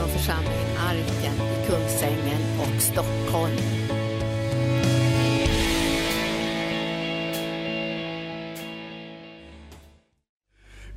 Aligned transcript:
från 0.00 0.08
församlingen 0.08 0.76
Arken 0.78 1.34
i 1.34 1.66
Kungsängen 1.66 2.42
och 2.60 2.82
Stockholm. 2.82 3.99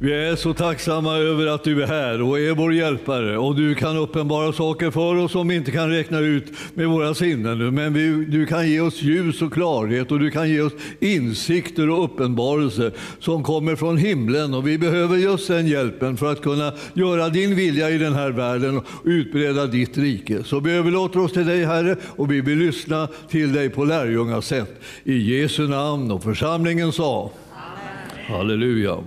Vi 0.03 0.13
är 0.13 0.35
så 0.35 0.53
tacksamma 0.53 1.17
över 1.17 1.47
att 1.47 1.63
du 1.63 1.83
är 1.83 1.87
här 1.87 2.21
och 2.21 2.39
är 2.39 2.51
vår 2.51 2.73
hjälpare 2.73 3.37
och 3.37 3.55
du 3.55 3.75
kan 3.75 3.97
uppenbara 3.97 4.53
saker 4.53 4.91
för 4.91 5.15
oss 5.15 5.31
som 5.31 5.47
vi 5.47 5.55
inte 5.55 5.71
kan 5.71 5.89
räkna 5.89 6.19
ut 6.19 6.45
med 6.73 6.87
våra 6.87 7.13
sinnen. 7.13 7.75
Men 7.75 7.93
vi, 7.93 8.25
du 8.25 8.45
kan 8.45 8.69
ge 8.69 8.79
oss 8.79 9.01
ljus 9.01 9.41
och 9.41 9.53
klarhet 9.53 10.11
och 10.11 10.19
du 10.19 10.31
kan 10.31 10.49
ge 10.49 10.61
oss 10.61 10.73
insikter 10.99 11.89
och 11.89 12.03
uppenbarelser 12.03 12.91
som 13.19 13.43
kommer 13.43 13.75
från 13.75 13.97
himlen 13.97 14.53
och 14.53 14.67
vi 14.67 14.77
behöver 14.77 15.17
just 15.17 15.47
den 15.47 15.67
hjälpen 15.67 16.17
för 16.17 16.31
att 16.31 16.41
kunna 16.41 16.73
göra 16.93 17.29
din 17.29 17.55
vilja 17.55 17.89
i 17.89 17.97
den 17.97 18.13
här 18.13 18.31
världen 18.31 18.77
och 18.77 18.85
utbreda 19.03 19.65
ditt 19.65 19.97
rike. 19.97 20.43
Så 20.43 20.59
vi 20.59 20.71
överlåter 20.71 21.19
oss 21.19 21.33
till 21.33 21.45
dig 21.45 21.65
Herre 21.65 21.95
och 22.03 22.31
vi 22.31 22.41
vill 22.41 22.57
lyssna 22.57 23.07
till 23.29 23.53
dig 23.53 23.69
på 23.69 23.85
lärjungasätt. 23.85 24.81
I 25.03 25.17
Jesu 25.17 25.67
namn 25.67 26.11
och 26.11 26.23
församlingen 26.23 26.91
sa 26.91 27.31
Amen. 27.51 28.37
Halleluja. 28.37 28.97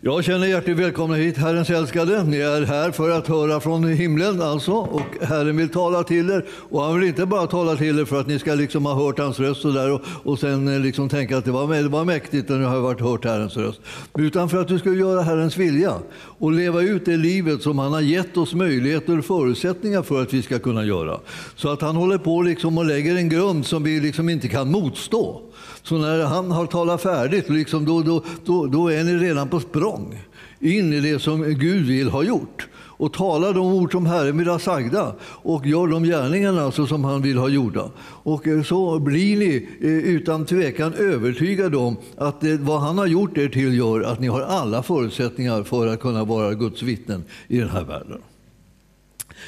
Jag 0.00 0.24
känner 0.24 0.46
hjärtligt 0.46 0.76
välkomna 0.76 1.14
hit, 1.14 1.36
Herrens 1.36 1.70
älskade. 1.70 2.24
Ni 2.24 2.36
är 2.36 2.62
här 2.62 2.90
för 2.90 3.10
att 3.10 3.26
höra 3.26 3.60
från 3.60 3.84
himlen 3.84 4.42
alltså, 4.42 4.72
och 4.72 5.26
Herren 5.26 5.56
vill 5.56 5.68
tala 5.68 6.02
till 6.02 6.30
er. 6.30 6.44
Och 6.50 6.82
han 6.82 6.98
vill 6.98 7.08
inte 7.08 7.26
bara 7.26 7.46
tala 7.46 7.76
till 7.76 7.98
er 7.98 8.04
för 8.04 8.20
att 8.20 8.26
ni 8.26 8.38
ska 8.38 8.54
liksom 8.54 8.86
ha 8.86 8.94
hört 8.94 9.18
hans 9.18 9.40
röst 9.40 9.64
och, 9.64 9.72
där 9.72 9.92
och, 9.92 10.00
och 10.24 10.38
sen 10.38 10.68
eh, 10.68 10.80
liksom 10.80 11.08
tänka 11.08 11.38
att 11.38 11.44
det 11.44 11.50
var, 11.50 11.82
det 11.82 11.88
var 11.88 12.04
mäktigt 12.04 12.48
när 12.48 12.58
ni 12.58 12.64
har 12.64 12.80
varit 12.80 13.00
hört 13.00 13.24
Herrens 13.24 13.56
röst. 13.56 13.80
Utan 14.18 14.48
för 14.48 14.60
att 14.60 14.68
du 14.68 14.78
ska 14.78 14.92
göra 14.92 15.22
Herrens 15.22 15.56
vilja 15.56 15.94
och 16.38 16.52
leva 16.52 16.82
ut 16.82 17.04
det 17.04 17.16
livet 17.16 17.62
som 17.62 17.78
han 17.78 17.92
har 17.92 18.00
gett 18.00 18.36
oss 18.36 18.54
möjligheter 18.54 19.18
och 19.18 19.24
förutsättningar 19.24 20.02
för 20.02 20.22
att 20.22 20.34
vi 20.34 20.42
ska 20.42 20.58
kunna 20.58 20.84
göra. 20.84 21.20
Så 21.56 21.68
att 21.68 21.80
han 21.80 21.96
håller 21.96 22.18
på 22.18 22.42
liksom 22.42 22.78
och 22.78 22.84
lägger 22.84 23.16
en 23.16 23.28
grund 23.28 23.66
som 23.66 23.82
vi 23.82 24.00
liksom 24.00 24.28
inte 24.28 24.48
kan 24.48 24.70
motstå. 24.70 25.47
Så 25.82 25.98
när 25.98 26.24
han 26.24 26.50
har 26.50 26.66
talat 26.66 27.02
färdigt, 27.02 27.50
liksom, 27.50 27.84
då, 27.84 28.02
då, 28.02 28.24
då, 28.44 28.66
då 28.66 28.88
är 28.88 29.04
ni 29.04 29.14
redan 29.14 29.48
på 29.48 29.60
språng 29.60 30.18
in 30.60 30.92
i 30.92 31.00
det 31.00 31.18
som 31.18 31.42
Gud 31.42 31.86
vill 31.86 32.08
ha 32.08 32.22
gjort 32.22 32.68
och 32.98 33.12
talar 33.12 33.54
de 33.54 33.66
ord 33.66 33.92
som 33.92 34.06
Herren 34.06 34.38
vill 34.38 34.48
ha 34.48 34.58
sagda 34.58 35.14
och 35.22 35.66
gör 35.66 35.86
de 35.86 36.04
gärningarna 36.04 36.62
alltså 36.62 36.86
som 36.86 37.04
han 37.04 37.22
vill 37.22 37.38
ha 37.38 37.48
gjorda. 37.48 37.90
Och 38.00 38.46
eh, 38.46 38.62
så 38.62 38.98
blir 38.98 39.36
ni 39.36 39.68
eh, 39.80 39.88
utan 39.88 40.46
tvekan 40.46 40.94
övertygade 40.94 41.76
om 41.76 41.96
att 42.16 42.40
det, 42.40 42.56
vad 42.56 42.80
han 42.80 42.98
har 42.98 43.06
gjort 43.06 43.38
er 43.38 43.48
till 43.48 43.78
gör 43.78 44.00
att 44.00 44.20
ni 44.20 44.28
har 44.28 44.40
alla 44.40 44.82
förutsättningar 44.82 45.62
för 45.62 45.86
att 45.86 46.00
kunna 46.00 46.24
vara 46.24 46.54
Guds 46.54 46.82
vittnen 46.82 47.24
i 47.48 47.58
den 47.58 47.68
här 47.68 47.84
världen. 47.84 48.18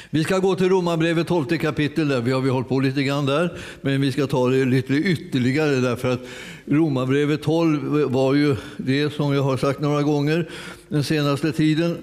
Vi 0.09 0.23
ska 0.23 0.39
gå 0.39 0.55
till 0.55 0.69
Romarbrevet 0.69 1.27
12 1.27 1.45
kapitel, 1.45 2.07
där. 2.07 2.21
Vi 2.21 2.31
har 2.31 2.41
vi 2.41 2.49
hållit 2.49 2.69
på 2.69 2.79
lite 2.79 3.03
grann 3.03 3.25
där, 3.25 3.57
men 3.81 4.01
vi 4.01 4.11
ska 4.11 4.27
ta 4.27 4.49
det 4.49 4.65
lite 4.65 4.93
ytterligare 4.93 5.75
därför 5.75 6.11
att 6.11 6.21
Romarbrevet 6.65 7.41
12 7.41 8.11
var 8.11 8.33
ju 8.33 8.55
det 8.77 9.13
som 9.13 9.33
jag 9.33 9.43
har 9.43 9.57
sagt 9.57 9.79
några 9.79 10.03
gånger 10.03 10.49
den 10.89 11.03
senaste 11.03 11.51
tiden, 11.51 11.97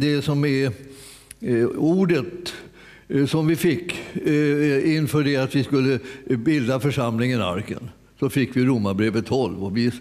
det 0.00 0.24
som 0.24 0.44
är 0.44 0.72
eh, 1.40 1.66
ordet 1.66 2.54
eh, 3.08 3.26
som 3.26 3.46
vi 3.46 3.56
fick 3.56 3.92
eh, 4.14 4.96
inför 4.96 5.24
det 5.24 5.36
att 5.36 5.54
vi 5.54 5.64
skulle 5.64 5.98
bilda 6.28 6.80
församlingen 6.80 7.42
Arken. 7.42 7.90
Så 8.20 8.30
fick 8.30 8.56
vi 8.56 8.64
Romarbrevet 8.64 9.26
12 9.26 9.64
och 9.64 9.76
vi 9.76 9.92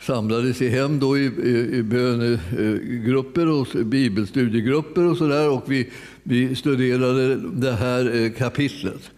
samlades 0.00 0.62
i 0.62 0.68
hem 0.68 1.00
då 1.00 1.18
i, 1.18 1.24
i, 1.24 1.76
i 1.76 1.82
bönegrupper 1.82 3.48
och 3.48 3.66
bibelstudiegrupper 3.86 5.06
och 5.06 5.16
sådär 5.16 5.50
och 5.50 5.64
vi, 5.66 5.90
vi 6.22 6.54
studerade 6.54 7.36
det 7.36 7.72
här 7.72 8.16
eh, 8.16 8.30
kapitlet. 8.30 9.10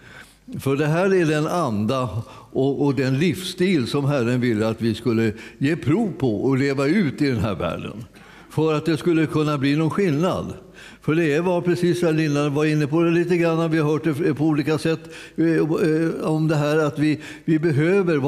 För 0.60 0.76
det 0.76 0.86
här 0.86 1.14
är 1.14 1.26
den 1.26 1.46
anda 1.46 2.22
och, 2.52 2.86
och, 2.86 2.94
den 2.94 3.18
livsstil 3.18 3.86
som 3.86 4.04
Herren 4.04 4.40
ville 4.40 4.68
att 4.68 4.82
vi 4.82 4.94
skulle 4.94 5.32
ge 5.58 5.76
prov 5.76 6.12
på 6.18 6.42
och 6.42 6.58
leva 6.58 6.86
ut 6.86 7.22
i 7.22 7.26
den 7.26 7.40
här 7.40 7.54
världen. 7.54 8.04
För 8.50 8.74
att 8.74 8.86
det 8.86 8.96
skulle 8.96 9.26
kunna 9.26 9.58
bli 9.58 9.76
någon 9.76 9.90
skillnad. 9.90 10.54
För 11.02 11.14
det 11.14 11.40
var 11.40 11.60
precis 11.60 12.00
som 12.00 12.16
Linda 12.16 12.48
var 12.48 12.64
inne 12.64 12.86
på 12.86 13.02
det 13.02 13.10
lite 13.10 13.36
grann, 13.36 13.70
vi 13.70 13.78
har 13.78 13.92
hört 13.92 14.04
det 14.04 14.34
på 14.34 14.44
olika 14.44 14.78
sätt 14.78 15.00
eh, 15.36 16.28
om 16.28 16.48
det 16.48 16.56
här 16.56 16.78
att 16.78 16.98
vi, 16.98 17.20
vi 17.44 17.58
behöver 17.58 18.18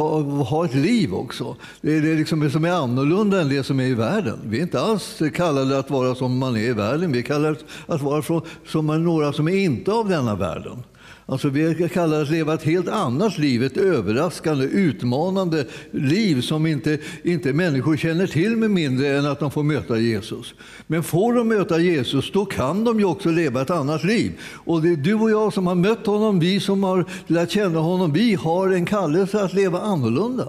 ha 0.44 0.64
ett 0.64 0.74
liv 0.74 1.14
också. 1.14 1.56
Det 1.80 1.96
är 1.96 2.00
liksom 2.00 2.40
det 2.40 2.46
liksom 2.46 2.50
som 2.50 2.64
är 2.64 2.72
annorlunda 2.72 3.40
än 3.40 3.48
det 3.48 3.62
som 3.62 3.80
är 3.80 3.84
i 3.84 3.94
världen. 3.94 4.38
Vi 4.44 4.58
är 4.58 4.62
inte 4.62 4.80
alls 4.80 5.22
kallade 5.34 5.78
att 5.78 5.90
vara 5.90 6.14
som 6.14 6.38
man 6.38 6.56
är 6.56 6.60
i 6.60 6.72
världen, 6.72 7.12
vi 7.12 7.18
är 7.18 7.22
kallade 7.22 7.56
att 7.86 8.02
vara 8.02 8.42
som 8.66 9.04
några 9.04 9.32
som 9.32 9.48
är 9.48 9.56
inte 9.56 9.92
av 9.92 10.08
denna 10.08 10.34
världen. 10.34 10.82
Alltså 11.30 11.48
vi 11.48 11.88
kallar 11.88 12.22
att 12.22 12.30
leva 12.30 12.54
ett 12.54 12.62
helt 12.62 12.88
annat 12.88 13.38
liv, 13.38 13.62
ett 13.64 13.76
överraskande, 13.76 14.64
utmanande 14.64 15.66
liv 15.90 16.40
som 16.40 16.66
inte, 16.66 16.98
inte 17.22 17.52
människor 17.52 17.96
känner 17.96 18.26
till 18.26 18.56
med 18.56 18.70
mindre 18.70 19.18
än 19.18 19.26
att 19.26 19.40
de 19.40 19.50
får 19.50 19.62
möta 19.62 19.98
Jesus. 19.98 20.54
Men 20.86 21.02
får 21.02 21.34
de 21.34 21.48
möta 21.48 21.78
Jesus, 21.78 22.32
då 22.32 22.44
kan 22.44 22.84
de 22.84 22.98
ju 22.98 23.04
också 23.04 23.30
leva 23.30 23.62
ett 23.62 23.70
annat 23.70 24.04
liv. 24.04 24.32
Och 24.52 24.82
det 24.82 24.90
är 24.92 24.96
du 24.96 25.14
och 25.14 25.30
jag 25.30 25.52
som 25.52 25.66
har 25.66 25.74
mött 25.74 26.06
honom, 26.06 26.40
vi 26.40 26.60
som 26.60 26.84
har 26.84 27.04
lärt 27.26 27.50
känna 27.50 27.78
honom, 27.78 28.12
vi 28.12 28.34
har 28.34 28.68
en 28.70 28.86
kallelse 28.86 29.44
att 29.44 29.52
leva 29.52 29.80
annorlunda. 29.80 30.46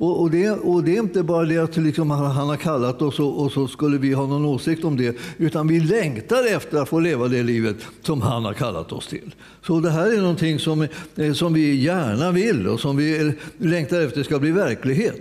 Och, 0.00 0.20
och, 0.20 0.30
det, 0.30 0.50
och 0.50 0.84
det 0.84 0.96
är 0.96 1.00
inte 1.00 1.22
bara 1.22 1.44
det 1.44 1.58
att 1.58 1.76
liksom 1.76 2.10
han, 2.10 2.48
har 2.48 2.56
kallat 2.56 3.02
oss 3.02 3.20
och, 3.20 3.42
och, 3.42 3.52
så 3.52 3.68
skulle 3.68 3.98
vi 3.98 4.12
ha 4.12 4.26
någon 4.26 4.44
åsikt 4.44 4.84
om 4.84 4.96
det, 4.96 5.16
utan 5.38 5.68
vi 5.68 5.80
längtar 5.80 6.56
efter 6.56 6.78
att 6.82 6.88
få 6.88 7.00
leva 7.00 7.28
det 7.28 7.42
livet 7.42 7.76
som 8.02 8.22
han 8.22 8.44
har 8.44 8.52
kallat 8.52 8.92
oss 8.92 9.06
till. 9.06 9.34
Så 9.66 9.80
det 9.80 9.90
här 9.90 10.12
är 10.12 10.20
någonting 10.20 10.58
som, 10.58 10.86
eh, 11.16 11.32
som 11.32 11.52
vi 11.52 11.74
gärna 11.74 12.30
vill 12.30 12.68
och 12.68 12.80
som 12.80 12.96
vi 12.96 13.26
eh, 13.26 13.32
längtar 13.58 14.00
efter 14.00 14.22
ska 14.22 14.38
bli 14.38 14.50
verklighet. 14.50 15.20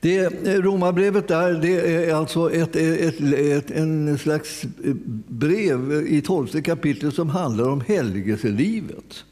Det, 0.00 0.18
eh, 0.18 0.30
romabrevet 0.30 0.64
Romarbrevet 0.64 1.28
där, 1.28 1.52
det 1.52 2.04
är 2.04 2.14
alltså 2.14 2.52
ett, 2.52 2.76
ett, 2.76 3.20
ett, 3.20 3.70
en 3.70 4.18
slags 4.18 4.62
brev 5.28 6.06
i 6.08 6.22
tolfte 6.22 6.62
kapitlet 6.62 7.14
som 7.14 7.28
handlar 7.28 7.68
om 7.68 7.80
helgelselivet. 7.80 9.24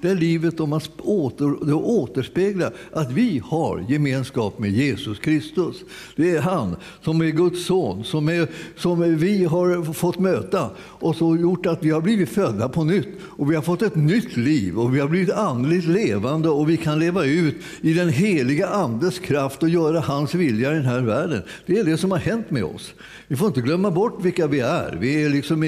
Det 0.00 0.14
livet 0.14 0.56
de 0.56 0.80
åter, 0.98 1.66
det 1.66 1.74
återspeglar 1.74 2.72
att 2.92 3.12
vi 3.12 3.42
har 3.44 3.84
gemenskap 3.88 4.58
med 4.58 4.70
Jesus 4.70 5.18
Kristus. 5.18 5.76
Det 6.16 6.36
är 6.36 6.40
han 6.40 6.76
som 7.02 7.20
är 7.20 7.26
Guds 7.26 7.66
son, 7.66 8.04
som, 8.04 8.28
är, 8.28 8.48
som 8.76 9.16
vi 9.16 9.44
har 9.44 9.92
fått 9.92 10.18
möta 10.18 10.70
och 10.78 11.16
så 11.16 11.36
gjort 11.36 11.66
att 11.66 11.84
vi 11.84 11.90
har 11.90 12.00
blivit 12.00 12.28
födda 12.28 12.68
på 12.68 12.84
nytt. 12.84 13.08
Och 13.22 13.50
Vi 13.50 13.54
har 13.54 13.62
fått 13.62 13.82
ett 13.82 13.96
nytt 13.96 14.36
liv 14.36 14.78
och 14.78 14.94
vi 14.94 15.00
har 15.00 15.08
blivit 15.08 15.30
andligt 15.30 15.86
levande 15.86 16.48
och 16.48 16.70
vi 16.70 16.76
kan 16.76 16.98
leva 16.98 17.24
ut 17.24 17.56
i 17.80 17.92
den 17.92 18.08
heliga 18.08 18.68
Andes 18.68 19.18
kraft 19.18 19.62
och 19.62 19.68
göra 19.68 20.00
hans 20.00 20.34
vilja 20.34 20.72
i 20.72 20.74
den 20.74 20.84
här 20.84 21.00
världen. 21.00 21.42
Det 21.66 21.78
är 21.78 21.84
det 21.84 21.96
som 21.96 22.10
har 22.10 22.18
hänt 22.18 22.50
med 22.50 22.64
oss. 22.64 22.94
Vi 23.28 23.36
får 23.36 23.48
inte 23.48 23.60
glömma 23.60 23.90
bort 23.90 24.24
vilka 24.24 24.46
vi 24.46 24.60
är. 24.60 24.98
Vi 25.00 25.24
är 25.24 25.30
liksom, 25.30 25.60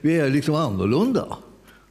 vi 0.00 0.18
är 0.18 0.30
liksom 0.30 0.54
annorlunda. 0.54 1.36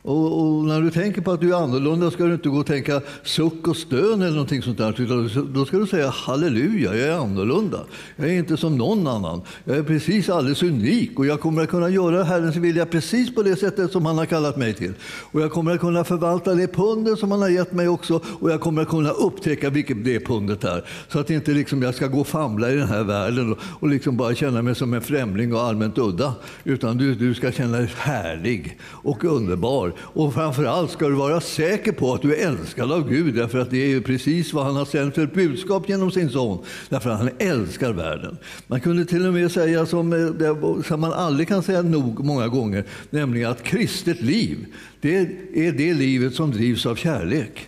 Och, 0.06 0.42
och, 0.42 0.66
när 0.66 0.82
du 0.82 0.92
tänker 0.92 1.22
på 1.22 1.32
att 1.32 1.42
du 1.42 1.54
är 1.54 1.64
annorlunda 1.64 2.12
ska 2.12 2.24
du 2.24 2.34
inte 2.34 2.50
gå 2.50 2.58
och 2.58 2.66
tänka 2.66 3.02
suck 3.24 3.68
och 3.68 3.78
stön 3.78 4.22
eller 4.22 4.32
någonting 4.32 4.62
sånt 4.62 4.78
där. 4.78 5.54
Då 5.54 5.66
ska 5.66 5.78
du 5.78 5.88
säga 5.88 6.10
halleluja, 6.10 6.96
jag 6.96 7.08
är 7.08 7.18
annorlunda. 7.18 7.80
Jag 8.16 8.30
är 8.30 8.34
inte 8.34 8.58
som 8.58 8.78
någon 8.78 9.08
annan. 9.08 9.42
Jag 9.64 9.78
är 9.78 9.84
precis 9.84 10.30
alldeles 10.30 10.64
unik 10.64 11.20
och 11.20 11.26
jag 11.26 11.40
kommer 11.40 11.64
att 11.64 11.70
kunna 11.70 11.90
göra 11.90 12.24
Herrens 12.24 12.56
vilja 12.56 12.86
precis 12.86 13.36
på 13.36 13.44
det 13.44 13.56
sättet 13.56 13.92
som 13.92 14.06
han 14.06 14.18
har 14.18 14.26
kallat 14.26 14.58
mig 14.58 14.74
till. 14.74 14.94
Och 15.32 15.42
jag 15.42 15.52
kommer 15.52 15.74
att 15.74 15.80
kunna 15.80 16.04
förvalta 16.04 16.54
det 16.54 16.68
pundet 16.68 17.20
som 17.20 17.32
han 17.32 17.42
har 17.42 17.50
gett 17.50 17.74
mig 17.74 17.88
också 17.88 18.22
och 18.40 18.52
jag 18.52 18.62
kommer 18.62 18.82
att 18.82 18.90
kunna 18.90 19.10
upptäcka 19.10 19.70
vilket 19.70 20.06
det 20.06 20.20
pundet 20.20 20.64
är. 20.64 20.86
Så 21.10 21.20
att 21.20 21.30
inte 21.30 21.52
liksom 21.52 21.82
jag 21.82 21.96
ska 21.96 22.08
gå 22.08 22.20
och 22.20 22.28
famla 22.28 22.72
i 22.72 22.76
den 22.76 22.88
här 22.88 23.04
världen 23.04 23.52
och, 23.52 23.60
och 23.80 23.88
liksom 23.88 24.18
bara 24.18 24.36
känna 24.36 24.62
mig 24.62 24.76
som 24.76 24.94
en 24.94 25.02
främling 25.02 25.54
och 25.54 25.62
allmänt 25.62 25.98
udda. 25.98 26.34
Utan 26.64 26.98
du, 26.98 27.16
du 27.16 27.34
ska 27.34 27.52
känna 27.52 27.78
dig 27.78 27.92
härlig 27.98 28.78
och 28.84 29.24
underbar 29.24 29.93
och 29.98 30.34
framförallt 30.34 30.92
ska 30.92 31.08
du 31.08 31.16
vara 31.16 31.42
säker 31.42 31.92
på 31.92 32.14
att 32.14 32.22
du 32.22 32.36
är 32.36 32.48
älskad 32.48 32.92
av 32.92 33.10
Gud, 33.10 33.36
därför 33.36 33.60
att 33.60 33.70
det 33.70 33.84
är 33.84 33.88
ju 33.88 34.02
precis 34.02 34.54
vad 34.54 34.66
han 34.66 34.76
har 34.76 34.86
sänt 34.86 35.16
för 35.16 35.26
budskap 35.26 35.90
genom 35.90 36.12
sin 36.12 36.30
son, 36.30 36.64
därför 36.90 37.10
att 37.10 37.20
han 37.20 37.30
älskar 37.40 37.94
världen. 37.94 38.38
Man 38.68 38.82
kunde 38.82 39.06
till 39.06 39.28
och 39.28 39.34
med 39.34 39.52
säga, 39.52 39.86
som, 39.86 40.14
eh, 40.14 40.82
som 40.82 41.02
man 41.02 41.14
aldrig 41.14 41.48
kan 41.48 41.64
säga 41.64 41.82
nog 41.82 42.26
många 42.26 42.48
gånger, 42.48 42.84
nämligen 43.10 43.52
att 43.52 43.64
kristet 43.64 44.22
liv, 44.22 44.66
det 45.02 45.18
är 45.54 45.72
det 45.72 45.94
livet 45.94 46.36
som 46.36 46.52
drivs 46.52 46.86
av 46.86 46.96
kärlek. 46.96 47.68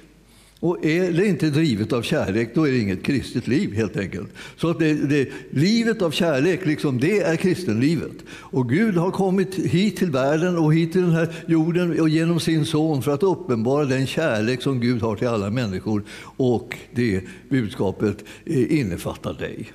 Och 0.66 0.86
är 0.86 1.12
det 1.12 1.26
inte 1.26 1.50
drivet 1.50 1.94
av 1.94 2.02
kärlek, 2.02 2.56
då 2.56 2.68
är 2.68 2.72
det 2.72 2.78
inget 2.78 3.04
kristet 3.04 3.48
liv 3.48 3.74
helt 3.74 3.98
enkelt. 3.98 4.30
Så 4.58 4.70
att 4.70 4.80
det, 4.80 4.94
det, 4.94 5.30
livet 5.50 6.02
av 6.02 6.12
kärlek, 6.12 6.66
liksom, 6.66 7.00
det 7.00 7.20
är 7.20 7.36
kristenlivet. 7.36 8.16
Och 8.30 8.70
Gud 8.70 8.98
har 8.98 9.12
kommit 9.12 9.56
hit 9.56 9.98
till 9.98 10.12
världen 10.12 10.58
och 10.58 10.74
hit 10.74 10.92
till 10.92 11.02
den 11.02 11.12
här 11.12 11.34
jorden 11.48 12.00
och 12.00 12.10
genom 12.10 12.40
sin 12.40 12.66
son 12.66 13.02
för 13.02 13.14
att 13.14 13.24
uppenbara 13.24 13.86
den 13.86 14.08
kärlek 14.08 14.62
som 14.62 14.80
Gud 14.80 15.02
har 15.02 15.16
till 15.16 15.28
alla 15.28 15.50
människor. 15.50 16.04
Och 16.38 16.78
det 16.96 17.22
budskapet 17.50 18.24
eh, 18.46 18.80
innefattar 18.80 19.34
dig. 19.34 19.72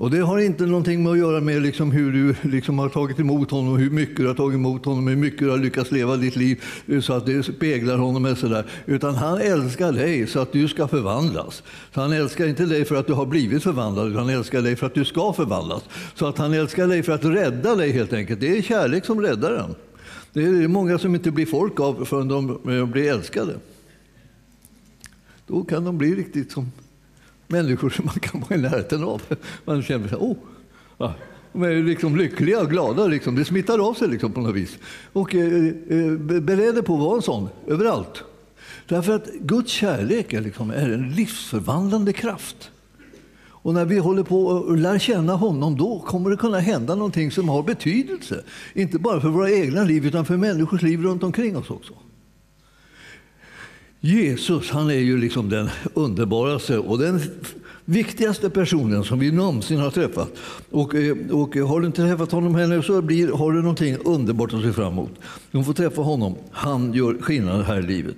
Och 0.00 0.10
det 0.10 0.18
har 0.18 0.38
inte 0.38 0.66
någonting 0.66 1.02
med 1.02 1.12
att 1.12 1.18
göra 1.18 1.40
med 1.40 1.62
liksom 1.62 1.90
hur 1.90 2.12
du 2.12 2.50
liksom 2.50 2.78
har 2.78 2.88
tagit 2.88 3.20
emot 3.20 3.50
honom, 3.50 3.76
hur 3.76 3.90
mycket 3.90 4.16
du 4.16 4.26
har 4.26 4.34
tagit 4.34 4.54
emot 4.54 4.84
honom, 4.84 5.08
hur 5.08 5.16
mycket 5.16 5.38
du 5.38 5.50
har 5.50 5.58
lyckats 5.58 5.90
leva 5.90 6.16
ditt 6.16 6.36
liv 6.36 6.62
eh, 6.86 7.00
så 7.00 7.12
att 7.12 7.26
det 7.26 7.42
speglar 7.42 7.98
honom. 7.98 8.24
Och 8.24 8.38
så 8.38 8.48
där. 8.48 8.66
Utan 8.86 9.14
han 9.14 9.40
älskar 9.40 9.92
dig 9.92 10.26
så 10.26 10.40
att 10.40 10.52
du 10.52 10.68
ska 10.68 10.88
förvandlas. 10.88 11.62
Så 11.94 12.00
han 12.00 12.12
älskar 12.12 12.46
inte 12.46 12.66
dig 12.66 12.84
för 12.84 12.94
att 12.94 13.06
du 13.06 13.12
har 13.12 13.26
blivit 13.26 13.62
förvandlad, 13.62 14.08
utan 14.08 14.20
han 14.20 14.30
älskar 14.30 14.62
dig 14.62 14.76
för 14.76 14.86
att 14.86 14.94
du 14.94 15.04
ska 15.04 15.32
förvandlas. 15.32 15.82
Så 16.14 16.26
att 16.26 16.38
han 16.38 16.54
älskar 16.54 16.86
dig 16.86 17.02
för 17.02 17.12
att 17.12 17.24
rädda 17.24 17.76
dig 17.76 17.92
helt 17.92 18.12
enkelt. 18.12 18.40
Det 18.40 18.58
är 18.58 18.62
kärlek 18.62 19.04
som 19.04 19.20
räddar 19.20 19.52
en. 19.52 19.74
Det 20.32 20.42
är 20.42 20.68
många 20.68 20.98
som 20.98 21.14
inte 21.14 21.30
blir 21.30 21.46
folk 21.46 21.80
av 21.80 22.04
förrän 22.04 22.28
de 22.28 22.50
eh, 22.78 22.86
blir 22.86 23.10
älskade. 23.12 23.54
Då 25.46 25.64
kan 25.64 25.84
de 25.84 25.98
bli 25.98 26.14
riktigt 26.14 26.52
som 26.52 26.72
människor 27.50 27.90
som 27.90 28.06
man 28.06 28.20
kan 28.20 28.40
vara 28.40 28.54
i 28.54 28.62
närheten 28.62 29.04
av. 29.04 29.22
Man 29.64 29.82
känner 29.82 30.08
sig, 30.08 30.18
oh, 30.20 30.36
ja. 30.98 31.14
De 31.52 31.62
är 31.62 31.82
liksom 31.82 32.16
lyckliga 32.16 32.60
och 32.60 32.70
glada. 32.70 33.06
Liksom. 33.06 33.34
Det 33.34 33.44
smittar 33.44 33.88
av 33.88 33.94
sig 33.94 34.08
liksom 34.08 34.32
på 34.32 34.40
något 34.40 34.54
vis. 34.54 34.78
Och 35.12 35.34
eh, 35.34 35.66
eh 36.68 36.82
på 36.82 36.94
att 36.94 37.00
vara 37.00 37.16
en 37.16 37.22
sån 37.22 37.48
överallt. 37.66 38.24
Därför 38.88 39.12
att 39.12 39.26
Guds 39.40 39.72
kärlek 39.72 40.32
är, 40.32 40.40
liksom, 40.40 40.70
är 40.70 40.90
en 40.90 41.10
livsförvandlande 41.10 42.12
kraft. 42.12 42.70
Och 43.62 43.74
när 43.74 43.84
vi 43.84 43.98
håller 43.98 44.22
på 44.22 44.66
att 44.70 44.78
lära 44.78 44.98
känna 44.98 45.34
honom, 45.34 45.76
då 45.76 45.98
kommer 45.98 46.30
det 46.30 46.36
kunna 46.36 46.58
hända 46.58 46.94
någonting 46.94 47.30
som 47.30 47.48
har 47.48 47.62
betydelse. 47.62 48.44
Inte 48.74 48.98
bara 48.98 49.20
för 49.20 49.28
våra 49.28 49.50
egna 49.50 49.84
liv, 49.84 50.06
utan 50.06 50.24
för 50.24 50.36
människors 50.36 50.82
liv 50.82 51.02
runt 51.02 51.22
omkring 51.22 51.56
oss 51.56 51.70
också. 51.70 51.92
Jesus 54.00 54.70
han 54.70 54.90
är 54.90 54.94
ju 54.94 55.18
liksom 55.18 55.48
den 55.48 55.68
underbaraste 55.94 56.78
och 56.78 56.98
den 56.98 57.20
viktigaste 57.84 58.50
personen 58.50 59.04
som 59.04 59.18
vi 59.18 59.30
någonsin 59.30 59.78
har 59.78 59.90
träffat. 59.90 60.32
Och, 60.70 60.94
eh, 60.94 61.16
och 61.30 61.56
har 61.56 61.80
du 61.80 61.86
inte 61.86 62.02
träffat 62.02 62.32
honom 62.32 62.56
ännu 62.56 62.82
så 62.82 63.02
blir, 63.02 63.32
har 63.32 63.52
du 63.52 63.62
någonting 63.62 63.96
underbart 64.04 64.52
att 64.52 64.62
se 64.62 64.72
fram 64.72 64.92
emot. 64.92 65.10
Du 65.50 65.64
får 65.64 65.72
träffa 65.72 66.02
honom. 66.02 66.36
Han 66.50 66.92
gör 66.92 67.18
skillnad 67.20 67.64
här 67.64 67.78
i 67.78 67.82
livet. 67.82 68.16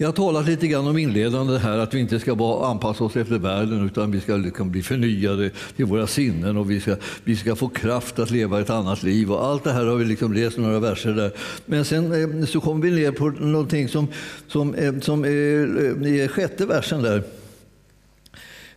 Jag 0.00 0.08
har 0.08 0.12
talat 0.12 0.46
lite 0.46 0.66
grann 0.66 0.86
om 0.86 0.98
inledande 0.98 1.58
här, 1.58 1.78
att 1.78 1.94
vi 1.94 2.00
inte 2.00 2.20
ska 2.20 2.34
bara 2.34 2.66
anpassa 2.66 3.04
oss 3.04 3.16
efter 3.16 3.38
världen 3.38 3.86
utan 3.86 4.10
vi 4.10 4.20
ska 4.20 4.36
liksom 4.36 4.70
bli 4.70 4.82
förnyade 4.82 5.50
till 5.76 5.84
våra 5.84 6.06
sinnen 6.06 6.56
och 6.56 6.70
vi 6.70 6.80
ska, 6.80 6.96
vi 7.24 7.36
ska 7.36 7.56
få 7.56 7.68
kraft 7.68 8.18
att 8.18 8.30
leva 8.30 8.60
ett 8.60 8.70
annat 8.70 9.02
liv. 9.02 9.32
Och 9.32 9.44
allt 9.44 9.64
det 9.64 9.72
här 9.72 9.86
har 9.86 9.96
vi 9.96 10.04
liksom 10.04 10.32
läst 10.32 10.58
några 10.58 10.78
verser 10.78 11.12
där. 11.12 11.32
Men 11.66 11.84
sen 11.84 12.40
eh, 12.40 12.46
så 12.46 12.60
kommer 12.60 12.82
vi 12.82 12.90
ner 12.90 13.12
på 13.12 13.28
någonting 13.28 13.88
som, 13.88 14.08
som, 14.48 14.74
eh, 14.74 14.98
som 15.00 15.24
eh, 15.24 15.30
är, 15.30 16.06
är 16.06 16.28
sjätte 16.28 16.66
versen 16.66 17.02
där. 17.02 17.22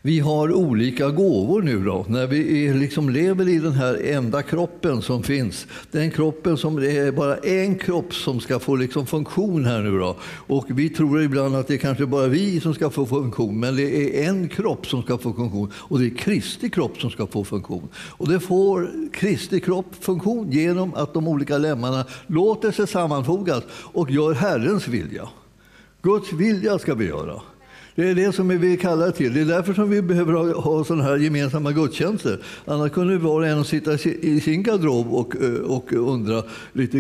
Vi 0.06 0.20
har 0.20 0.54
olika 0.54 1.10
gåvor 1.10 1.62
nu 1.62 1.84
då, 1.84 2.06
när 2.10 2.28
vi 2.28 2.74
liksom 2.74 3.10
lever 3.10 3.50
i 3.50 3.60
den 3.60 3.72
här 3.72 4.02
enda 4.04 4.44
kroppen 4.44 5.02
som 5.02 5.24
finns. 5.24 5.68
Den 5.92 6.12
kroppen 6.12 6.58
som 6.58 6.76
det 6.76 6.98
är 6.98 7.12
bara 7.12 7.38
en 7.38 7.76
kropp 7.76 8.14
som 8.14 8.40
ska 8.40 8.60
få 8.60 8.76
liksom 8.76 9.08
funktion 9.08 9.66
här 9.66 9.82
nu 9.82 10.00
då. 10.00 10.16
Och 10.24 10.66
vi 10.68 10.90
tror 10.90 11.22
ibland 11.22 11.56
att 11.56 11.68
det 11.68 11.74
är 11.74 11.78
kanske 11.78 12.06
bara 12.06 12.28
vi 12.28 12.60
som 12.60 12.74
ska 12.74 12.90
få 12.90 13.06
funktion, 13.06 13.60
men 13.60 13.76
det 13.76 13.84
är 13.84 14.30
en 14.30 14.50
kropp 14.50 14.88
som 14.88 15.04
ska 15.04 15.18
få 15.18 15.34
funktion 15.34 15.72
och 15.76 16.00
det 16.00 16.06
är 16.06 16.18
Kristi 16.18 16.70
kropp 16.70 17.02
som 17.02 17.10
ska 17.10 17.28
få 17.28 17.44
funktion. 17.44 17.88
Och 17.96 18.30
det 18.30 18.40
får 18.40 18.90
Kristi 19.14 19.60
kropp 19.60 19.96
funktion 20.00 20.52
genom 20.52 20.94
att 20.94 21.14
de 21.14 21.28
olika 21.28 21.58
lemmarna 21.58 22.06
låter 22.28 22.72
sig 22.72 22.88
sammanfogas 22.88 23.64
och 23.72 24.12
gör 24.12 24.34
Herrens 24.34 24.88
vilja. 24.88 25.30
Guds 26.02 26.34
vilja 26.34 26.80
ska 26.80 26.94
vi 26.96 27.06
göra. 27.06 27.42
Det 27.95 28.10
är 28.10 28.16
det 28.16 28.36
som 28.36 28.48
vi 28.48 28.78
kallar 28.78 29.12
till. 29.12 29.34
Det 29.34 29.42
är 29.42 29.45
därför 29.45 29.74
som 29.74 29.90
vi 29.90 30.01
behöver 30.01 30.34
ha, 30.34 30.62
ha 30.62 30.84
sådana 30.84 31.04
här 31.04 31.18
gemensamma 31.18 31.72
gudstjänster. 31.72 32.40
Annars 32.66 32.92
kunde 32.92 33.18
var 33.18 33.40
och 33.40 33.48
en 33.48 33.66
sitta 33.66 33.94
i 34.22 34.42
sin 34.42 34.63
garderob 34.63 35.13
och, 35.13 35.36
eh, 35.36 35.54
och 35.54 35.94
undra 35.94 36.44
lite 36.74 36.98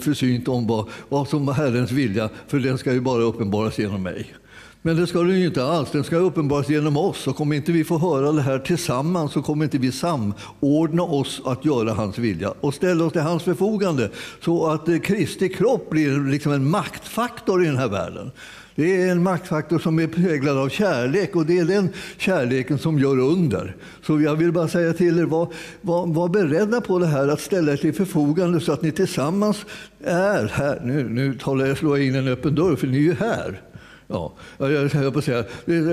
försynt 0.00 0.48
om 0.48 0.66
vad, 0.66 0.88
vad 1.08 1.28
som 1.28 1.46
var 1.46 1.54
Herrens 1.54 1.90
vilja, 1.90 2.28
för 2.48 2.58
den 2.58 2.78
ska 2.78 2.92
ju 2.92 3.00
bara 3.00 3.22
uppenbaras 3.22 3.78
genom 3.78 4.02
mig. 4.02 4.34
Men 4.82 4.96
det 4.96 5.06
ska 5.06 5.18
den 5.18 5.40
ju 5.40 5.46
inte 5.46 5.64
alls. 5.64 5.90
Den 5.90 6.04
ska 6.04 6.16
uppenbaras 6.16 6.68
genom 6.68 6.96
oss. 6.96 7.26
Och 7.26 7.40
om 7.40 7.52
inte 7.52 7.72
vi 7.72 7.84
får 7.84 7.98
höra 7.98 8.32
det 8.32 8.42
här 8.42 8.58
tillsammans 8.58 9.32
så 9.32 9.42
kommer 9.42 9.64
inte 9.64 9.78
vi 9.78 9.92
samordna 9.92 11.02
oss 11.02 11.40
att 11.44 11.64
göra 11.64 11.92
hans 11.92 12.18
vilja 12.18 12.54
och 12.60 12.74
ställa 12.74 13.04
oss 13.04 13.12
till 13.12 13.22
hans 13.22 13.42
förfogande 13.42 14.10
så 14.44 14.66
att 14.66 14.88
eh, 14.88 14.98
Kristi 14.98 15.48
kropp 15.48 15.90
blir 15.90 16.30
liksom 16.30 16.52
en 16.52 16.70
maktfaktor 16.70 17.64
i 17.64 17.66
den 17.66 17.76
här 17.76 17.88
världen. 17.88 18.30
Det 18.74 19.02
är 19.02 19.10
en 19.10 19.22
maktfaktor 19.22 19.78
som 19.78 19.98
är 19.98 20.06
präglad 20.06 20.58
av 20.58 20.68
kärlek 20.68 21.36
och 21.36 21.46
det 21.46 21.58
är 21.58 21.64
den 21.64 21.88
kärleken 22.16 22.78
som 22.78 22.98
gör 22.98 23.18
under. 23.18 23.76
Så 24.06 24.20
jag 24.20 24.36
vill 24.36 24.52
bara 24.52 24.68
säga 24.68 24.92
till 24.92 25.18
er, 25.18 25.24
var, 25.24 25.48
var, 25.80 26.06
var 26.06 26.28
beredda 26.28 26.80
på 26.80 26.98
det 26.98 27.06
här 27.06 27.28
att 27.28 27.40
ställa 27.40 27.72
er 27.72 27.76
till 27.76 27.94
förfogande 27.94 28.60
så 28.60 28.72
att 28.72 28.82
ni 28.82 28.92
tillsammans 28.92 29.64
är 30.04 30.48
här. 30.48 30.80
Nu, 30.84 31.08
nu 31.08 31.34
talar 31.34 31.66
jag 31.66 31.78
slå 31.78 31.96
in 31.96 32.14
en 32.14 32.28
öppen 32.28 32.54
dörr, 32.54 32.76
för 32.76 32.86
ni 32.86 32.96
är 32.96 33.00
ju 33.00 33.14
här. 33.14 33.60
Ja, 34.12 34.32
jag 34.58 34.88
höll 34.88 35.12
på 35.12 35.18
att 35.18 35.24
säga, 35.24 35.44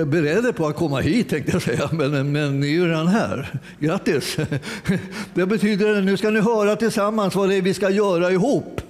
beredda 0.04 0.52
på 0.52 0.66
att 0.66 0.76
komma 0.76 1.00
hit 1.00 1.28
tänkte 1.28 1.52
jag 1.52 1.62
säga, 1.62 1.88
men, 1.92 2.32
men 2.32 2.60
ni 2.60 2.66
är 2.66 2.72
ju 2.72 2.88
redan 2.88 3.06
här. 3.06 3.60
Grattis! 3.78 4.36
Det 5.34 5.46
betyder 5.46 5.98
att 5.98 6.04
nu 6.04 6.16
ska 6.16 6.30
ni 6.30 6.40
höra 6.40 6.76
tillsammans 6.76 7.34
vad 7.34 7.48
det 7.48 7.54
är 7.54 7.62
vi 7.62 7.74
ska 7.74 7.90
göra 7.90 8.30
ihop. 8.30 8.80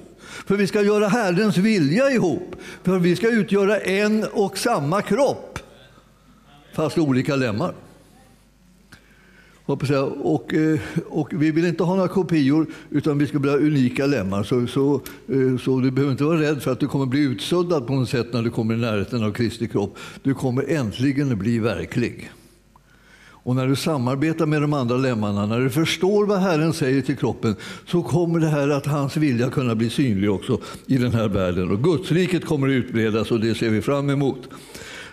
För 0.48 0.56
vi 0.56 0.66
ska 0.66 0.82
göra 0.82 1.08
Herrens 1.08 1.56
vilja 1.56 2.10
ihop. 2.10 2.56
För 2.82 2.98
vi 2.98 3.16
ska 3.16 3.30
utgöra 3.30 3.80
en 3.80 4.24
och 4.32 4.58
samma 4.58 5.02
kropp, 5.02 5.58
fast 6.74 6.98
olika 6.98 7.36
lemmar. 7.36 7.74
Och, 9.64 10.54
eh, 10.54 10.78
och, 11.06 11.28
vi 11.32 11.50
vill 11.50 11.64
inte 11.64 11.82
ha 11.82 11.94
några 11.94 12.08
kopior, 12.08 12.66
utan 12.90 13.18
vi 13.18 13.26
ska 13.26 13.38
bli 13.38 13.50
unika 13.50 14.06
lemmar. 14.06 14.42
Så, 14.42 14.66
så, 14.66 14.94
eh, 15.28 15.58
så 15.58 15.80
du 15.80 15.90
behöver 15.90 16.12
inte 16.12 16.24
vara 16.24 16.40
rädd 16.40 16.62
för 16.62 16.72
att 16.72 16.80
du 16.80 16.88
kommer 16.88 17.06
bli 17.06 17.20
utsuddad 17.20 17.86
på 17.86 17.92
något 17.92 18.08
sätt 18.08 18.32
när 18.32 18.42
du 18.42 18.50
kommer 18.50 18.74
i 18.74 18.78
närheten 18.78 19.24
av 19.24 19.32
Kristi 19.32 19.68
kropp. 19.68 19.98
Du 20.22 20.34
kommer 20.34 20.70
äntligen 20.70 21.38
bli 21.38 21.58
verklig. 21.58 22.30
Och 23.48 23.56
när 23.56 23.66
du 23.66 23.76
samarbetar 23.76 24.46
med 24.46 24.62
de 24.62 24.72
andra 24.72 24.96
lemmarna, 24.96 25.46
när 25.46 25.60
du 25.60 25.70
förstår 25.70 26.26
vad 26.26 26.38
Herren 26.40 26.72
säger 26.72 27.02
till 27.02 27.16
kroppen, 27.16 27.56
så 27.86 28.02
kommer 28.02 28.40
det 28.40 28.46
här 28.46 28.68
att 28.68 28.86
hans 28.86 29.16
vilja 29.16 29.50
kunna 29.50 29.74
bli 29.74 29.90
synlig 29.90 30.30
också 30.30 30.60
i 30.86 30.96
den 30.96 31.12
här 31.12 31.28
världen. 31.28 31.70
Och 31.70 31.82
Gudsriket 31.82 32.44
kommer 32.44 32.68
att 32.68 32.72
utbredas 32.72 33.30
och 33.30 33.40
det 33.40 33.54
ser 33.54 33.70
vi 33.70 33.82
fram 33.82 34.10
emot. 34.10 34.48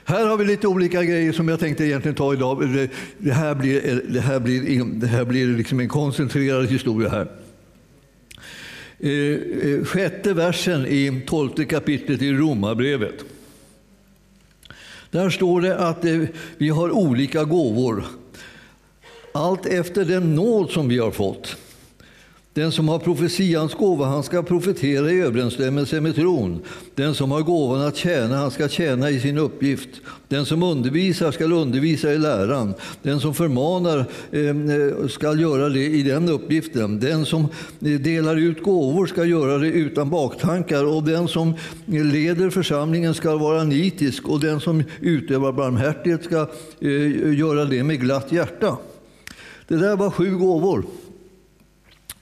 Här 0.03 0.27
har 0.27 0.37
vi 0.37 0.45
lite 0.45 0.67
olika 0.67 1.03
grejer 1.03 1.33
som 1.33 1.49
jag 1.49 1.59
tänkte 1.59 1.85
egentligen 1.85 2.15
ta 2.15 2.33
idag. 2.33 2.89
Det 3.17 3.31
här 3.31 3.55
blir, 3.55 4.01
det 4.07 4.19
här 4.19 4.39
blir, 4.39 4.83
det 4.85 5.07
här 5.07 5.25
blir 5.25 5.47
liksom 5.47 5.79
en 5.79 5.89
koncentrerad 5.89 6.65
historia 6.65 7.09
här. 7.09 7.27
Eh, 9.00 9.12
eh, 9.12 9.83
sjätte 9.83 10.33
versen 10.33 10.86
i 10.86 11.24
tolfte 11.27 11.65
kapitlet 11.65 12.21
i 12.21 12.33
Romarbrevet. 12.33 13.35
Där 15.12 15.29
står 15.29 15.62
det 15.62 15.77
att 15.77 16.05
eh, 16.05 16.21
vi 16.57 16.69
har 16.69 16.91
olika 16.91 17.43
gåvor 17.43 18.03
allt 19.31 19.65
efter 19.65 20.05
den 20.05 20.35
nåd 20.35 20.71
som 20.71 20.88
vi 20.88 21.00
har 21.00 21.12
fått. 21.12 21.57
Den 22.55 22.71
som 22.71 22.88
har 22.88 23.00
profetians 23.00 23.74
gåva, 23.74 24.05
han 24.05 24.24
ska 24.24 24.43
profetera 24.43 25.12
i 25.12 25.21
överensstämmelse 25.21 26.01
med 26.01 26.15
tron. 26.15 26.62
Den 26.95 27.15
som 27.15 27.31
har 27.31 27.41
gåvan 27.41 27.81
att 27.81 27.95
tjäna, 27.95 28.38
han 28.38 28.51
ska 28.51 28.69
tjäna 28.69 29.09
i 29.09 29.19
sin 29.19 29.38
uppgift. 29.38 29.89
Den 30.27 30.45
som 30.45 30.63
undervisar 30.63 31.31
ska 31.31 31.45
undervisa 31.45 32.13
i 32.13 32.17
läran. 32.17 32.74
Den 33.01 33.19
som 33.19 33.33
förmanar 33.33 34.05
ehm, 34.31 34.69
eh, 34.69 35.07
ska 35.07 35.33
göra 35.33 35.69
det 35.69 35.85
i 35.85 36.03
den 36.03 36.29
uppgiften. 36.29 37.00
Den 37.00 37.25
som 37.25 37.41
eh, 37.81 38.00
delar 38.00 38.35
ut 38.35 38.63
gåvor 38.63 39.07
ska 39.07 39.25
göra 39.25 39.57
det 39.57 39.67
utan 39.67 40.09
baktankar. 40.09 40.85
Och 40.85 41.03
den 41.03 41.27
som 41.27 41.53
leder 41.85 42.50
församlingen 42.50 43.13
ska 43.13 43.38
vara 43.38 43.63
nitisk. 43.63 44.27
Och 44.27 44.39
den 44.39 44.59
som 44.59 44.83
utövar 45.01 45.51
barmhärtighet 45.51 46.24
ska 46.24 46.47
eh, 46.79 47.33
göra 47.33 47.65
det 47.65 47.83
med 47.83 48.00
glatt 48.00 48.31
hjärta. 48.31 48.77
Det 49.67 49.77
där 49.77 49.95
var 49.95 50.12
sju 50.12 50.38
gåvor. 50.38 50.85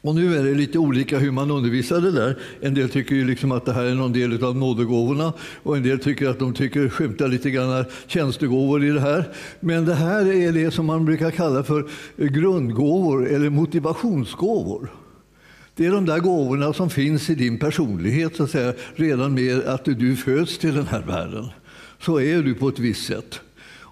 Och 0.04 0.16
nu 0.16 0.38
är 0.38 0.44
det 0.44 0.54
lite 0.54 0.80
olika 0.80 1.20
hur 1.20 1.32
man 1.32 1.52
undervisar 1.52 2.02
det 2.02 2.12
där. 2.12 2.38
En 2.62 2.74
del 2.74 2.90
tycker 2.90 3.16
ju 3.16 3.26
liksom 3.26 3.52
att 3.52 3.66
det 3.66 3.74
här 3.74 3.84
är 3.84 3.96
någon 3.96 4.14
del 4.14 4.44
av 4.44 4.56
nådegåvorna 4.56 5.34
och 5.64 5.78
en 5.78 5.84
del 5.84 6.00
tycker 6.00 6.30
att 6.30 6.40
de 6.40 6.54
tycker 6.54 6.90
skymtar 6.90 7.28
lite 7.28 7.52
grann 7.52 7.86
tjänstegåvor 8.08 8.86
i 8.86 8.90
det 8.90 9.00
här. 9.00 9.30
Men 9.60 9.86
det 9.86 9.94
här 9.94 10.34
är 10.34 10.52
det 10.52 10.72
som 10.72 10.86
man 10.86 11.06
brukar 11.06 11.32
kalla 11.32 11.64
för 11.64 11.88
grundgåvor 12.18 13.30
eller 13.30 13.50
motivationsgåvor. 13.50 14.92
Det 15.76 15.86
är 15.86 15.92
de 15.92 16.06
där 16.06 16.20
gåvorna 16.20 16.74
som 16.74 16.90
finns 16.90 17.30
i 17.30 17.36
din 17.36 17.60
personlighet 17.60 18.36
så 18.36 18.44
att 18.44 18.52
säga, 18.52 18.74
redan 18.96 19.34
med 19.34 19.64
att 19.66 19.86
du 19.86 20.16
föds 20.16 20.58
till 20.58 20.76
den 20.76 20.88
här 20.88 21.02
världen. 21.02 21.46
Så 22.00 22.20
är 22.20 22.44
du 22.44 22.54
på 22.54 22.68
ett 22.70 22.80
visst 22.80 23.06
sätt. 23.06 23.40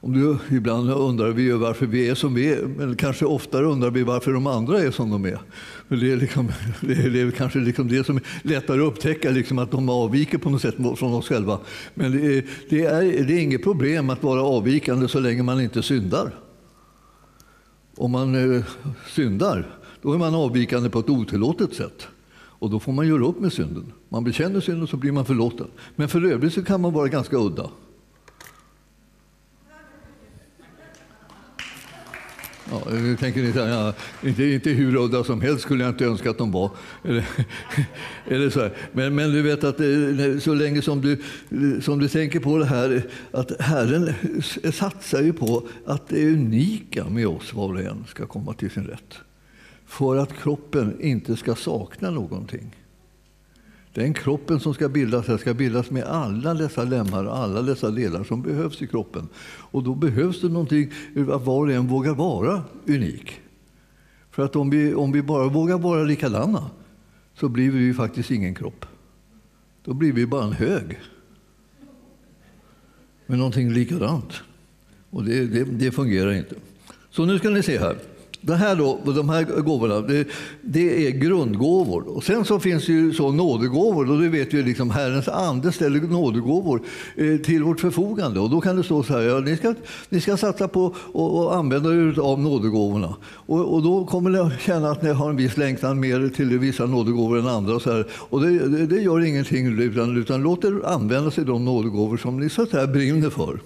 Om 0.04 0.14
du, 0.14 0.38
ibland 0.58 0.92
undrar 0.92 1.30
vi 1.30 1.52
varför 1.52 1.86
vi 1.86 2.10
är 2.10 2.16
som 2.16 2.34
vi 2.34 2.54
är, 2.54 2.62
men 2.62 2.96
kanske 2.96 3.26
oftare 3.26 3.66
undrar 3.66 3.92
vi 3.92 4.04
varför 4.04 4.34
de 4.34 4.48
andra 4.48 4.80
är 4.80 4.92
som 4.92 5.10
de 5.10 5.26
är. 5.26 5.40
För 5.88 5.96
det, 5.96 6.12
är 6.12 6.18
liksom, 6.18 6.52
det, 6.82 6.94
är, 6.94 7.10
det 7.10 7.22
är 7.22 7.32
kanske 7.32 7.60
liksom 7.60 7.88
det 7.88 8.04
som 8.04 8.16
är 8.16 8.24
lättare 8.42 8.82
att 8.82 8.88
upptäcka, 8.88 9.32
liksom 9.32 9.60
att 9.60 9.72
de 9.72 9.90
avviker 9.90 10.38
på 10.38 10.50
något 10.50 10.62
sätt 10.62 10.76
från 10.76 11.14
oss 11.14 11.28
själva. 11.28 11.60
Men 11.94 12.12
det 12.12 12.38
är, 12.38 12.46
det 12.70 12.86
är, 12.86 13.24
det 13.24 13.34
är 13.34 13.40
inget 13.42 13.64
problem 13.64 14.10
att 14.10 14.24
vara 14.24 14.42
avvikande 14.42 15.08
så 15.08 15.20
länge 15.20 15.44
man 15.44 15.62
inte 15.62 15.84
syndar. 15.84 16.36
om 17.98 18.12
man 18.12 18.56
eh, 18.56 18.64
syndar, 19.08 19.76
då 20.02 20.14
är 20.14 20.18
man 20.18 20.36
avvikande 20.36 20.90
på 20.90 21.00
ett 21.00 21.10
otillåtet 21.10 21.74
sätt. 21.74 22.08
Och 22.34 22.70
då 22.70 22.80
får 22.80 22.92
man 22.92 23.08
göra 23.08 23.26
upp 23.26 23.40
med 23.40 23.54
synden. 23.54 23.94
Man 24.10 24.24
bekänner 24.24 24.60
synden 24.60 24.88
så 24.88 24.98
blir 24.98 25.12
man 25.12 25.26
förlåten. 25.26 25.68
Men 25.96 26.10
för 26.10 26.26
övrigt 26.26 26.54
så 26.54 26.64
kan 26.64 26.82
man 26.82 26.94
vara 26.94 27.08
ganska 27.08 27.38
udda. 27.38 27.70
Ja, 32.72 32.82
nu 32.92 33.18
tänker 33.18 33.42
ni 33.42 33.52
ja, 33.56 33.94
inte, 34.24 34.44
inte 34.44 34.70
hur 34.70 34.96
udda 34.96 35.24
som 35.24 35.42
helst 35.42 35.62
skulle 35.62 35.84
jag 35.84 35.92
inte 35.92 36.06
önska 36.06 36.30
att 36.30 36.38
de 36.38 36.52
var. 36.52 36.72
Eller, 37.04 37.26
eller 38.28 38.50
så 38.50 38.60
här. 38.60 38.74
Men, 38.92 39.16
men 39.16 39.32
du 39.32 39.42
vet 39.42 39.64
att 39.64 39.80
eh, 39.80 40.40
så 40.40 40.54
länge 40.54 40.82
som 40.82 41.02
du, 41.02 41.22
som 41.82 42.00
du 42.00 42.08
tänker 42.08 42.40
på 42.40 42.58
det 42.58 42.66
här, 42.66 43.04
att 43.32 43.62
Herren 43.62 44.14
satsar 44.74 45.22
ju 45.22 45.34
på 45.34 45.68
att 45.86 46.08
det 46.08 46.34
unika 46.34 47.10
med 47.10 47.28
oss 47.28 47.54
var 47.54 47.74
och 47.74 47.82
en 47.82 48.06
ska 48.08 48.26
komma 48.26 48.54
till 48.54 48.72
sin 48.72 48.84
rätt. 48.84 49.18
För 49.86 50.18
att 50.18 50.34
kroppen 50.34 51.02
inte 51.02 51.36
ska 51.36 51.56
sakna 51.56 52.12
någonting. 52.12 52.76
Den 53.94 54.14
kroppen 54.14 54.60
som 54.60 54.74
ska 54.74 54.90
bildas 54.90 55.42
ska 55.42 55.54
bildas 55.54 55.92
med 55.92 56.04
alla 56.04 56.54
dessa 56.54 56.84
lemmar 56.84 57.26
och 57.26 57.38
alla 57.38 57.62
dessa 57.62 57.92
delar 57.92 58.24
som 58.24 58.42
behövs 58.42 58.82
i 58.82 58.88
kroppen. 58.88 59.28
Och 59.72 59.84
då 59.84 59.96
behövs 59.96 60.42
det 60.42 60.50
någonting 60.50 60.92
att 61.16 61.46
var 61.46 61.68
och 61.68 61.72
en 61.72 61.88
vågar 61.88 62.14
vara 62.14 62.64
unik. 62.88 63.42
För 64.32 64.46
att 64.46 64.56
om 64.56 64.70
vi, 64.70 64.94
om 64.94 65.12
vi 65.12 65.22
bara 65.22 65.48
vågar 65.48 65.78
vara 65.78 66.04
likadana 66.04 66.70
så 67.36 67.50
blir 67.50 67.72
vi 67.72 67.94
faktiskt 67.94 68.32
ingen 68.32 68.56
kropp. 68.56 68.86
Då 69.84 69.94
blir 69.94 70.14
vi 70.14 70.26
bara 70.26 70.44
en 70.44 70.54
hög. 70.54 71.00
med 73.26 73.38
någonting 73.38 73.74
likadant. 73.74 74.34
Och 75.10 75.24
det, 75.24 75.46
det, 75.46 75.64
det 75.64 75.92
fungerar 75.92 76.32
inte. 76.32 76.56
Så 77.10 77.26
nu 77.26 77.40
ska 77.40 77.50
ni 77.50 77.64
se 77.64 77.78
här. 77.80 77.98
Det 78.44 78.56
här 78.56 78.76
då, 78.76 79.00
de 79.06 79.30
här 79.30 79.44
gåvorna, 79.44 80.02
det, 80.02 80.28
det, 80.62 81.08
är 81.08 81.12
grundgåvor. 81.12 82.18
Och 82.18 82.24
sen 82.24 82.46
så 82.46 82.60
finns 82.60 82.86
det 82.86 82.94
ju 82.94 83.14
så 83.14 83.32
nådegåvor. 83.32 84.12
Och 84.12 84.22
det 84.22 84.30
vet 84.30 84.54
vi 84.54 84.64
liksom, 84.64 84.90
Herrens 84.90 85.28
ande 85.28 85.72
ställer 85.72 86.00
nådegåvor 86.00 86.82
eh, 87.16 87.38
till 87.38 87.64
vårt 87.64 87.80
förfogande. 87.80 88.40
Och 88.40 88.50
då 88.50 88.62
kan 88.62 88.76
det 88.76 88.84
stå 88.84 89.04
så 89.04 89.14
här, 89.14 89.22
ja, 89.22 89.40
ni, 89.40 89.58
ska, 89.58 89.74
ni 90.10 90.22
ska 90.22 90.38
satsa 90.38 90.68
på 90.68 90.96
att 91.14 91.58
använda 91.58 91.90
er 91.90 92.20
av 92.20 92.40
nådegåvorna. 92.40 93.16
Och, 93.32 93.74
och, 93.74 93.84
då 93.84 94.06
kommer 94.06 94.30
ni 94.30 94.40
att 94.40 94.62
känna 94.62 94.92
att 94.92 95.02
ni 95.02 95.10
har 95.10 95.30
en 95.30 95.36
viss 95.36 95.58
längtan 95.58 96.00
mer 96.00 96.32
till 96.36 96.60
vissa 96.60 96.86
nådegåvor 96.86 97.40
än 97.40 97.48
andra. 97.48 97.76
Och 97.76 97.82
så 97.82 97.92
här. 97.92 98.06
Och 98.14 98.42
det, 98.42 98.68
det, 98.68 98.86
det 98.86 99.02
gör 99.02 99.26
ingenting, 99.26 99.80
utan, 99.80 100.18
utan 100.18 100.42
låt 100.42 100.64
er 100.64 100.82
använda 100.86 101.32
sig 101.32 101.42
av 101.42 101.48
de 101.48 101.66
nådegåvor 101.66 102.18
som 102.18 102.40
ni 102.40 102.50
så 102.50 102.62
att 102.62 102.70
säga 102.70 102.88
brinner 102.88 103.30
för. 103.30 103.60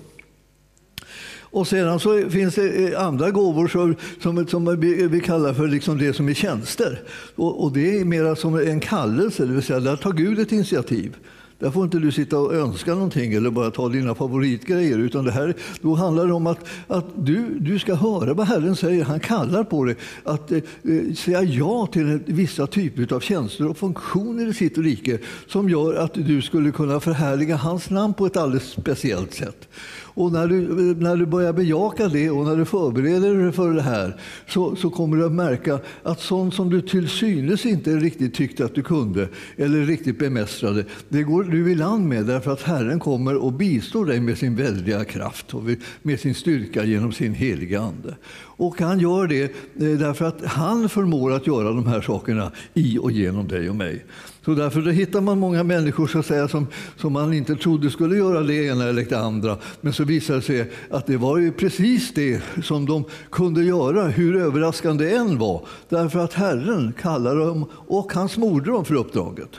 Och 1.56 1.68
sedan 1.68 2.00
så 2.00 2.30
finns 2.30 2.56
det 2.56 2.94
eh, 2.94 3.06
andra 3.06 3.32
gåvor 3.32 3.68
som, 3.68 3.96
som, 4.22 4.48
som 4.48 4.80
vi 5.12 5.22
kallar 5.26 5.54
för 5.54 5.68
liksom 5.68 5.98
det 5.98 6.14
som 6.14 6.30
är 6.30 6.34
tjänster. 6.34 7.02
Och, 7.36 7.64
och 7.64 7.72
det 7.72 8.00
är 8.00 8.06
mer 8.06 8.36
som 8.36 8.56
en 8.56 8.80
kallelse, 8.80 9.46
det 9.46 9.54
vill 9.54 9.64
säga 9.64 9.80
där 9.80 9.96
tar 9.96 10.14
Gud 10.14 10.40
ett 10.40 10.52
initiativ. 10.52 11.16
Där 11.60 11.72
får 11.72 11.84
inte 11.84 12.00
du 12.00 12.12
sitta 12.12 12.40
och 12.40 12.54
önska 12.54 12.94
någonting 12.94 13.34
eller 13.34 13.50
bara 13.50 13.72
ta 13.72 13.90
dina 13.90 14.16
favoritgrejer. 14.16 15.00
Utan 15.00 15.26
det 15.26 15.32
här, 15.32 15.54
då 15.82 15.96
handlar 15.96 16.28
det 16.28 16.34
om 16.34 16.48
att, 16.48 16.66
att 16.88 17.06
du, 17.16 17.60
du 17.60 17.80
ska 17.80 17.96
höra 17.96 18.34
vad 18.34 18.48
Herren 18.48 18.76
säger. 18.76 19.04
Han 19.04 19.20
kallar 19.20 19.64
på 19.64 19.84
dig 19.84 19.96
att 20.24 20.52
eh, 20.52 20.58
eh, 20.58 21.14
säga 21.16 21.44
ja 21.44 21.88
till 21.92 22.20
vissa 22.26 22.68
typer 22.68 23.16
av 23.16 23.20
tjänster 23.20 23.68
och 23.68 23.78
funktioner 23.78 24.48
i 24.48 24.54
sitt 24.54 24.78
rike 24.78 25.20
som 25.48 25.70
gör 25.70 25.96
att 25.96 26.14
du 26.14 26.42
skulle 26.42 26.72
kunna 26.72 27.00
förhärliga 27.00 27.56
hans 27.56 27.90
namn 27.90 28.14
på 28.14 28.26
ett 28.26 28.38
alldeles 28.38 28.70
speciellt 28.70 29.34
sätt. 29.34 29.68
Och 30.16 30.32
när 30.32 30.48
du, 30.48 30.62
när 30.96 31.16
du 31.16 31.26
börjar 31.26 31.54
bejaka 31.54 32.08
det 32.08 32.30
och 32.30 32.46
när 32.46 32.56
du 32.56 32.66
förbereder 32.66 33.36
dig 33.36 33.52
för 33.52 33.74
det 33.74 33.82
här 33.82 34.16
så, 34.48 34.76
så 34.76 34.90
kommer 34.90 35.18
du 35.18 35.26
att 35.26 35.32
märka 35.32 35.80
att 36.04 36.22
sånt 36.22 36.54
som 36.54 36.70
du 36.70 36.82
till 36.82 37.10
synes 37.10 37.66
inte 37.66 37.96
riktigt 37.96 38.34
tyckte 38.34 38.66
att 38.66 38.76
du 38.76 38.84
kunde 38.84 39.28
eller 39.58 39.86
riktigt 39.86 40.20
bemästrade, 40.20 40.86
det 41.10 41.24
går 41.24 41.45
du 41.46 41.72
i 41.72 41.76
land 41.76 42.08
med 42.08 42.26
därför 42.26 42.52
att 42.52 42.62
Herren 42.62 43.00
kommer 43.00 43.36
och 43.36 43.54
bistår 43.54 44.06
dig 44.06 44.20
med 44.20 44.38
sin 44.38 44.56
väldiga 44.56 45.06
kraft 45.06 45.54
och 45.54 45.64
med 46.02 46.20
sin 46.20 46.36
styrka 46.36 46.84
genom 46.84 47.12
sin 47.12 47.34
heliga 47.34 47.82
Ande. 47.82 48.16
Och 48.58 48.82
han 48.82 49.00
gör 49.00 49.28
det 49.28 49.44
eh, 49.44 49.50
därför 49.76 50.26
att 50.26 50.46
han 50.46 50.90
förmår 50.90 51.32
att 51.32 51.48
göra 51.48 51.68
de 51.68 51.88
här 51.88 52.02
sakerna 52.02 52.52
i 52.74 52.98
och 52.98 53.12
genom 53.12 53.48
dig 53.48 53.70
och 53.70 53.76
mig. 53.76 54.06
Så 54.46 54.54
därför 54.54 54.82
då 54.82 54.92
hittar 54.92 55.22
man 55.22 55.40
många 55.40 55.64
människor 55.64 56.08
så 56.08 56.20
att 56.20 56.26
säga, 56.26 56.48
som, 56.48 56.68
som 56.98 57.14
man 57.14 57.34
inte 57.34 57.56
trodde 57.56 57.90
skulle 57.90 58.18
göra 58.18 58.42
det 58.42 58.54
ena 58.54 58.84
eller 58.84 59.04
det 59.04 59.20
andra. 59.20 59.58
Men 59.82 59.94
så 59.94 60.04
visar 60.04 60.36
det 60.36 60.42
sig 60.42 60.72
att 60.90 61.06
det 61.08 61.18
var 61.18 61.38
ju 61.38 61.52
precis 61.52 62.14
det 62.14 62.42
som 62.64 62.86
de 62.86 63.04
kunde 63.32 63.64
göra, 63.64 64.04
hur 64.08 64.36
överraskande 64.36 65.06
det 65.06 65.16
än 65.16 65.38
var. 65.38 65.66
Därför 65.90 66.20
att 66.20 66.34
Herren 66.34 66.94
kallade 67.02 67.46
dem 67.46 67.66
och 67.72 68.14
han 68.14 68.30
smorde 68.30 68.72
dem 68.72 68.86
för 68.86 68.96
uppdraget. 68.96 69.50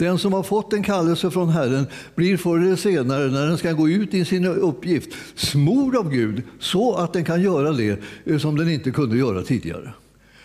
Den 0.00 0.18
som 0.18 0.32
har 0.32 0.42
fått 0.42 0.72
en 0.72 0.82
kallelse 0.82 1.30
från 1.30 1.48
Herren 1.48 1.86
blir 2.14 2.36
förr 2.36 2.58
eller 2.58 2.76
senare, 2.76 3.26
när 3.30 3.46
den 3.46 3.58
ska 3.58 3.72
gå 3.72 3.88
ut 3.88 4.14
i 4.14 4.24
sin 4.24 4.44
uppgift, 4.44 5.10
smord 5.34 5.96
av 5.96 6.10
Gud 6.10 6.42
så 6.58 6.94
att 6.94 7.12
den 7.12 7.24
kan 7.24 7.42
göra 7.42 7.72
det 7.72 8.00
eh, 8.24 8.38
som 8.38 8.56
den 8.56 8.70
inte 8.70 8.90
kunde 8.90 9.18
göra 9.18 9.42
tidigare. 9.42 9.92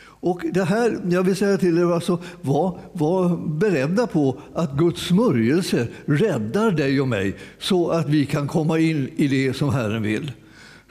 Och 0.04 0.42
det 0.54 0.64
här, 0.64 1.00
jag 1.10 1.24
vill 1.24 1.36
säga 1.36 1.58
till 1.58 1.78
er, 1.78 1.94
alltså, 1.94 2.20
var, 2.42 2.80
var 2.94 3.38
beredda 3.48 4.08
på 4.08 4.38
att 4.54 4.78
Guds 4.78 5.02
smörjelse 5.02 5.88
räddar 6.06 6.72
dig 6.72 7.02
och 7.02 7.08
mig 7.08 7.36
så 7.60 7.90
att 7.90 8.10
vi 8.10 8.26
kan 8.26 8.48
komma 8.48 8.80
in 8.80 9.10
i 9.16 9.28
det 9.28 9.54
som 9.54 9.70
Herren 9.70 10.04
vill. 10.04 10.32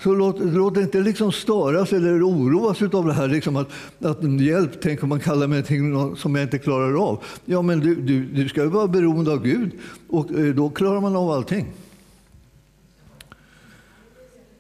Så 0.05 0.15
låt, 0.15 0.37
låt 0.41 0.77
inte 0.77 1.01
liksom 1.01 1.33
störas 1.33 1.93
eller 1.93 2.29
oroas 2.29 2.83
av 2.83 3.07
det 3.07 3.13
här. 3.13 3.29
Liksom 3.29 3.57
att, 3.57 3.69
att 4.01 4.41
hjälp, 4.41 4.71
tänk 4.83 5.03
om 5.03 5.09
man 5.09 5.21
kallar 5.21 5.47
mig 5.47 5.81
något 5.81 6.19
som 6.19 6.35
jag 6.35 6.45
inte 6.45 6.59
klarar 6.59 7.09
av. 7.09 7.25
Ja, 7.45 7.63
men 7.63 7.81
du, 7.81 7.95
du, 7.95 8.25
du 8.25 8.49
ska 8.49 8.63
ju 8.63 8.69
vara 8.69 8.89
beroende 8.89 9.33
av 9.33 9.43
Gud 9.43 9.71
och 10.09 10.31
eh, 10.31 10.55
då 10.55 10.71
klarar 10.71 11.01
man 11.01 11.17
av 11.17 11.31
allting. 11.31 11.67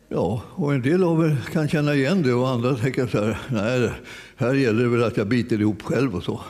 Ja, 0.08 0.42
och 0.54 0.74
en 0.74 0.82
del 0.82 1.04
av 1.04 1.24
er 1.24 1.36
kan 1.52 1.68
känna 1.68 1.94
igen 1.94 2.22
det 2.22 2.32
och 2.32 2.48
andra 2.48 2.74
tänker 2.74 3.06
så 3.06 3.24
här, 3.24 3.38
nej, 3.48 3.90
här 4.36 4.54
gäller 4.54 4.82
det 4.82 4.88
väl 4.88 5.04
att 5.04 5.16
jag 5.16 5.26
biter 5.26 5.60
ihop 5.60 5.82
själv 5.82 6.16
och 6.16 6.22
så. 6.22 6.40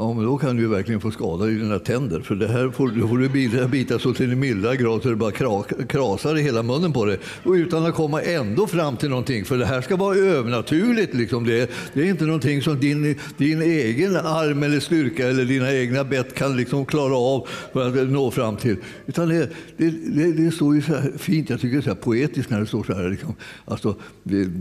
Ja, 0.00 0.12
men 0.12 0.24
då 0.24 0.38
kan 0.38 0.56
du 0.56 0.68
verkligen 0.68 1.00
få 1.00 1.10
skada 1.10 1.50
i 1.50 1.54
dina 1.54 1.78
tänder. 1.78 2.20
För 2.20 2.34
det 2.34 2.48
här 2.48 2.70
får, 2.70 2.88
då 2.88 3.08
får 3.08 3.18
du 3.18 3.28
bita, 3.28 3.68
bita 3.68 3.98
så 3.98 4.14
till 4.14 4.32
en 4.32 4.38
milda 4.38 4.76
grad 4.76 5.02
så 5.02 5.08
det 5.08 5.16
bara 5.16 5.30
krak, 5.30 5.88
krasar 5.88 6.38
i 6.38 6.42
hela 6.42 6.62
munnen 6.62 6.92
på 6.92 7.04
dig. 7.04 7.18
Och 7.44 7.52
utan 7.52 7.86
att 7.86 7.94
komma 7.94 8.22
ändå 8.22 8.66
fram 8.66 8.96
till 8.96 9.08
någonting. 9.08 9.44
För 9.44 9.58
det 9.58 9.66
här 9.66 9.80
ska 9.80 9.96
vara 9.96 10.16
övernaturligt. 10.16 11.14
Liksom. 11.14 11.44
Det, 11.44 11.70
det 11.92 12.00
är 12.00 12.04
inte 12.04 12.24
någonting 12.24 12.62
som 12.62 12.80
din, 12.80 13.18
din 13.36 13.62
egen 13.62 14.16
arm 14.16 14.62
eller 14.62 14.80
styrka 14.80 15.28
eller 15.28 15.44
dina 15.44 15.74
egna 15.74 16.04
bett 16.04 16.34
kan 16.34 16.56
liksom 16.56 16.86
klara 16.86 17.16
av 17.16 17.48
för 17.72 18.02
att 18.02 18.08
nå 18.08 18.30
fram 18.30 18.56
till. 18.56 18.76
Utan 19.06 19.28
det, 19.28 19.50
det, 19.76 19.90
det, 19.90 20.32
det 20.32 20.50
står 20.50 20.74
ju 20.74 20.82
så 20.82 20.94
här 20.94 21.12
fint, 21.18 21.50
jag 21.50 21.60
tycker 21.60 21.76
det 21.76 21.86
är 21.86 21.94
så 21.94 21.96
poetiskt 21.96 22.50
när 22.50 22.60
det 22.60 22.66
står 22.66 22.84
så 22.84 22.94
här. 22.94 23.10
Liksom. 23.10 23.34
Alltså, 23.64 23.96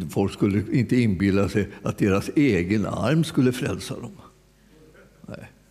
folk 0.10 0.34
skulle 0.34 0.64
inte 0.72 0.96
inbilla 0.96 1.50
sig 1.50 1.68
att 1.84 1.98
deras 1.98 2.30
egen 2.36 2.86
arm 2.86 3.24
skulle 3.24 3.52
frälsa 3.52 3.94
dem. 3.94 4.12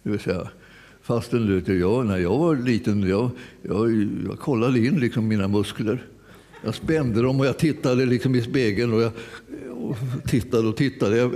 Det 0.07 0.13
vill 0.13 0.21
säga, 0.21 0.49
fastän 1.03 1.65
jag, 1.67 2.07
när 2.07 2.19
jag 2.19 2.39
var 2.39 2.57
liten, 2.57 3.09
jag, 3.09 3.31
jag, 3.63 4.09
jag 4.27 4.39
kollade 4.39 4.79
in 4.79 5.01
liksom 5.01 5.29
mina 5.29 5.49
muskler. 5.49 6.07
Jag 6.65 6.75
spände 6.75 7.23
dem 7.23 7.41
och 7.41 7.47
jag 7.47 7.59
tittade 7.59 8.07
liksom 8.07 8.35
i 8.35 8.43
spegeln 8.43 8.93
och 8.93 9.03
jag 9.03 9.13
och 9.71 9.97
tittade 10.27 10.69
och 10.69 10.77
tittade. 10.77 11.17
Jag, 11.17 11.33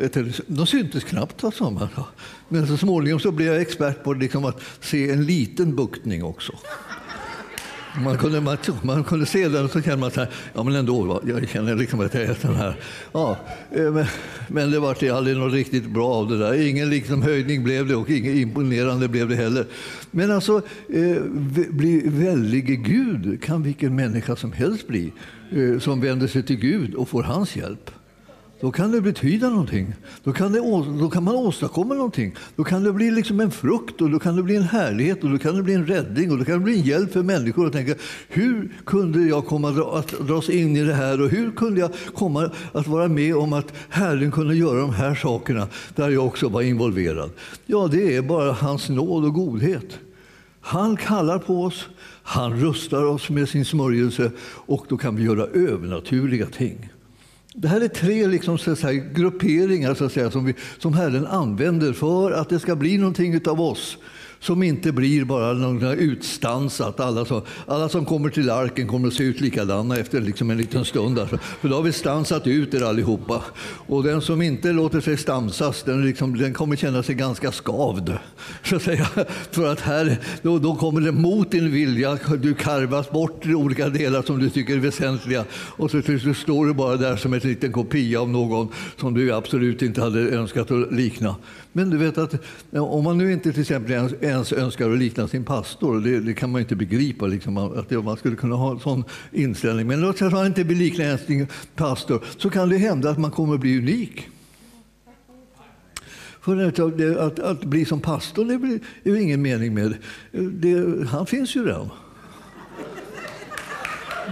de 0.46 0.66
syntes 0.66 1.04
knappt. 1.04 1.44
Alltså. 1.44 1.76
Men 2.48 2.66
så 2.66 2.76
småningom 2.76 3.20
så 3.20 3.32
blev 3.32 3.48
jag 3.48 3.60
expert 3.60 4.04
på 4.04 4.12
liksom 4.12 4.44
att 4.44 4.62
se 4.80 5.10
en 5.10 5.24
liten 5.24 5.76
buktning 5.76 6.24
också. 6.24 6.52
Man 7.99 8.18
kunde, 8.18 8.40
man, 8.40 8.56
man 8.82 9.04
kunde 9.04 9.26
se 9.26 9.49
den 9.49 9.64
och 9.64 9.70
så 9.70 9.82
kände 9.82 9.97
man 9.97 10.11
så 10.11 10.20
här, 10.20 10.30
ja 10.54 10.62
men 10.62 10.75
ändå, 10.75 11.20
jag 11.26 11.49
känner 11.49 11.76
liksom 11.76 12.00
att 12.00 12.14
jag 12.14 12.23
är 12.23 12.35
sån 12.35 12.54
här. 12.54 12.75
Ja, 13.12 13.37
eh, 13.70 13.92
men, 13.92 14.06
men 14.49 14.70
det 14.70 14.78
var 14.78 15.11
aldrig 15.12 15.37
något 15.37 15.52
riktigt 15.52 15.90
bra 15.90 16.09
av 16.09 16.28
det 16.28 16.38
där. 16.38 16.68
Ingen 16.68 16.90
liksom 16.90 17.23
höjning 17.23 17.64
blev 17.64 17.87
det 17.87 17.97
och 17.97 18.11
inget 18.11 18.37
imponerande 18.37 19.09
blev 19.09 19.28
det 19.28 19.37
heller. 19.37 19.66
Men 20.11 20.30
alltså, 20.30 20.62
eh, 20.88 21.23
bli 21.70 22.02
väldig 22.04 22.85
Gud 22.85 23.42
kan 23.42 23.62
vilken 23.62 23.97
människa 23.97 24.37
som 24.37 24.52
helst 24.52 24.88
bli 24.88 25.12
eh, 25.50 25.78
som 25.78 26.00
vänder 26.00 26.26
sig 26.26 26.42
till 26.42 26.56
Gud 26.56 26.94
och 26.94 27.09
får 27.09 27.23
hans 27.23 27.56
hjälp. 27.56 27.90
Då 28.60 28.70
kan 28.70 28.90
det 28.90 29.00
betyda 29.00 29.48
någonting. 29.48 29.94
Då 30.24 30.32
kan, 30.32 30.52
det, 30.52 30.58
då 31.00 31.10
kan 31.10 31.24
man 31.24 31.34
åstadkomma 31.34 31.94
någonting. 31.94 32.34
Då 32.56 32.64
kan 32.64 32.84
det 32.84 32.92
bli 32.92 33.10
liksom 33.10 33.40
en 33.40 33.50
frukt 33.50 34.00
och 34.00 34.10
då 34.10 34.18
kan 34.18 34.36
det 34.36 34.42
bli 34.42 34.56
en 34.56 34.62
härlighet 34.62 35.24
och 35.24 35.30
då 35.30 35.38
kan 35.38 35.56
det 35.56 35.62
bli 35.62 35.74
en 35.74 35.86
räddning 35.86 36.30
och 36.30 36.38
då 36.38 36.44
kan 36.44 36.54
det 36.54 36.60
bli 36.60 36.78
en 36.78 36.82
hjälp 36.82 37.12
för 37.12 37.22
människor 37.22 37.66
att 37.66 37.72
tänka 37.72 37.94
hur 38.28 38.72
kunde 38.84 39.22
jag 39.22 39.46
komma 39.46 39.68
att 39.68 40.08
dras 40.20 40.50
in 40.50 40.76
i 40.76 40.84
det 40.84 40.94
här 40.94 41.20
och 41.20 41.28
hur 41.28 41.50
kunde 41.50 41.80
jag 41.80 41.90
komma 42.14 42.50
att 42.72 42.86
vara 42.86 43.08
med 43.08 43.36
om 43.36 43.52
att 43.52 43.72
Herren 43.88 44.30
kunde 44.30 44.56
göra 44.56 44.80
de 44.80 44.94
här 44.94 45.14
sakerna 45.14 45.68
där 45.94 46.10
jag 46.10 46.26
också 46.26 46.48
var 46.48 46.62
involverad. 46.62 47.30
Ja, 47.66 47.88
det 47.92 48.16
är 48.16 48.22
bara 48.22 48.52
hans 48.52 48.88
nåd 48.88 49.24
och 49.24 49.34
godhet. 49.34 49.98
Han 50.60 50.96
kallar 50.96 51.38
på 51.38 51.64
oss, 51.64 51.88
han 52.22 52.60
rustar 52.60 53.04
oss 53.04 53.30
med 53.30 53.48
sin 53.48 53.64
smörjelse 53.64 54.30
och 54.42 54.86
då 54.88 54.96
kan 54.96 55.16
vi 55.16 55.22
göra 55.22 55.46
övernaturliga 55.46 56.46
ting. 56.46 56.89
Det 57.54 57.69
här 57.69 57.80
är 57.80 57.88
tre 57.88 58.26
liksom, 58.26 58.59
så 58.59 58.76
säga, 58.76 59.04
grupperingar 59.14 59.95
så 59.95 60.04
att 60.04 60.12
säga, 60.12 60.30
som, 60.30 60.45
vi, 60.45 60.54
som 60.78 60.95
Herren 60.95 61.26
använder 61.26 61.92
för 61.92 62.33
att 62.33 62.49
det 62.49 62.61
ska 62.61 62.76
bli 62.76 62.99
någonting 62.99 63.47
av 63.47 63.61
oss 63.61 63.99
som 64.40 64.62
inte 64.62 64.92
blir 64.92 65.25
bara 65.25 65.52
något 65.52 65.99
utstansat. 65.99 67.00
Alla 67.00 67.25
som, 67.25 67.42
alla 67.66 67.88
som 67.88 68.04
kommer 68.04 68.30
till 68.30 68.50
arken 68.50 68.87
kommer 68.87 69.09
att 69.09 69.14
se 69.14 69.25
ut 69.25 69.40
likadana 69.40 69.97
efter 69.97 70.20
liksom 70.20 70.50
en 70.50 70.56
liten 70.56 70.85
stund. 70.85 71.18
Alltså. 71.18 71.38
För 71.38 71.68
då 71.68 71.76
har 71.76 71.82
vi 71.82 71.92
stansat 71.92 72.47
ut 72.47 72.75
er 72.75 72.82
allihopa. 72.82 73.42
Och 73.62 74.02
den 74.02 74.20
som 74.20 74.42
inte 74.42 74.73
låter 74.73 75.00
sig 75.00 75.16
stansas, 75.16 75.82
den, 75.82 76.06
liksom, 76.06 76.38
den 76.38 76.54
kommer 76.54 76.76
känna 76.76 77.02
sig 77.02 77.14
ganska 77.14 77.52
skavd. 77.52 78.12
Så 78.64 78.76
att 78.76 78.82
säga. 78.82 79.06
För 79.50 79.73
att 79.73 79.80
här, 79.80 80.16
då, 80.42 80.59
då 80.59 80.75
kommer 80.75 81.00
det 81.00 81.12
mot 81.12 81.50
din 81.50 81.73
vilja, 81.73 82.18
du 82.38 82.54
karvas 82.54 83.11
bort 83.11 83.47
i 83.47 83.54
olika 83.54 83.88
delar 83.88 84.23
som 84.23 84.38
du 84.38 84.50
tycker 84.50 84.75
är 84.75 84.78
väsentliga. 84.78 85.44
Och 85.52 85.90
så, 85.90 86.02
så 86.02 86.35
står 86.35 86.66
du 86.66 86.75
bara 86.75 86.97
där 86.97 87.16
som 87.16 87.35
en 87.35 87.40
liten 87.40 87.73
kopia 87.73 88.20
av 88.20 88.28
någon 88.28 88.68
som 88.97 89.14
du 89.14 89.32
absolut 89.32 89.82
inte 89.82 90.00
hade 90.00 90.20
önskat 90.20 90.70
att 90.70 90.92
likna. 90.92 91.35
Men 91.72 91.90
du 91.90 91.96
vet 91.96 92.18
att 92.18 92.34
om 92.72 93.04
man 93.04 93.18
nu 93.18 93.32
inte 93.32 93.52
till 93.52 93.60
exempel 93.60 93.92
ens, 93.92 94.12
ens 94.20 94.52
önskar 94.52 94.90
att 94.90 94.98
likna 94.98 95.28
sin 95.28 95.44
pastor, 95.44 96.00
det, 96.00 96.20
det 96.20 96.34
kan 96.34 96.50
man 96.50 96.60
inte 96.60 96.76
begripa 96.76 97.26
liksom, 97.26 97.56
att 97.56 97.88
det, 97.88 98.02
man 98.02 98.16
skulle 98.16 98.36
kunna 98.36 98.54
ha 98.54 98.70
en 98.70 98.80
sån 98.80 99.04
inställning. 99.32 99.86
Men 99.86 100.00
låt 100.00 100.18
säga 100.18 100.28
att 100.28 100.34
man 100.34 100.46
inte 100.46 100.62
vill 100.62 100.78
likna 100.78 101.04
ens 101.04 101.26
sin 101.26 101.46
pastor, 101.74 102.24
så 102.36 102.50
kan 102.50 102.68
det 102.68 102.76
hända 102.76 103.10
att 103.10 103.18
man 103.18 103.30
kommer 103.30 103.54
att 103.54 103.60
bli 103.60 103.78
unik. 103.78 104.28
För 106.40 106.66
att, 106.66 106.78
att, 107.18 107.38
att 107.38 107.64
bli 107.64 107.84
som 107.84 108.00
pastor 108.00 108.44
det 108.44 108.54
är 109.10 109.14
ju 109.14 109.22
ingen 109.22 109.42
mening 109.42 109.74
med. 109.74 109.94
Det, 110.32 111.06
han 111.08 111.26
finns 111.26 111.56
ju 111.56 111.66
redan. 111.66 111.90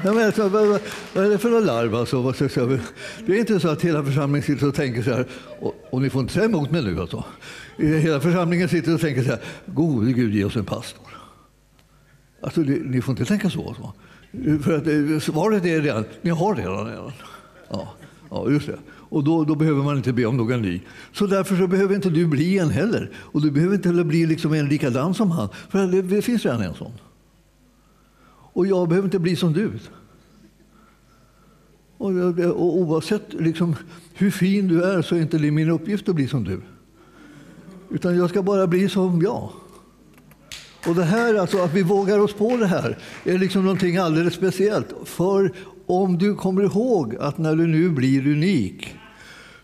Jag 0.05 0.14
menar, 0.14 0.49
vad, 0.49 0.69
vad, 0.69 0.81
vad 1.14 1.25
är 1.25 1.31
det 1.31 1.38
för 1.38 1.61
larv? 1.61 1.95
Alltså? 1.95 2.33
Det 3.26 3.37
är 3.37 3.40
inte 3.40 3.61
så 3.61 3.69
att 3.69 3.83
hela 3.83 4.05
församlingen 4.05 4.43
sitter 4.43 4.69
och 4.69 4.75
tänker 4.75 5.02
så 5.02 5.11
här, 5.11 5.26
och, 5.61 5.75
och 5.90 6.02
ni 6.02 6.11
får 6.11 6.21
inte 6.21 6.33
säga 6.33 6.45
emot 6.45 6.71
mig 6.71 6.83
nu 6.83 7.00
alltså. 7.00 7.25
Hela 7.76 8.21
församlingen 8.21 8.69
sitter 8.69 8.95
och 8.95 9.00
tänker 9.00 9.23
så 9.23 9.31
här, 9.31 9.40
gode 9.67 10.12
Gud 10.12 10.35
ge 10.35 10.45
oss 10.45 10.57
en 10.57 10.64
pastor. 10.64 11.07
Alltså, 12.43 12.62
det, 12.62 12.73
ni 12.85 13.02
får 13.02 13.12
inte 13.12 13.25
tänka 13.25 13.50
så. 13.50 13.69
Alltså. 13.69 13.93
För 14.62 14.76
att 14.76 14.87
eh, 14.87 15.21
svaret 15.33 15.64
är 15.64 15.81
redan, 15.81 16.05
ni 16.23 16.31
har 16.31 16.55
redan 16.55 16.87
en. 16.87 17.12
Ja, 17.71 17.95
ja, 18.31 18.50
just 18.50 18.67
det. 18.67 18.78
Och 19.11 19.25
då, 19.25 19.45
då, 19.45 19.55
behöver 19.55 19.83
man 19.83 19.97
inte 19.97 20.12
be 20.12 20.26
om 20.26 20.37
någon 20.37 20.62
ny. 20.62 20.81
Så 21.12 21.26
därför 21.26 21.57
så 21.57 21.67
behöver 21.67 21.95
inte 21.95 22.11
du 22.11 22.26
bli 22.26 22.59
en 22.59 22.71
heller. 22.71 23.11
Och 23.17 23.43
du 23.43 23.50
behöver 23.50 23.75
inte 23.75 23.88
heller 23.88 24.05
bli 24.05 24.26
liksom 24.26 24.52
en 24.52 24.69
likadan 24.69 25.14
som 25.14 25.31
han. 25.31 25.49
För 25.69 25.87
det, 25.87 26.02
det 26.02 26.23
finns 26.23 26.45
redan 26.45 26.62
en 26.62 26.75
sån. 26.75 26.93
Och 28.59 28.67
jag 28.67 28.88
behöver 28.88 29.07
inte 29.07 29.19
bli 29.19 29.37
som 29.37 29.53
du. 29.53 29.73
Och, 31.99 32.11
och 32.38 32.77
oavsett 32.77 33.33
liksom, 33.33 33.77
hur 34.15 34.31
fin 34.31 34.69
du 34.69 34.85
är 34.85 35.03
så 35.03 35.15
är 35.15 35.21
inte 35.21 35.38
det 35.38 35.50
min 35.50 35.71
uppgift 35.71 36.09
att 36.09 36.15
bli 36.15 36.29
som 36.29 36.45
du. 36.45 36.61
Utan 37.91 38.17
jag 38.17 38.31
ska 38.31 38.43
bara 38.43 38.67
bli 38.67 38.88
som 38.88 39.23
jag. 39.23 39.50
Och 40.87 40.95
det 40.95 41.05
här, 41.05 41.35
alltså 41.35 41.59
att 41.59 41.75
vi 41.75 41.83
vågar 41.83 42.19
oss 42.19 42.33
på 42.33 42.57
det 42.57 42.67
här, 42.67 42.99
är 43.25 43.38
liksom 43.38 43.62
någonting 43.62 43.97
alldeles 43.97 44.35
speciellt. 44.35 44.95
För 45.05 45.53
om 45.87 46.19
du 46.19 46.35
kommer 46.35 46.62
ihåg 46.62 47.17
att 47.17 47.38
när 47.38 47.57
du 47.57 47.67
nu 47.67 47.91
blir 47.91 48.27
unik, 48.27 48.98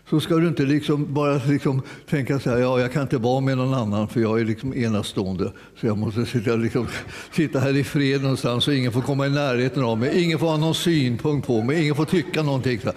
så 0.09 0.19
ska 0.19 0.35
du 0.35 0.47
inte 0.47 0.63
liksom 0.63 1.13
bara 1.13 1.41
liksom 1.47 1.81
tänka 2.09 2.39
så 2.39 2.49
här, 2.49 2.57
ja, 2.57 2.79
jag 2.79 2.93
kan 2.93 3.01
inte 3.01 3.17
vara 3.17 3.39
med 3.39 3.57
någon 3.57 3.73
annan 3.73 4.07
för 4.07 4.21
jag 4.21 4.39
är 4.39 4.45
liksom 4.45 4.73
enastående. 4.73 5.51
Så 5.79 5.87
jag 5.87 5.97
måste 5.97 6.25
sitta, 6.25 6.55
liksom, 6.55 6.87
sitta 7.31 7.59
här 7.59 7.75
i 7.75 7.83
fred 7.83 8.21
någonstans 8.21 8.63
så 8.63 8.71
ingen 8.71 8.91
får 8.91 9.01
komma 9.01 9.27
i 9.27 9.29
närheten 9.29 9.83
av 9.83 9.97
mig. 9.97 10.23
Ingen 10.23 10.39
får 10.39 10.47
ha 10.47 10.57
någon 10.57 10.75
synpunkt 10.75 11.47
på 11.47 11.61
mig, 11.61 11.81
ingen 11.81 11.95
får 11.95 12.05
tycka 12.05 12.43
någonting. 12.43 12.79
Så, 12.79 12.91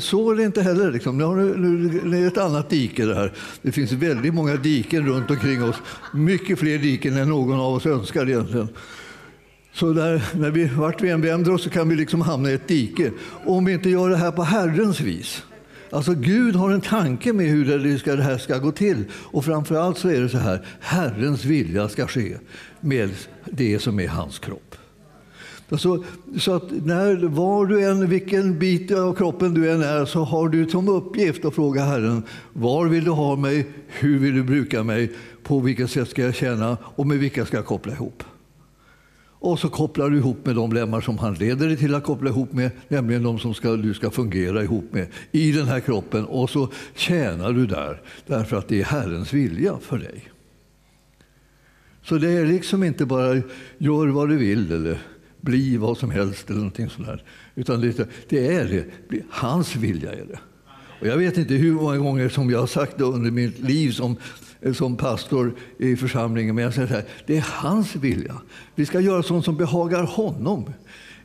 så 0.00 0.30
är 0.30 0.36
det 0.36 0.42
inte 0.42 0.62
heller. 0.62 0.92
Liksom. 0.92 1.18
Nu, 1.18 1.56
nu, 1.56 2.00
det 2.10 2.18
är 2.18 2.26
ett 2.26 2.38
annat 2.38 2.70
dike 2.70 3.04
det 3.04 3.14
här. 3.14 3.32
Det 3.62 3.72
finns 3.72 3.92
väldigt 3.92 4.34
många 4.34 4.56
diken 4.56 5.06
runt 5.06 5.30
omkring 5.30 5.64
oss. 5.64 5.76
Mycket 6.14 6.58
fler 6.58 6.78
diken 6.78 7.16
än 7.16 7.28
någon 7.28 7.60
av 7.60 7.74
oss 7.74 7.86
önskar 7.86 8.28
egentligen. 8.28 8.68
Så 9.72 9.92
där, 9.92 10.24
när 10.34 10.50
vi, 10.50 10.64
vart 10.64 11.02
vi 11.02 11.10
än 11.10 11.20
vänder 11.20 11.52
oss 11.52 11.62
så 11.62 11.70
kan 11.70 11.88
vi 11.88 11.96
liksom 11.96 12.20
hamna 12.20 12.50
i 12.50 12.54
ett 12.54 12.68
dike. 12.68 13.10
Om 13.44 13.64
vi 13.64 13.72
inte 13.72 13.90
gör 13.90 14.10
det 14.10 14.16
här 14.16 14.30
på 14.30 14.42
Herrens 14.42 15.00
vis 15.00 15.42
Alltså 15.94 16.14
Gud 16.14 16.56
har 16.56 16.70
en 16.70 16.80
tanke 16.80 17.32
med 17.32 17.46
hur 17.46 17.78
det, 17.78 17.98
ska, 17.98 18.16
det 18.16 18.22
här 18.22 18.38
ska 18.38 18.58
gå 18.58 18.72
till. 18.72 19.04
Och 19.12 19.44
framför 19.44 19.74
allt 19.74 19.98
så 19.98 20.08
är 20.08 20.20
det 20.20 20.28
så 20.28 20.38
här, 20.38 20.66
Herrens 20.80 21.44
vilja 21.44 21.88
ska 21.88 22.06
ske 22.06 22.36
med 22.80 23.10
det 23.44 23.78
som 23.78 24.00
är 24.00 24.08
hans 24.08 24.38
kropp. 24.38 24.74
Alltså, 25.68 26.04
så 26.38 26.54
att 26.54 26.70
när, 26.70 27.16
var 27.16 27.66
du 27.66 27.84
än, 27.84 28.08
vilken 28.08 28.58
bit 28.58 28.90
av 28.90 29.14
kroppen 29.14 29.54
du 29.54 29.70
än 29.70 29.82
är 29.82 30.04
så 30.04 30.24
har 30.24 30.48
du 30.48 30.68
som 30.68 30.88
uppgift 30.88 31.44
att 31.44 31.54
fråga 31.54 31.84
Herren, 31.84 32.22
var 32.52 32.86
vill 32.86 33.04
du 33.04 33.10
ha 33.10 33.36
mig, 33.36 33.66
hur 33.86 34.18
vill 34.18 34.34
du 34.34 34.42
bruka 34.42 34.82
mig, 34.82 35.12
på 35.42 35.60
vilket 35.60 35.90
sätt 35.90 36.08
ska 36.08 36.22
jag 36.22 36.34
tjäna 36.34 36.76
och 36.82 37.06
med 37.06 37.18
vilka 37.18 37.46
ska 37.46 37.56
jag 37.56 37.66
koppla 37.66 37.92
ihop. 37.92 38.22
Och 39.44 39.58
så 39.58 39.68
kopplar 39.68 40.10
du 40.10 40.16
ihop 40.16 40.46
med 40.46 40.56
de 40.56 40.72
lemmar 40.72 41.00
som 41.00 41.18
han 41.18 41.34
leder 41.34 41.66
dig 41.66 41.76
till 41.76 41.94
att 41.94 42.04
koppla 42.04 42.30
ihop 42.30 42.52
med, 42.52 42.70
nämligen 42.88 43.22
de 43.22 43.38
som 43.38 43.54
ska, 43.54 43.76
du 43.76 43.94
ska 43.94 44.10
fungera 44.10 44.62
ihop 44.62 44.84
med 44.92 45.06
i 45.32 45.52
den 45.52 45.66
här 45.66 45.80
kroppen. 45.80 46.24
Och 46.24 46.50
så 46.50 46.68
tjänar 46.94 47.52
du 47.52 47.66
där, 47.66 48.02
därför 48.26 48.56
att 48.56 48.68
det 48.68 48.80
är 48.80 48.84
Herrens 48.84 49.32
vilja 49.32 49.78
för 49.80 49.98
dig. 49.98 50.30
Så 52.02 52.18
det 52.18 52.30
är 52.30 52.46
liksom 52.46 52.84
inte 52.84 53.06
bara 53.06 53.42
gör 53.78 54.06
vad 54.06 54.28
du 54.28 54.36
vill 54.36 54.72
eller 54.72 54.98
bli 55.40 55.76
vad 55.76 55.98
som 55.98 56.10
helst 56.10 56.50
eller 56.50 56.58
någonting 56.58 56.88
sådär. 56.88 57.22
Utan 57.54 57.80
det, 57.80 58.08
det 58.28 58.54
är 58.54 58.64
det. 59.08 59.22
Hans 59.30 59.76
vilja 59.76 60.12
är 60.12 60.24
det. 60.24 60.38
Och 61.00 61.06
jag 61.06 61.16
vet 61.16 61.38
inte 61.38 61.54
hur 61.54 61.72
många 61.72 61.96
gånger 61.96 62.28
som 62.28 62.50
jag 62.50 62.58
har 62.58 62.66
sagt 62.66 62.98
det 62.98 63.04
under 63.04 63.30
mitt 63.30 63.58
liv 63.58 63.90
som 63.90 64.16
Eh, 64.64 64.72
som 64.72 64.96
pastor 64.96 65.54
i 65.78 65.96
församlingen. 65.96 66.54
Men 66.54 66.64
jag 66.64 66.74
säger 66.74 66.88
så 66.88 66.94
här, 66.94 67.04
det 67.26 67.36
är 67.36 67.46
hans 67.52 67.96
vilja. 67.96 68.34
Vi 68.74 68.86
ska 68.86 69.00
göra 69.00 69.22
sånt 69.22 69.44
som 69.44 69.56
behagar 69.56 70.02
honom. 70.02 70.72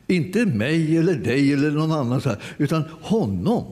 Inte 0.06 0.46
mig 0.46 0.96
eller 0.98 1.14
dig 1.14 1.52
eller 1.52 1.70
någon 1.70 1.92
annan, 1.92 2.20
så 2.20 2.28
här, 2.28 2.38
utan 2.58 2.84
honom. 3.00 3.64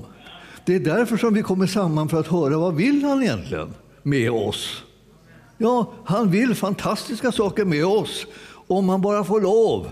Det 0.65 0.75
är 0.75 0.81
därför 0.81 1.17
som 1.17 1.35
vi 1.35 1.43
kommer 1.43 1.67
samman 1.67 2.09
för 2.09 2.21
att 2.21 2.27
höra 2.27 2.59
vad 2.59 2.75
vill 2.75 3.05
han 3.05 3.23
egentligen 3.23 3.75
med 4.03 4.31
oss. 4.31 4.83
Ja, 5.59 5.93
han 6.05 6.31
vill 6.31 6.55
fantastiska 6.55 7.33
saker 7.33 7.65
med 7.65 7.87
oss 7.87 8.27
om 8.67 8.89
han 8.89 9.03
bara 9.03 9.25
får 9.25 9.41
lov 9.41 9.91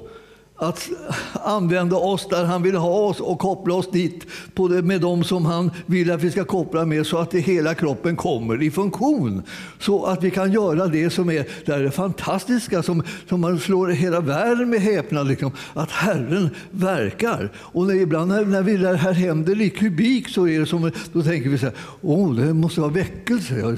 att 0.58 0.88
använda 1.32 1.96
oss 1.96 2.28
där 2.28 2.44
han 2.44 2.62
vill 2.62 2.76
ha 2.76 2.98
oss 2.98 3.20
och 3.20 3.38
koppla 3.38 3.74
oss 3.74 3.90
dit 3.90 4.26
på 4.54 4.68
det, 4.68 4.82
med 4.82 5.00
dem 5.00 5.24
som 5.24 5.46
han 5.46 5.70
vill 5.86 6.10
att 6.10 6.22
vi 6.22 6.30
ska 6.30 6.44
koppla 6.44 6.84
med 6.84 7.06
så 7.06 7.18
att 7.18 7.30
det, 7.30 7.40
hela 7.40 7.74
kroppen 7.74 8.16
kommer 8.16 8.62
i 8.62 8.70
funktion. 8.70 9.42
Så 9.78 10.04
att 10.04 10.24
vi 10.24 10.30
kan 10.30 10.52
göra 10.52 10.86
det 10.86 11.10
som 11.10 11.30
är 11.30 11.46
det, 11.64 11.72
är 11.72 11.82
det 11.82 11.90
fantastiska 11.90 12.82
som, 12.82 13.02
som 13.28 13.40
man 13.40 13.58
slår 13.58 13.88
hela 13.88 14.20
världen 14.20 14.70
med 14.70 14.80
häpnad. 14.80 15.28
Liksom, 15.28 15.50
att 15.74 15.90
Herren 15.90 16.50
verkar. 16.70 17.52
Och 17.56 17.86
när, 17.86 17.94
ibland 17.94 18.30
när, 18.30 18.44
när 18.44 18.62
vi 18.62 18.76
där 18.76 18.94
här 18.94 19.12
händer 19.12 19.60
i 19.60 19.70
kubik 19.70 20.28
så 20.28 20.48
är 20.48 20.60
det 20.60 20.66
som, 20.66 20.90
då 21.12 21.22
tänker 21.22 21.50
vi 21.50 21.58
så 21.58 21.66
här, 21.66 21.74
oh, 22.00 22.34
det 22.34 22.54
måste 22.54 22.80
vara 22.80 22.90
väckelse. 22.90 23.76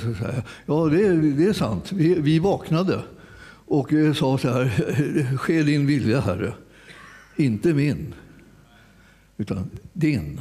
Ja, 0.67 0.85
det, 0.85 1.17
det 1.17 1.45
är 1.45 1.53
sant. 1.53 1.93
Vi, 1.93 2.15
vi 2.15 2.39
vaknade 2.39 3.01
och 3.69 3.93
eh, 3.93 4.13
sa 4.13 4.39
så 4.39 4.49
här, 4.49 5.37
ske 5.37 5.63
din 5.63 5.87
vilja 5.87 6.21
Herre. 6.21 6.53
Inte 7.39 7.75
min, 7.75 8.15
utan 9.37 9.71
din. 9.93 10.41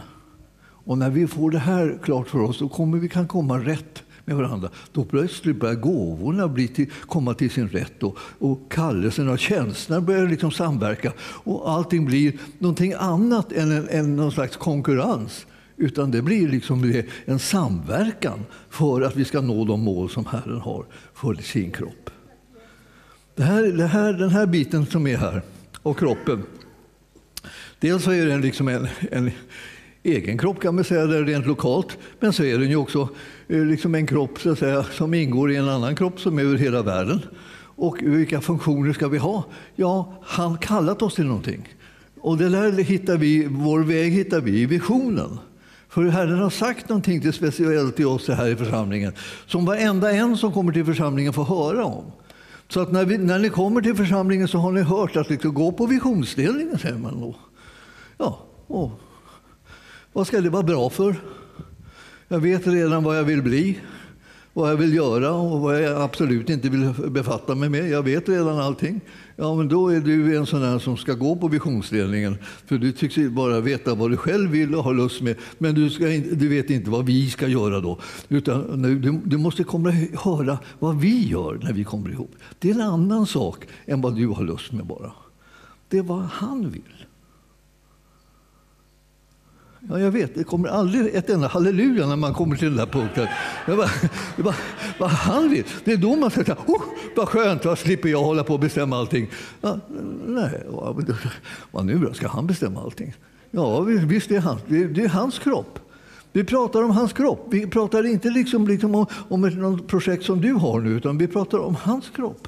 Och 0.60 0.98
när 0.98 1.10
vi 1.10 1.28
får 1.28 1.52
det 1.52 1.60
här 1.60 2.00
klart 2.04 2.28
för 2.28 2.40
oss, 2.40 2.60
då 2.60 2.70
kommer 2.70 2.98
vi 2.98 3.10
kan 3.10 3.28
komma 3.28 3.58
rätt 3.58 4.04
med 4.26 4.36
varandra. 4.36 4.70
Då 4.92 5.06
plötsligt 5.06 5.60
börjar 5.60 5.76
gåvorna 5.76 6.48
bli 6.48 6.68
till, 6.68 6.92
komma 7.02 7.34
till 7.34 7.52
sin 7.52 7.68
rätt 7.68 8.04
och, 8.04 8.18
och 8.20 8.72
kallelsen 8.72 9.30
och 9.30 9.40
tjänsterna 9.40 10.02
börjar 10.02 10.28
liksom 10.28 10.52
samverka. 10.52 11.14
Och 11.20 11.72
allting 11.72 12.06
blir 12.06 12.34
någonting 12.60 12.94
annat 12.94 13.52
än, 13.52 13.72
en, 13.72 13.90
än 13.90 14.16
någon 14.16 14.32
slags 14.32 14.58
konkurrens. 14.58 15.46
Utan 15.78 16.12
det 16.12 16.22
blir 16.22 16.50
liksom 16.50 17.04
en 17.26 17.40
samverkan 17.40 18.46
för 18.70 19.02
att 19.02 19.16
vi 19.16 19.26
ska 19.26 19.42
nå 19.42 19.66
de 19.66 19.82
mål 19.82 20.10
som 20.10 20.26
Herren 20.26 20.62
har 20.62 20.86
för 21.14 21.34
sin 21.34 21.72
kropp. 21.72 22.10
Det 23.36 23.44
här, 23.44 23.64
det 23.64 23.88
här, 23.88 24.14
den 24.14 24.30
här 24.30 24.46
biten 24.46 24.86
som 24.86 25.08
är 25.08 25.18
här, 25.18 25.42
och 25.82 26.00
kroppen, 26.00 26.44
Dels 27.80 28.04
så 28.04 28.12
är 28.12 28.26
den 28.26 28.42
liksom 28.42 28.68
en, 28.68 28.88
en 29.12 29.32
egen 30.04 30.38
kropp 30.38 30.62
kan 30.62 30.76
man 30.76 30.84
säga, 30.84 31.06
där 31.06 31.24
rent 31.24 31.46
lokalt. 31.46 31.98
Men 32.20 32.34
så 32.34 32.44
är 32.44 32.58
den 32.58 32.70
ju 32.70 32.76
också 32.76 33.10
eh, 33.48 33.66
liksom 33.66 33.96
en 33.96 34.08
kropp 34.08 34.40
så 34.40 34.52
att 34.52 34.60
säga, 34.60 34.84
som 34.84 35.14
ingår 35.14 35.52
i 35.52 35.56
en 35.56 35.70
annan 35.70 35.96
kropp 35.96 36.20
som 36.20 36.40
är 36.40 36.44
över 36.44 36.58
hela 36.58 36.82
världen. 36.82 37.20
Och 37.60 37.98
vilka 38.02 38.42
funktioner 38.42 38.94
ska 38.94 39.08
vi 39.08 39.18
ha? 39.18 39.44
Ja, 39.76 40.14
han 40.24 40.58
kallat 40.58 41.02
oss 41.02 41.16
till 41.16 41.26
någonting. 41.26 41.76
Och 42.22 42.38
det 42.38 42.50
där 42.50 42.72
hittar 42.72 43.18
vi, 43.18 43.48
vår 43.50 43.80
väg 43.80 44.12
hittar 44.12 44.42
vi 44.42 44.62
i 44.62 44.66
visionen. 44.66 45.40
För 45.90 46.04
Herren 46.04 46.40
har 46.40 46.50
sagt 46.50 46.90
någonting 46.90 47.22
till 47.22 47.34
speciellt 47.34 47.96
till 47.96 48.08
oss 48.08 48.28
här 48.28 48.48
i 48.48 48.56
församlingen 48.56 49.14
som 49.46 49.66
varenda 49.66 50.12
en 50.12 50.38
som 50.38 50.52
kommer 50.52 50.74
till 50.74 50.86
församlingen 50.86 51.34
får 51.34 51.44
höra 51.44 51.86
om. 51.86 52.04
Så 52.70 52.80
att 52.80 52.92
när, 52.92 53.06
vi, 53.06 53.18
när 53.18 53.40
ni 53.40 53.50
kommer 53.50 53.82
till 53.82 53.96
församlingen 53.96 54.48
så 54.48 54.58
har 54.58 54.72
ni 54.72 54.82
hört 54.82 55.16
att 55.16 55.30
liksom, 55.30 55.54
gå 55.54 55.72
på 55.72 55.86
visionsdelningen, 55.86 56.80
säger 56.80 56.98
man 56.98 57.22
då. 57.22 57.36
Ja, 58.18 58.46
och 58.68 58.92
Vad 60.14 60.28
ska 60.28 60.42
det 60.42 60.50
vara 60.50 60.64
bra 60.64 60.90
för? 60.90 61.16
Jag 62.28 62.40
vet 62.40 62.68
redan 62.68 63.04
vad 63.04 63.18
jag 63.18 63.24
vill 63.24 63.42
bli, 63.42 63.80
vad 64.54 64.72
jag 64.72 64.78
vill 64.78 64.94
göra 64.94 65.32
och 65.32 65.60
vad 65.60 65.84
jag 65.84 66.02
absolut 66.02 66.50
inte 66.50 66.70
vill 66.70 66.94
befatta 67.12 67.56
mig 67.56 67.70
med. 67.70 67.90
Jag 67.90 68.04
vet 68.04 68.30
redan 68.30 68.60
allting. 68.60 69.02
Ja, 69.36 69.56
men 69.56 69.68
då 69.68 69.90
är 69.90 70.00
du 70.00 70.38
en 70.38 70.46
sån 70.46 70.62
där 70.62 70.80
som 70.80 70.98
ska 70.98 71.14
gå 71.14 71.36
på 71.36 71.48
visionsledningen. 71.48 72.38
För 72.66 72.78
du 72.78 72.92
tycks 72.92 73.16
bara 73.18 73.60
veta 73.60 73.96
vad 73.96 74.12
du 74.12 74.18
själv 74.18 74.52
vill 74.52 74.76
och 74.76 74.84
har 74.84 74.94
lust 74.94 75.22
med. 75.22 75.36
Men 75.58 75.76
du, 75.76 75.90
ska 75.90 76.14
in, 76.14 76.38
du 76.40 76.48
vet 76.48 76.70
inte 76.70 76.90
vad 76.90 77.06
vi 77.06 77.30
ska 77.30 77.48
göra 77.48 77.80
då. 77.80 78.00
Utan 78.30 78.82
du, 78.82 79.22
du 79.26 79.38
måste 79.38 79.64
komma 79.64 79.90
och 79.90 80.20
höra 80.20 80.58
vad 80.80 81.00
vi 81.00 81.28
gör 81.28 81.60
när 81.64 81.74
vi 81.74 81.84
kommer 81.84 82.10
ihop. 82.10 82.32
Det 82.60 82.70
är 82.70 82.74
en 82.74 82.82
annan 82.82 83.28
sak 83.28 83.68
än 83.86 84.02
vad 84.02 84.16
du 84.16 84.28
har 84.28 84.44
lust 84.44 84.72
med 84.72 84.86
bara. 84.86 85.12
Det 85.90 85.98
är 85.98 86.04
vad 86.04 86.22
han 86.22 86.70
vill. 86.70 86.97
Ja, 89.90 90.00
jag 90.00 90.12
vet, 90.12 90.36
det 90.36 90.44
kommer 90.44 90.70
aldrig 90.70 91.16
ett 91.16 91.30
enda 91.30 91.48
halleluja 91.48 92.08
när 92.08 92.16
man 92.16 92.34
kommer 92.34 92.56
till 92.56 92.68
den 92.68 92.78
där 92.78 92.86
punkten. 92.86 93.28
Jag 93.68 93.78
bara, 93.78 93.90
jag 94.36 94.46
bara, 94.46 94.56
vad 95.00 95.10
han 95.10 95.50
vill. 95.50 95.64
Det 95.84 95.92
är 95.92 95.98
då 95.98 96.16
man 96.16 96.32
säger 96.32 96.54
oh, 96.54 96.82
vad 97.16 97.30
skönt, 97.30 97.66
vad 97.66 97.80
slipper 97.80 98.10
jag 98.10 98.24
hålla 98.24 98.44
på 98.44 98.54
och 98.54 98.60
bestämma 98.60 98.98
allting. 98.98 99.30
Ja, 99.62 99.80
nej, 100.26 100.64
vad, 100.70 101.18
vad 101.72 101.86
nu 101.86 101.98
då? 101.98 102.14
Ska 102.14 102.28
han 102.28 102.48
bestämma 102.48 102.82
allting? 102.82 103.14
Ja, 103.52 103.80
visst, 103.82 104.30
det 104.30 104.36
är, 104.36 104.40
han, 104.40 104.58
det, 104.68 104.84
är, 104.84 104.88
det 104.88 105.04
är 105.04 105.10
hans 105.10 105.40
kropp. 105.40 105.80
Vi 106.32 106.44
pratar 106.44 106.84
om 106.84 106.92
hans 106.92 107.14
kropp. 107.14 107.48
Vi 107.50 107.68
pratar 107.68 108.06
inte 108.06 108.30
liksom, 108.30 108.68
liksom 108.68 108.96
om, 108.96 109.06
om 109.30 109.44
ett 109.44 109.88
projekt 109.88 110.26
som 110.26 110.42
du 110.42 110.54
har 110.54 110.80
nu, 110.80 110.90
utan 110.90 111.18
vi 111.18 111.28
pratar 111.28 111.58
om 111.58 111.76
hans 111.76 112.10
kropp. 112.10 112.48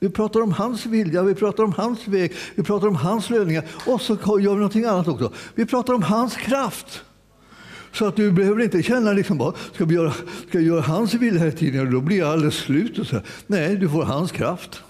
Vi 0.00 0.08
pratar 0.08 0.40
om 0.40 0.52
hans 0.52 0.86
vilja, 0.86 1.22
vi 1.22 1.34
pratar 1.34 1.64
om 1.64 1.72
hans 1.72 2.08
väg, 2.08 2.32
vi 2.54 2.62
pratar 2.62 2.88
om 2.88 2.96
hans 2.96 3.30
lösningar. 3.30 3.64
Och 3.86 4.00
så 4.00 4.14
gör 4.14 4.50
vi 4.50 4.56
någonting 4.56 4.84
annat 4.84 5.08
också. 5.08 5.32
Vi 5.54 5.66
pratar 5.66 5.94
om 5.94 6.02
hans 6.02 6.36
kraft. 6.36 7.04
Så 7.92 8.04
att 8.04 8.16
du 8.16 8.32
behöver 8.32 8.62
inte 8.62 8.82
känna 8.82 9.12
liksom 9.12 9.38
bara, 9.38 9.54
ska 9.74 9.84
vi 9.84 9.94
göra, 9.94 10.12
ska 10.48 10.58
jag 10.58 10.62
göra 10.62 10.80
hans 10.80 11.14
vilja 11.14 11.40
hela 11.40 11.52
tiden, 11.52 11.92
då 11.92 12.00
blir 12.00 12.18
jag 12.18 12.28
alldeles 12.28 12.54
slut. 12.54 12.98
Och 12.98 13.06
så. 13.06 13.20
Nej, 13.46 13.76
du 13.76 13.88
får 13.88 14.02
hans 14.02 14.32
kraft. 14.32 14.82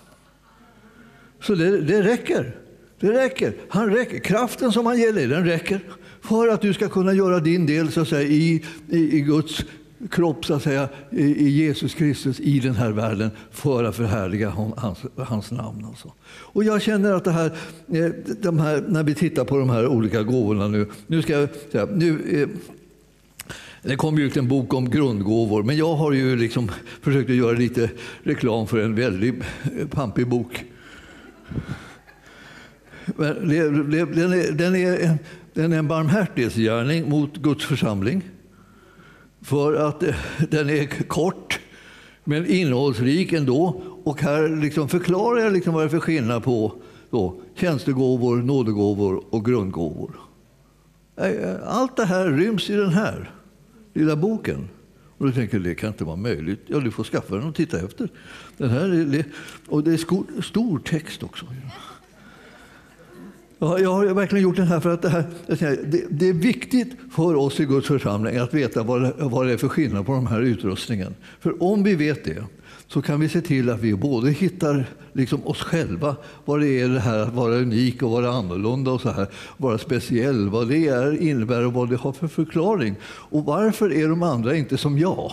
Så 1.40 1.54
det, 1.54 1.80
det 1.80 2.02
räcker. 2.02 2.56
Det 3.00 3.12
räcker. 3.12 3.54
Han 3.68 3.90
räcker. 3.90 4.18
Kraften 4.18 4.72
som 4.72 4.86
han 4.86 4.98
ger 4.98 5.12
dig, 5.12 5.26
den 5.26 5.44
räcker 5.44 5.80
för 6.20 6.48
att 6.48 6.60
du 6.60 6.74
ska 6.74 6.88
kunna 6.88 7.12
göra 7.12 7.40
din 7.40 7.66
del 7.66 7.92
så 7.92 8.00
att 8.00 8.08
säga, 8.08 8.28
i, 8.28 8.64
i, 8.88 9.16
i 9.16 9.20
Guds 9.20 9.64
kropp 10.11 10.44
så 10.44 10.54
att 10.54 10.62
säga, 10.62 10.88
i 11.11 11.48
Jesus 11.48 11.94
Kristus 11.94 12.40
i 12.40 12.61
den 12.61 12.74
här 12.74 12.90
världen 12.90 13.30
för 13.50 13.84
att 13.84 13.96
förhärliga 13.96 14.50
hans, 14.76 14.98
hans 15.16 15.50
namn. 15.50 15.84
Alltså. 15.84 16.12
Och 16.28 16.64
jag 16.64 16.82
känner 16.82 17.12
att 17.12 17.24
det 17.24 17.30
här, 17.30 17.46
eh, 17.92 18.06
de 18.42 18.58
här, 18.58 18.84
när 18.88 19.02
vi 19.02 19.14
tittar 19.14 19.44
på 19.44 19.58
de 19.58 19.70
här 19.70 19.87
olika 19.87 20.22
gåvorna 20.22 20.68
nu, 20.68 20.87
nu 21.06 21.22
ska 21.22 21.32
jag 21.32 21.48
säga, 21.72 21.87
nu, 21.87 22.40
eh, 22.42 22.48
det 23.82 23.96
kom 23.96 24.18
ut 24.18 24.37
en 24.37 24.48
bok 24.48 24.74
om 24.74 24.90
grundgåvor, 24.90 25.62
men 25.62 25.76
jag 25.76 25.94
har 25.94 26.12
ju 26.12 26.37
liksom 26.37 26.70
försökt 27.02 27.30
att 27.30 27.37
göra 27.37 27.58
lite 27.58 27.90
reklam 28.22 28.66
för 28.66 28.78
en 28.78 28.94
väldigt 28.94 29.34
pampig 29.90 30.28
bok. 30.28 30.64
Den 33.16 33.50
är, 33.50 34.52
den 34.52 34.76
är, 34.76 35.18
den 35.54 35.72
är 35.72 35.78
en 35.78 35.88
barmhärtighetsgärning 35.88 37.08
mot 37.08 37.37
Guds 37.37 37.64
församling. 37.64 38.22
För 39.42 39.74
att 39.74 40.03
eh, 40.03 40.14
den 40.51 40.70
är 40.70 40.87
kort, 41.09 41.61
men 42.24 42.46
innehållsrik 42.46 43.33
ändå. 43.33 43.83
Och 44.05 44.20
här 44.20 44.48
liksom 44.48 44.88
förklarar 44.88 45.40
jag 45.40 45.53
liksom 45.53 45.74
vad 45.74 45.83
det 45.83 45.87
är 45.87 45.90
för 45.90 46.01
skillnad 46.01 46.42
på 46.44 46.72
då, 47.11 47.40
tjänstegåvor, 47.55 48.37
nådegåvor 48.37 49.24
och 49.31 49.44
grundgåvor. 49.44 50.20
Eh, 51.16 51.27
eh, 51.27 51.57
allt 51.64 51.96
det 51.96 52.05
här 52.05 52.31
ryms 52.31 52.70
i 52.70 52.77
den 52.77 52.90
här 52.90 53.31
lilla 53.94 54.16
boken. 54.16 54.68
Och 55.18 55.27
du 55.27 55.33
tänker, 55.33 55.59
det 55.59 55.74
kan 55.74 55.88
inte 55.88 56.05
vara 56.05 56.16
möjligt. 56.16 56.61
Ja, 56.66 56.81
du 56.81 56.90
får 56.90 57.05
skaffa 57.05 57.35
den 57.35 57.48
och 57.48 57.55
titta 57.55 57.81
efter. 57.81 58.09
Den 58.57 58.70
här 58.70 59.14
är, 59.14 59.24
och 59.68 59.85
det 59.85 59.92
är 59.92 60.42
stor 60.42 60.79
text 60.79 61.22
också. 61.22 61.46
Jag 63.58 63.92
har 63.92 64.14
verkligen 64.14 64.42
gjort 64.42 64.56
den 64.56 64.66
här 64.66 64.80
för 64.80 64.90
att 64.90 65.02
det, 65.02 65.08
här, 65.08 65.24
det, 66.10 66.28
är 66.28 66.32
viktigt 66.32 66.92
för 67.10 67.34
oss 67.34 67.60
i 67.60 67.64
Guds 67.64 67.88
församling 67.88 68.36
att 68.36 68.54
veta 68.54 68.82
vad 68.82 69.02
det, 69.02 69.12
vad 69.18 69.46
det 69.46 69.52
är 69.52 69.56
för 69.56 69.68
skillnad 69.68 70.06
på 70.06 70.12
de 70.12 70.26
här 70.26 70.40
utrustningen. 70.40 71.14
För 71.40 71.62
om 71.62 71.82
vi 71.82 71.94
vet 71.94 72.24
det 72.24 72.44
så 72.88 73.02
kan 73.02 73.20
vi 73.20 73.28
se 73.28 73.40
till 73.40 73.70
att 73.70 73.80
vi 73.80 73.94
både 73.94 74.30
hittar 74.30 74.86
liksom 75.12 75.46
oss 75.46 75.62
själva, 75.62 76.16
vad 76.44 76.60
det 76.60 76.80
är 76.80 76.88
det 76.88 77.00
här 77.00 77.18
att 77.18 77.34
vara 77.34 77.54
unik 77.54 78.02
och 78.02 78.10
vara 78.10 78.30
annorlunda 78.30 78.90
och 78.90 79.00
så 79.00 79.10
här, 79.10 79.26
vara 79.56 79.78
speciell, 79.78 80.48
vad 80.48 80.68
det 80.68 80.88
är, 80.88 81.22
innebär 81.22 81.66
och 81.66 81.72
vad 81.72 81.90
det 81.90 81.96
har 81.96 82.12
för 82.12 82.28
förklaring. 82.28 82.94
Och 83.04 83.44
varför 83.44 83.92
är 83.92 84.08
de 84.08 84.22
andra 84.22 84.56
inte 84.56 84.76
som 84.76 84.98
jag? 84.98 85.32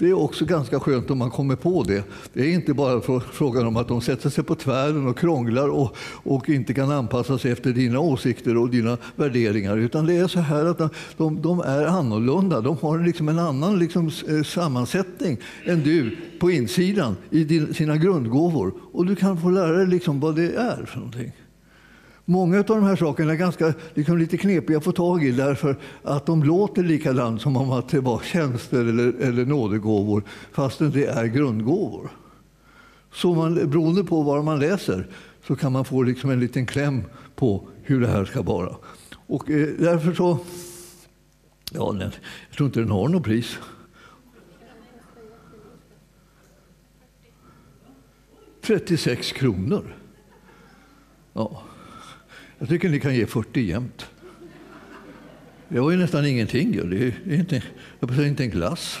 Det 0.00 0.08
är 0.08 0.12
också 0.12 0.44
ganska 0.44 0.80
skönt 0.80 1.10
om 1.10 1.18
man 1.18 1.30
kommer 1.30 1.56
på 1.56 1.82
det. 1.82 2.04
Det 2.32 2.40
är 2.40 2.54
inte 2.54 2.74
bara 2.74 3.20
frågan 3.32 3.66
om 3.66 3.76
att 3.76 3.88
de 3.88 4.00
sätter 4.00 4.30
sig 4.30 4.44
på 4.44 4.54
tvären 4.54 5.06
och 5.06 5.18
krånglar 5.18 5.68
och, 5.68 5.96
och 6.22 6.48
inte 6.48 6.74
kan 6.74 6.90
anpassa 6.90 7.38
sig 7.38 7.52
efter 7.52 7.72
dina 7.72 8.00
åsikter 8.00 8.56
och 8.56 8.70
dina 8.70 8.98
värderingar. 9.16 9.76
Utan 9.76 10.06
det 10.06 10.16
är 10.16 10.28
så 10.28 10.40
här 10.40 10.64
att 10.64 10.92
de, 11.16 11.42
de 11.42 11.60
är 11.60 11.86
annorlunda. 11.86 12.60
De 12.60 12.76
har 12.80 12.98
liksom 12.98 13.28
en 13.28 13.38
annan 13.38 13.78
liksom 13.78 14.10
eh, 14.28 14.42
sammansättning 14.42 15.38
än 15.64 15.82
du 15.82 16.16
på 16.38 16.50
insidan 16.50 17.16
i 17.30 17.44
din, 17.44 17.74
sina 17.74 17.96
grundgåvor. 17.96 18.72
Och 18.92 19.06
du 19.06 19.16
kan 19.16 19.40
få 19.40 19.50
lära 19.50 19.72
dig 19.72 19.86
liksom 19.86 20.20
vad 20.20 20.36
det 20.36 20.54
är 20.54 20.84
för 20.86 20.96
någonting. 20.96 21.32
Många 22.30 22.58
av 22.58 22.64
de 22.64 22.82
här 22.82 22.96
sakerna 22.96 23.32
är 23.32 23.36
ganska 23.36 23.74
liksom, 23.94 24.18
lite 24.18 24.36
knepiga 24.36 24.78
att 24.78 24.84
få 24.84 24.92
tag 24.92 25.24
i 25.24 25.30
därför 25.30 25.76
att 26.02 26.26
de 26.26 26.42
låter 26.42 26.82
likadant 26.82 27.42
som 27.42 27.56
om 27.56 27.70
att 27.70 27.88
det 27.88 28.00
var 28.00 28.20
tjänster 28.20 28.80
eller, 28.80 29.12
eller 29.12 29.44
nådegåvor 29.44 30.22
fastän 30.52 30.90
det 30.90 31.06
är 31.06 31.26
grundgåvor. 31.26 32.10
Så 33.12 33.34
man, 33.34 33.54
beroende 33.54 34.04
på 34.04 34.22
vad 34.22 34.44
man 34.44 34.58
läser 34.58 35.06
så 35.46 35.56
kan 35.56 35.72
man 35.72 35.84
få 35.84 36.02
liksom 36.02 36.30
en 36.30 36.40
liten 36.40 36.66
kläm 36.66 37.02
på 37.34 37.68
hur 37.82 38.00
det 38.00 38.08
här 38.08 38.24
ska 38.24 38.42
vara. 38.42 38.76
Och 39.26 39.50
eh, 39.50 39.68
därför 39.78 40.14
så... 40.14 40.38
Ja, 41.72 41.92
nej, 41.92 42.10
jag 42.48 42.56
tror 42.56 42.66
inte 42.66 42.80
den 42.80 42.90
har 42.90 43.08
något 43.08 43.24
pris. 43.24 43.58
Trettiosex 48.62 49.32
kronor. 49.32 49.96
Ja. 51.32 51.62
Jag 52.60 52.68
tycker 52.68 52.88
ni 52.88 53.00
kan 53.00 53.14
ge 53.14 53.26
40 53.26 53.60
jämt. 53.60 54.06
Det 55.68 55.80
var 55.80 55.90
ju 55.90 55.96
nästan 55.96 56.26
ingenting. 56.26 56.90
Det 56.90 57.34
är 57.34 57.38
inte, 57.38 57.62
jag 58.00 58.14
säga, 58.14 58.28
inte 58.28 58.44
en 58.44 58.50
glass. 58.50 58.98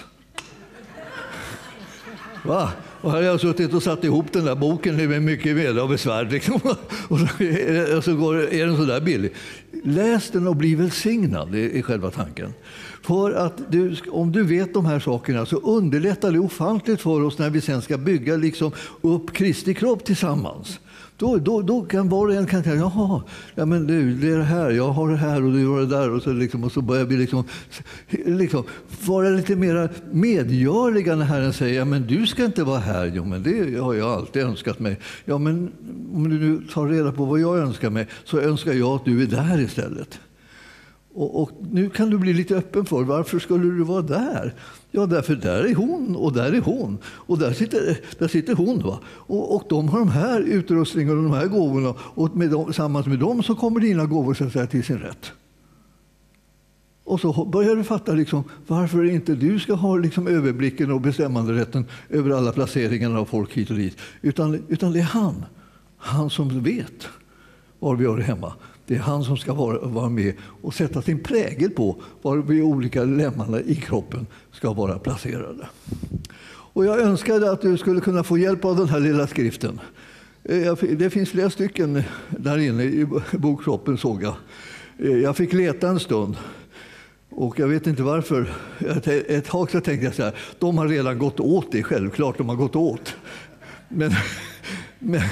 Va? 2.44 2.72
Och 3.00 3.10
här 3.10 3.18
har 3.18 3.24
jag 3.24 3.40
suttit 3.40 3.74
och 3.74 3.82
satt 3.82 4.04
ihop 4.04 4.32
den 4.32 4.44
där 4.44 4.54
boken 4.54 4.96
med 4.96 5.22
mycket 5.22 5.56
möda 5.56 5.82
och 5.82 5.88
besvär. 5.88 6.24
Liksom. 6.24 6.60
Och 7.08 7.18
så, 8.04 8.16
går, 8.16 8.36
är 8.36 8.66
den 8.66 8.76
så 8.76 8.84
där 8.84 9.00
billig. 9.00 9.32
Läs 9.84 10.30
den 10.30 10.46
och 10.46 10.56
bli 10.56 10.74
välsignad, 10.74 11.52
det 11.52 11.78
är 11.78 11.82
själva 11.82 12.10
tanken. 12.10 12.54
För 13.02 13.32
att 13.32 13.72
du, 13.72 13.96
om 14.10 14.32
du 14.32 14.42
vet 14.42 14.74
de 14.74 14.86
här 14.86 15.00
sakerna 15.00 15.46
så 15.46 15.56
underlättar 15.56 16.32
det 16.32 16.38
ofantligt 16.38 17.00
för 17.00 17.22
oss 17.22 17.38
när 17.38 17.50
vi 17.50 17.60
sen 17.60 17.82
ska 17.82 17.98
bygga 17.98 18.36
liksom 18.36 18.72
upp 19.00 19.32
Kristi 19.32 19.74
kropp 19.74 20.04
tillsammans. 20.04 20.80
Då, 21.20 21.36
då, 21.36 21.62
då 21.62 21.82
kan 21.82 22.08
var 22.08 22.26
och 22.26 22.34
en 22.34 22.46
kan 22.46 22.62
tänka, 22.62 22.78
jaha, 22.78 23.22
ja, 23.54 23.66
men 23.66 23.86
du, 23.86 24.14
det 24.14 24.28
är 24.28 24.38
det 24.38 24.44
här, 24.44 24.70
jag 24.70 24.88
har 24.88 25.10
det 25.10 25.16
här 25.16 25.44
och 25.44 25.52
du 25.52 25.66
har 25.66 25.80
det 25.80 25.86
där. 25.86 26.10
Och 26.10 26.22
så, 26.22 26.32
liksom, 26.32 26.64
och 26.64 26.72
så 26.72 26.82
börjar 26.82 27.04
vi 27.04 27.16
liksom, 27.16 27.44
liksom 28.10 28.64
vara 29.06 29.28
lite 29.28 29.56
mer 29.56 29.90
medgörliga 30.12 31.16
när 31.16 31.24
Herren 31.24 31.52
säger, 31.52 31.78
ja, 31.78 31.84
men 31.84 32.06
du 32.06 32.26
ska 32.26 32.44
inte 32.44 32.64
vara 32.64 32.78
här. 32.78 33.12
Jo, 33.14 33.24
men 33.24 33.42
det 33.42 33.80
har 33.80 33.94
jag 33.94 34.08
alltid 34.08 34.42
önskat 34.42 34.78
mig. 34.78 35.00
Ja, 35.24 35.38
men 35.38 35.72
om 36.14 36.30
du 36.30 36.38
nu 36.38 36.66
tar 36.72 36.88
reda 36.88 37.12
på 37.12 37.24
vad 37.24 37.40
jag 37.40 37.58
önskar 37.58 37.90
mig 37.90 38.06
så 38.24 38.40
önskar 38.40 38.72
jag 38.72 38.88
att 38.88 39.04
du 39.04 39.22
är 39.22 39.26
där 39.26 39.60
istället. 39.60 40.20
Och, 41.20 41.42
och, 41.42 41.50
nu 41.72 41.90
kan 41.90 42.10
du 42.10 42.18
bli 42.18 42.32
lite 42.32 42.56
öppen 42.56 42.84
för 42.84 43.02
varför 43.02 43.38
skulle 43.38 43.64
du 43.64 43.84
vara 43.84 44.02
där? 44.02 44.54
Ja, 44.90 45.06
därför 45.06 45.36
där 45.36 45.64
är 45.64 45.74
hon 45.74 46.16
och 46.16 46.32
där 46.32 46.52
är 46.52 46.60
hon 46.60 46.98
och 47.04 47.38
där 47.38 47.52
sitter, 47.52 48.00
där 48.18 48.28
sitter 48.28 48.54
hon. 48.54 48.78
Va? 48.78 49.00
Och, 49.06 49.56
och 49.56 49.62
de 49.68 49.88
har 49.88 49.98
de 49.98 50.08
här 50.08 50.40
utrustningarna 50.40 51.16
och 51.16 51.22
de 51.22 51.32
här 51.32 51.46
gåvorna 51.46 51.94
och 52.00 52.36
med 52.36 52.50
dem, 52.50 52.64
tillsammans 52.64 53.06
med 53.06 53.18
dem 53.18 53.42
så 53.42 53.54
kommer 53.54 53.80
dina 53.80 54.06
gåvor 54.06 54.34
så 54.34 54.44
att 54.44 54.52
säga, 54.52 54.66
till 54.66 54.84
sin 54.84 54.98
rätt. 54.98 55.32
Och 57.04 57.20
så 57.20 57.44
börjar 57.44 57.76
du 57.76 57.84
fatta 57.84 58.12
liksom, 58.12 58.44
varför 58.66 59.04
inte 59.04 59.34
du 59.34 59.58
ska 59.58 59.74
ha 59.74 59.96
liksom 59.96 60.26
överblicken 60.26 60.90
och 60.90 61.00
bestämmanderätten 61.00 61.86
över 62.08 62.30
alla 62.30 62.52
placeringar 62.52 63.16
av 63.16 63.24
folk 63.24 63.52
hit 63.52 63.70
och 63.70 63.76
dit. 63.76 63.96
Utan, 64.22 64.64
utan 64.68 64.92
det 64.92 64.98
är 64.98 65.02
han, 65.02 65.44
han 65.96 66.30
som 66.30 66.62
vet 66.62 67.08
var 67.78 67.96
vi 67.96 68.06
har 68.06 68.16
det 68.16 68.22
hemma. 68.22 68.52
Det 68.90 68.96
är 68.96 69.00
han 69.00 69.24
som 69.24 69.36
ska 69.36 69.54
vara, 69.54 69.78
vara 69.78 70.08
med 70.08 70.34
och 70.62 70.74
sätta 70.74 71.02
sin 71.02 71.22
prägel 71.22 71.70
på 71.70 72.02
var 72.22 72.36
de 72.36 72.62
olika 72.62 73.04
lemmarna 73.04 73.60
i 73.60 73.74
kroppen 73.74 74.26
ska 74.52 74.72
vara 74.72 74.98
placerade. 74.98 75.68
Och 76.48 76.84
jag 76.84 77.00
önskade 77.00 77.50
att 77.50 77.60
du 77.60 77.78
skulle 77.78 78.00
kunna 78.00 78.24
få 78.24 78.38
hjälp 78.38 78.64
av 78.64 78.76
den 78.76 78.88
här 78.88 79.00
lilla 79.00 79.26
skriften. 79.26 79.80
Eh, 80.44 80.74
det 80.74 81.10
finns 81.10 81.30
flera 81.30 81.50
stycken 81.50 82.02
där 82.28 82.58
inne 82.58 82.82
i 82.84 83.06
bokkroppen 83.32 83.98
såg 83.98 84.22
jag. 84.22 84.34
Eh, 84.98 85.18
jag 85.18 85.36
fick 85.36 85.52
leta 85.52 85.88
en 85.88 86.00
stund. 86.00 86.36
Och 87.30 87.58
jag 87.58 87.68
vet 87.68 87.86
inte 87.86 88.02
varför. 88.02 88.52
Ett 89.28 89.44
tag 89.44 89.70
så 89.70 89.80
tänkte 89.80 90.04
jag 90.04 90.14
så 90.14 90.22
här, 90.22 90.34
de 90.58 90.78
har 90.78 90.88
redan 90.88 91.18
gått 91.18 91.40
åt 91.40 91.72
det, 91.72 91.82
självklart 91.82 92.38
de 92.38 92.48
har 92.48 92.56
gått 92.56 92.76
åt. 92.76 93.16
Men, 93.88 94.12
men, 94.98 95.22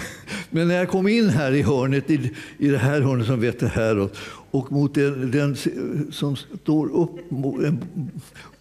men 0.51 0.69
när 0.69 0.75
jag 0.75 0.89
kom 0.89 1.09
in 1.09 1.29
här 1.29 1.53
i 1.53 1.63
hörnet, 1.63 2.11
i, 2.11 2.31
i 2.59 2.69
det 2.69 2.79
här 2.79 3.01
hörnet 3.01 3.27
som 3.27 3.41
vetter 3.41 3.67
häråt 3.67 4.17
och 4.51 4.73
mot 4.73 4.95
den, 4.95 5.31
den 5.31 5.57
som 6.11 6.37
står 6.37 6.97
upp, 6.97 7.11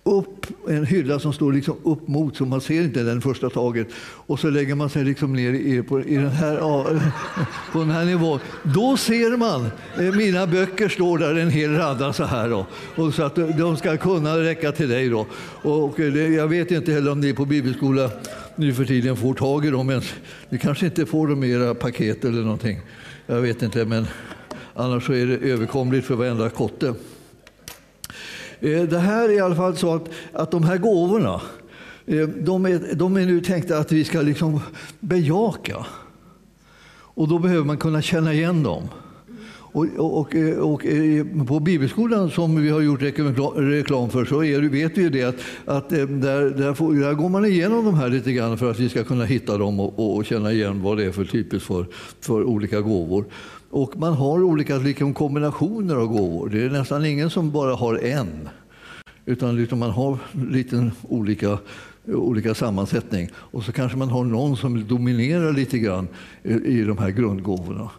upp, 0.04 0.46
en 0.70 0.86
hylla 0.86 1.20
som 1.20 1.34
står 1.34 1.54
liksom 1.54 1.76
upp 1.84 2.08
mot, 2.08 2.38
så 2.38 2.46
man 2.46 2.62
ser 2.62 2.82
inte 2.82 3.04
den 3.04 3.22
första 3.22 3.50
taget. 3.50 3.88
Och 4.00 4.40
så 4.40 4.50
lägger 4.50 4.76
man 4.76 4.90
sig 4.90 5.06
liksom 5.06 5.34
ner 5.34 5.54
i, 5.54 5.84
på, 5.84 6.02
i 6.02 6.16
den 6.16 6.30
här, 6.30 6.58
på 7.72 7.80
den 7.80 7.90
här 7.90 8.06
nivån. 8.06 8.40
Då 8.64 8.98
ser 8.98 9.38
man, 9.38 9.70
eh, 10.00 10.16
mina 10.16 10.48
böcker 10.48 10.90
står 10.90 11.18
där 11.18 11.36
en 11.36 11.50
hel 11.50 11.76
radda 11.76 12.14
så 12.14 12.24
här. 12.24 12.50
Då. 12.50 12.68
Och 12.96 13.14
så 13.14 13.24
att 13.24 13.36
de 13.36 13.78
ska 13.78 13.98
kunna 13.98 14.38
räcka 14.38 14.72
till 14.72 14.90
dig. 14.90 15.10
Då. 15.10 15.28
Och 15.62 15.94
det, 15.98 16.28
jag 16.28 16.48
vet 16.48 16.72
inte 16.72 16.92
heller 16.92 17.12
om 17.12 17.20
ni 17.20 17.34
på 17.34 17.46
bibelskola 17.46 18.12
nu 18.56 18.74
för 18.74 18.86
tiden 18.86 19.16
får 19.16 19.34
tag 19.34 19.66
i 19.66 19.70
dem 19.70 19.90
ens. 19.90 20.14
Ni 20.50 20.58
kanske 20.58 20.86
inte 20.86 21.06
får 21.06 21.28
dem 21.28 21.44
i 21.44 21.52
era 21.52 21.76
paket 21.76 22.26
eller 22.26 22.42
någonting. 22.42 22.82
Jag 23.28 23.42
vet 23.42 23.62
inte, 23.62 23.86
men 23.86 24.08
annars 24.78 25.10
är 25.10 25.26
det 25.26 25.38
överkomligt 25.38 26.06
för 26.06 26.16
varenda 26.16 26.50
kotte. 26.50 26.88
Eh, 28.60 28.84
det 28.84 29.00
här 29.00 29.30
är 29.30 29.34
i 29.34 29.40
alla 29.40 29.56
fall 29.56 29.78
så 29.78 29.96
att, 29.96 30.10
att 30.34 30.52
de 30.52 30.64
här 30.64 30.78
gåvorna, 30.78 31.42
eh, 32.06 32.28
de 32.28 32.66
är, 32.66 32.96
de 32.96 33.18
är 33.18 33.26
nu 33.26 33.42
tänkta 33.42 33.78
att 33.78 33.92
vi 33.92 34.04
ska 34.04 34.22
liksom 34.22 34.60
bejaka. 35.00 35.86
Och 37.00 37.28
då 37.28 37.40
behöver 37.40 37.66
man 37.66 37.78
kunna 37.78 38.02
känna 38.02 38.34
igen 38.34 38.64
dem. 38.64 38.84
Och, 39.78 39.86
och, 39.98 40.18
och, 40.18 40.36
eh, 40.36 40.58
och, 40.58 40.86
på 41.48 41.60
Bibelskolan 41.60 42.32
som 42.32 42.62
vi 42.62 42.70
har 42.70 42.82
gjort 42.82 43.02
reklam 43.02 44.10
för 44.10 44.26
så 44.26 44.44
är, 44.44 44.62
vet 44.62 44.98
vi 44.98 45.10
det 45.10 45.24
att, 45.24 45.36
att 45.66 45.90
där, 45.90 46.58
där, 46.58 46.74
får, 46.74 46.94
där, 46.94 47.14
går 47.14 47.30
man 47.30 47.46
igenom 47.46 47.86
de 47.86 47.96
här 47.96 48.10
lite 48.10 48.32
grann 48.32 48.58
för 48.58 48.72
att 48.72 48.80
vi 48.80 48.90
ska 48.90 49.04
kunna 49.04 49.26
hitta 49.26 49.58
dem 49.58 49.80
och, 49.80 50.26
känna 50.26 50.52
igen 50.52 50.82
vad 50.82 50.98
det 50.98 51.06
är 51.06 51.12
för 51.12 51.26
typiskt 51.26 51.68
för, 51.68 51.86
för 52.22 52.44
olika 52.44 52.82
gåvor. 52.82 53.26
Och 53.70 53.98
man 53.98 54.14
har 54.14 54.44
olika 54.44 54.78
liksom, 54.78 55.14
kombinationer 55.14 55.96
av 55.96 56.08
gåvor. 56.08 56.50
Det 56.50 56.64
är 56.64 56.70
nästan 56.70 57.06
ingen 57.06 57.30
som 57.30 57.52
bara 57.52 57.76
har 57.76 57.96
en. 58.06 58.50
Utan 59.26 59.56
liksom 59.56 59.80
man 59.80 59.92
har 59.92 60.18
lite 60.52 60.92
olika, 61.10 61.58
olika 62.06 62.54
sammansättning. 62.54 63.30
Och 63.34 63.64
så 63.64 63.72
kanske 63.72 63.98
man 63.98 64.10
har 64.10 64.24
någon 64.24 64.58
som 64.58 64.88
dominerar 64.88 65.54
lite 65.54 65.80
grann 65.80 66.08
i, 66.44 66.54
i 66.54 66.84
de 66.84 66.98
här 66.98 67.10
grundgåvorna. 67.10 67.90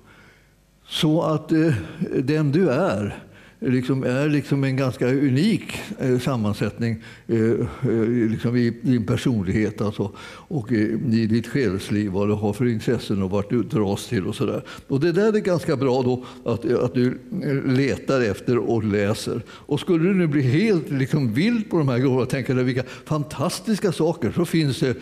Så 0.86 1.22
att 1.22 1.52
eh, 1.52 1.74
den 2.22 2.52
du 2.52 2.70
är 2.70 3.27
liksom 3.60 4.04
är 4.04 4.28
liksom 4.28 4.64
en 4.64 4.76
ganska 4.76 5.06
unik 5.08 5.80
eh, 5.98 6.18
sammansättning 6.18 7.02
eh, 7.26 7.38
eh, 7.38 8.08
liksom 8.30 8.56
i 8.56 8.70
din 8.82 9.06
personlighet 9.06 9.80
alltså, 9.80 10.12
och 10.30 10.72
i 10.72 11.26
ditt 11.30 11.46
själsliv, 11.46 12.10
vad 12.10 12.28
du 12.28 12.34
har 12.34 12.52
för 12.52 12.66
intressen 12.66 13.22
och 13.22 13.30
vart 13.30 13.50
du 13.50 13.62
dras 13.62 14.06
till. 14.06 14.26
och 14.26 14.34
så 14.34 14.46
där. 14.46 14.62
Och 14.88 15.00
Det 15.00 15.12
där 15.12 15.36
är 15.36 15.40
ganska 15.40 15.76
bra 15.76 16.02
då 16.02 16.24
att, 16.44 16.72
att 16.72 16.94
du 16.94 17.18
letar 17.66 18.20
efter 18.20 18.58
och 18.58 18.84
läser. 18.84 19.42
Och 19.48 19.80
skulle 19.80 20.08
du 20.08 20.14
nu 20.14 20.26
bli 20.26 20.42
helt 20.42 20.90
liksom 20.90 21.34
vild 21.34 21.70
på 21.70 21.78
de 21.78 21.88
här 21.88 21.98
grejerna 21.98 22.22
och 22.22 22.28
tänka 22.28 22.54
dig 22.54 22.64
vilka 22.64 22.82
fantastiska 23.04 23.92
saker 23.92 24.32
så 24.36 24.44
finns 24.44 24.80
det 24.80 24.96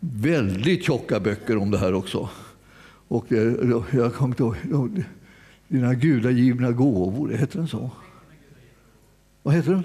väldigt 0.00 0.84
tjocka 0.84 1.20
böcker 1.20 1.56
om 1.56 1.70
det 1.70 1.78
här 1.78 1.94
också. 1.94 2.28
Och 3.08 3.26
jag 3.90 4.14
kommer 4.14 4.28
inte 4.28 4.42
ihåg, 4.42 5.04
dina 5.68 5.94
gudagivna 5.94 6.70
gåvor, 6.70 7.28
heter 7.28 7.58
den 7.58 7.68
så? 7.68 7.90
Vad 9.42 9.54
heter 9.54 9.70
den? 9.70 9.84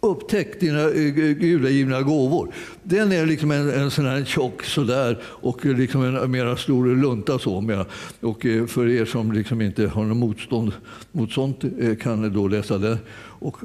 Upptäck 0.00 0.60
dina 0.60 0.80
eh, 0.80 1.12
gudagivna 1.12 2.02
gåvor. 2.02 2.54
Den 2.82 3.12
är 3.12 3.26
liksom 3.26 3.50
en, 3.50 3.70
en 3.70 3.90
sån 3.90 4.06
här 4.06 4.24
tjock 4.24 4.64
sådär 4.64 5.18
och 5.24 5.64
liksom 5.64 6.02
en 6.02 6.30
mera 6.30 6.56
stor 6.56 6.96
lunta. 6.96 7.38
Så 7.38 7.60
mera. 7.60 7.86
Och 8.20 8.46
eh, 8.46 8.66
för 8.66 8.88
er 8.88 9.04
som 9.04 9.32
liksom 9.32 9.60
inte 9.60 9.86
har 9.86 10.04
något 10.04 10.16
motstånd 10.16 10.72
mot 11.12 11.32
sånt 11.32 11.64
eh, 11.78 11.96
kan 11.96 12.32
då 12.34 12.48
läsa 12.48 12.78
den 12.78 12.98
och 13.40 13.56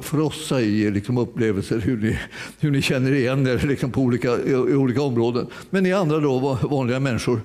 frossa 0.00 0.60
i 0.60 0.90
liksom 0.90 1.18
upplevelser 1.18 1.78
hur 1.78 1.96
ni, 1.96 2.18
hur 2.60 2.70
ni 2.70 2.82
känner 2.82 3.12
igen 3.12 3.46
er 3.46 3.66
liksom 3.66 3.90
på 3.90 4.00
olika, 4.00 4.38
i 4.38 4.54
olika 4.54 5.02
områden. 5.02 5.46
Men 5.70 5.82
ni 5.82 5.92
andra 5.92 6.20
då, 6.20 6.58
vanliga 6.70 7.00
människor, 7.00 7.40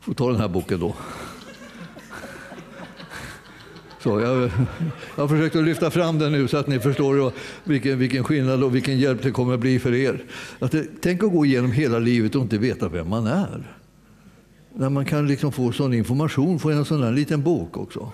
får 0.00 0.14
ta 0.14 0.30
den 0.30 0.40
här 0.40 0.48
boken 0.48 0.80
då. 0.80 0.94
Så 4.02 4.20
jag, 4.20 4.42
jag 5.16 5.22
har 5.22 5.28
försökt 5.28 5.56
att 5.56 5.64
lyfta 5.64 5.90
fram 5.90 6.18
den 6.18 6.32
nu 6.32 6.48
så 6.48 6.56
att 6.56 6.66
ni 6.66 6.80
förstår 6.80 7.32
vilken, 7.64 7.98
vilken 7.98 8.24
skillnad 8.24 8.62
och 8.62 8.74
vilken 8.74 8.98
hjälp 8.98 9.22
det 9.22 9.30
kommer 9.30 9.54
att 9.54 9.60
bli 9.60 9.78
för 9.78 9.94
er. 9.94 10.24
Att 10.58 10.72
det, 10.72 10.86
tänk 11.00 11.22
att 11.22 11.32
gå 11.32 11.46
igenom 11.46 11.72
hela 11.72 11.98
livet 11.98 12.34
och 12.34 12.42
inte 12.42 12.58
veta 12.58 12.88
vem 12.88 13.08
man 13.08 13.26
är. 13.26 13.76
När 14.74 14.90
man 14.90 15.04
kan 15.04 15.28
liksom 15.28 15.52
få 15.52 15.72
sån 15.72 15.94
information, 15.94 16.58
få 16.58 16.70
en 16.70 16.84
sån 16.84 17.02
här 17.02 17.12
liten 17.12 17.42
bok 17.42 17.76
också. 17.76 18.12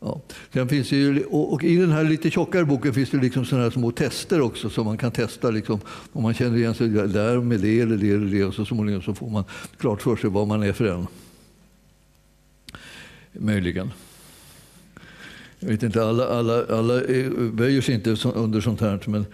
Ja. 0.00 0.20
Sen 0.52 0.68
finns 0.68 0.92
ju, 0.92 1.24
och, 1.24 1.64
I 1.64 1.76
den 1.76 1.90
här 1.90 2.04
lite 2.04 2.30
tjockare 2.30 2.64
boken 2.64 2.94
finns 2.94 3.10
det 3.10 3.16
liksom 3.16 3.44
såna 3.44 3.62
här 3.62 3.70
små 3.70 3.90
tester 3.90 4.40
också 4.40 4.70
som 4.70 4.86
man 4.86 4.98
kan 4.98 5.10
testa 5.10 5.50
liksom, 5.50 5.80
om 6.12 6.22
man 6.22 6.34
känner 6.34 6.56
igen 6.56 6.74
sig 6.74 6.88
där 6.88 7.40
med 7.40 7.60
det 7.60 7.80
eller 7.80 7.96
det 7.96 8.10
eller 8.10 8.26
det 8.26 8.44
och 8.44 8.54
så 8.54 8.64
småningom 8.64 9.02
så 9.02 9.14
får 9.14 9.30
man 9.30 9.44
klart 9.78 10.02
för 10.02 10.16
sig 10.16 10.30
vad 10.30 10.46
man 10.46 10.62
är 10.62 10.72
för 10.72 10.84
en. 10.84 11.06
Möjligen. 13.32 13.90
Jag 15.60 15.68
vet 15.68 15.82
inte, 15.82 16.04
alla, 16.04 16.28
alla, 16.28 16.64
alla 16.64 17.00
böjer 17.52 17.80
sig 17.80 17.94
inte 17.94 18.16
under 18.34 18.60
sånt 18.60 18.80
här. 18.80 19.00
Men 19.06 19.26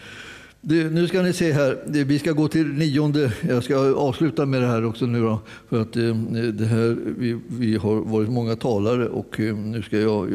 det, 0.66 0.90
nu 0.90 1.08
ska 1.08 1.22
ni 1.22 1.32
se 1.32 1.52
här, 1.52 1.78
vi 1.86 2.18
ska 2.18 2.32
gå 2.32 2.48
till 2.48 2.66
nionde. 2.66 3.32
Jag 3.48 3.64
ska 3.64 3.94
avsluta 3.94 4.46
med 4.46 4.62
det 4.62 4.66
här 4.66 4.84
också 4.84 5.06
nu 5.06 5.20
då, 5.20 5.40
för 5.68 5.82
att 5.82 5.96
eh, 5.96 6.14
det 6.52 6.66
här, 6.66 6.96
vi, 7.18 7.38
vi 7.48 7.76
har 7.76 7.96
varit 7.96 8.28
många 8.28 8.56
talare 8.56 9.08
och 9.08 9.40
eh, 9.40 9.56
nu 9.56 9.82
ska 9.82 9.98
jag 9.98 10.34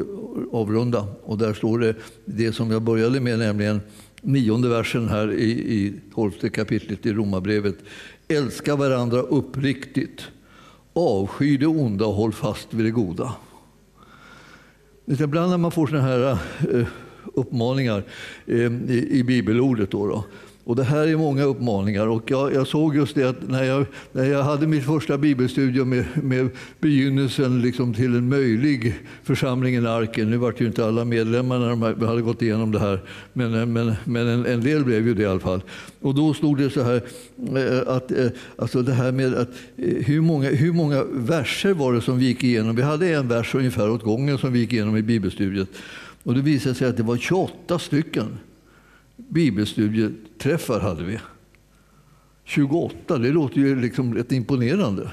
avrunda. 0.52 1.08
Och 1.24 1.38
där 1.38 1.54
står 1.54 1.80
det 1.80 1.96
det 2.26 2.54
som 2.54 2.72
jag 2.72 2.82
började 2.82 3.20
med, 3.20 3.40
nämligen 3.40 3.82
nionde 4.22 4.70
versen 4.70 5.08
här 5.10 5.34
i, 5.34 5.52
i 5.52 5.94
tolfte 6.16 6.50
kapitlet 6.50 7.06
i 7.06 7.14
Romarbrevet. 7.14 7.76
Älska 8.28 8.76
varandra 8.76 9.22
uppriktigt. 9.22 10.22
Avsky 10.94 11.58
det 11.58 11.68
onda 11.68 12.06
och 12.06 12.14
håll 12.14 12.34
fast 12.34 12.74
vid 12.74 12.86
det 12.86 12.92
goda. 12.92 13.34
Ibland 15.10 15.50
när 15.50 15.58
man 15.58 15.72
får 15.72 15.88
sådana 15.88 16.08
här 16.08 16.32
eh, 16.74 16.88
uppmaningar 17.34 18.04
eh, 18.46 18.74
i 18.92 19.24
bibelordet 19.28 19.92
då, 19.92 20.08
då, 20.08 20.26
och 20.70 20.76
det 20.76 20.84
här 20.84 21.08
är 21.08 21.16
många 21.16 21.44
uppmaningar. 21.44 22.08
Och 22.08 22.32
jag, 22.32 22.54
jag, 22.54 22.68
såg 22.68 22.96
just 22.96 23.16
det 23.16 23.30
att 23.30 23.50
när 23.50 23.64
jag, 23.64 23.86
när 24.12 24.24
jag 24.24 24.44
hade 24.44 24.68
mitt 24.68 24.86
första 24.86 25.18
bibelstudium 25.18 25.90
med, 25.90 26.06
med 26.24 26.50
begynnelsen 26.80 27.62
liksom 27.62 27.94
till 27.94 28.16
en 28.16 28.30
möjlig 28.30 28.96
församling 29.24 29.76
i 29.76 29.88
Arken. 29.88 30.30
Nu 30.30 30.38
var 30.38 30.54
ju 30.58 30.68
inte 30.68 30.86
alla 30.86 31.06
medlemmar 31.06 31.60
när 31.60 31.70
de 31.70 32.08
hade 32.08 32.22
gått 32.22 32.42
igenom 32.42 32.72
det 32.72 32.80
här, 32.80 33.02
men, 33.34 33.74
men, 33.74 33.94
men 34.04 34.28
en, 34.28 34.46
en, 34.46 34.62
del 34.62 34.84
blev 34.84 35.08
ju 35.08 35.14
det 35.14 35.22
i 35.22 35.26
alla 35.26 35.40
fall. 35.40 35.62
Och 36.02 36.16
då 36.16 36.34
stod 36.34 36.58
det 36.58 36.70
så 36.70 36.84
här, 36.84 37.02
eh, 37.56 37.96
att, 37.96 38.12
eh, 38.12 38.28
alltså 38.56 38.82
det 38.82 38.94
här 38.94 39.12
med 39.12 39.34
att, 39.34 39.50
eh, 39.78 40.06
hur, 40.06 40.22
många, 40.22 40.50
hur 40.50 40.74
många 40.74 41.04
verser 41.12 41.74
var 41.74 41.94
det 41.94 42.02
som 42.02 42.18
vi 42.18 42.26
gick 42.26 42.44
igenom? 42.44 42.76
Vi 42.76 42.82
hade 42.82 43.14
en 43.14 43.28
vers 43.28 43.56
ungefär 43.56 43.90
åt 43.90 44.04
gången 44.04 44.38
som 44.38 44.54
vi 44.54 44.60
gick 44.60 44.74
igenom 44.74 44.98
i 44.98 45.02
bibelstudiet. 45.02 45.70
Och 46.24 46.34
det 46.34 46.42
visade 46.42 46.76
sig 46.76 46.88
att 46.88 46.98
det 46.98 47.04
var 47.04 47.18
28 47.18 47.80
stycken 47.80 48.38
bibelstudieträffar 49.28 50.80
hade 50.80 51.04
vi. 51.04 51.20
28, 52.44 53.18
det 53.18 53.32
låter 53.32 53.58
ju 53.58 53.82
liksom 53.82 54.14
rätt 54.14 54.32
imponerande. 54.32 55.12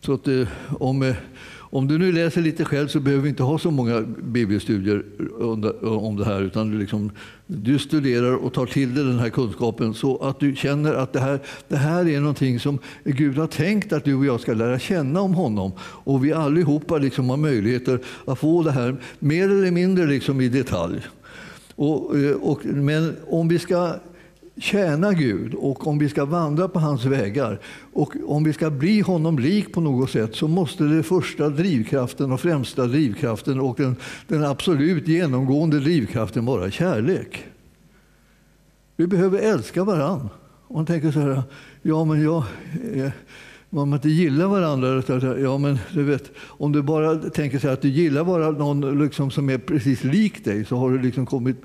Så 0.00 0.12
att, 0.12 0.28
eh, 0.28 0.48
om, 0.78 1.02
eh, 1.02 1.14
om 1.54 1.88
du 1.88 1.98
nu 1.98 2.12
läser 2.12 2.42
lite 2.42 2.64
själv 2.64 2.88
så 2.88 3.00
behöver 3.00 3.22
vi 3.22 3.28
inte 3.28 3.42
ha 3.42 3.58
så 3.58 3.70
många 3.70 4.00
bibelstudier 4.22 5.04
eh, 5.40 5.92
om 5.92 6.16
det 6.16 6.24
här. 6.24 6.42
Utan 6.42 6.70
du, 6.70 6.78
liksom, 6.78 7.10
du 7.46 7.78
studerar 7.78 8.34
och 8.34 8.52
tar 8.52 8.66
till 8.66 8.94
dig 8.94 9.04
den 9.04 9.18
här 9.18 9.28
kunskapen 9.28 9.94
så 9.94 10.18
att 10.18 10.40
du 10.40 10.56
känner 10.56 10.94
att 10.94 11.12
det 11.12 11.20
här, 11.20 11.40
det 11.68 11.76
här 11.76 12.08
är 12.08 12.20
någonting 12.20 12.60
som 12.60 12.78
Gud 13.04 13.38
har 13.38 13.46
tänkt 13.46 13.92
att 13.92 14.04
du 14.04 14.14
och 14.14 14.26
jag 14.26 14.40
ska 14.40 14.54
lära 14.54 14.78
känna 14.78 15.20
om 15.20 15.34
honom. 15.34 15.72
Och 15.80 16.24
vi 16.24 16.32
allihopa 16.32 16.98
liksom 16.98 17.30
har 17.30 17.36
möjligheter 17.36 17.98
att 18.26 18.38
få 18.38 18.62
det 18.62 18.72
här 18.72 18.96
mer 19.18 19.44
eller 19.44 19.70
mindre 19.70 20.06
liksom 20.06 20.40
i 20.40 20.48
detalj. 20.48 21.00
Och, 21.76 22.18
eh, 22.18 22.36
och, 22.36 22.64
men 22.64 23.16
om 23.28 23.48
vi 23.48 23.58
ska 23.58 23.94
tjäna 24.56 25.12
Gud 25.12 25.54
och 25.54 25.86
om 25.86 25.98
vi 25.98 26.08
ska 26.08 26.24
vandra 26.24 26.68
på 26.68 26.78
hans 26.78 27.04
vägar 27.04 27.60
och 27.92 28.14
om 28.26 28.44
vi 28.44 28.52
ska 28.52 28.70
bli 28.70 29.00
honom 29.00 29.38
lik 29.38 29.72
på 29.72 29.80
något 29.80 30.10
sätt 30.10 30.34
så 30.34 30.48
måste 30.48 30.84
den 30.84 31.04
första 31.04 31.48
drivkraften 31.48 32.32
och 32.32 32.40
främsta 32.40 32.86
drivkraften 32.86 33.60
och 33.60 33.76
den, 33.76 33.96
den 34.28 34.44
absolut 34.44 35.08
genomgående 35.08 35.80
drivkraften 35.80 36.44
vara 36.44 36.70
kärlek. 36.70 37.44
Vi 38.96 39.06
behöver 39.06 39.38
älska 39.38 39.84
varann. 39.84 40.28
Man 40.70 40.86
tänker 40.86 41.10
så 41.10 41.20
här, 41.20 41.42
ja 41.82 42.04
men 42.04 42.22
jag, 42.22 42.44
eh, 42.94 43.10
man 43.74 43.92
inte 43.92 44.08
gillar 44.08 44.46
varandra, 44.46 45.02
ja 45.38 45.58
men 45.58 45.78
du 45.92 46.02
vet, 46.02 46.30
om 46.38 46.72
du 46.72 46.82
bara 46.82 47.16
tänker 47.16 47.58
sig 47.58 47.70
att 47.70 47.82
du 47.82 47.88
gillar 47.88 48.24
bara 48.24 48.50
någon 48.50 48.98
liksom 49.02 49.30
som 49.30 49.50
är 49.50 49.58
precis 49.58 50.04
lik 50.04 50.44
dig 50.44 50.64
så 50.64 50.76
har 50.76 50.90
du 50.90 51.02
liksom 51.02 51.26
kommit 51.26 51.56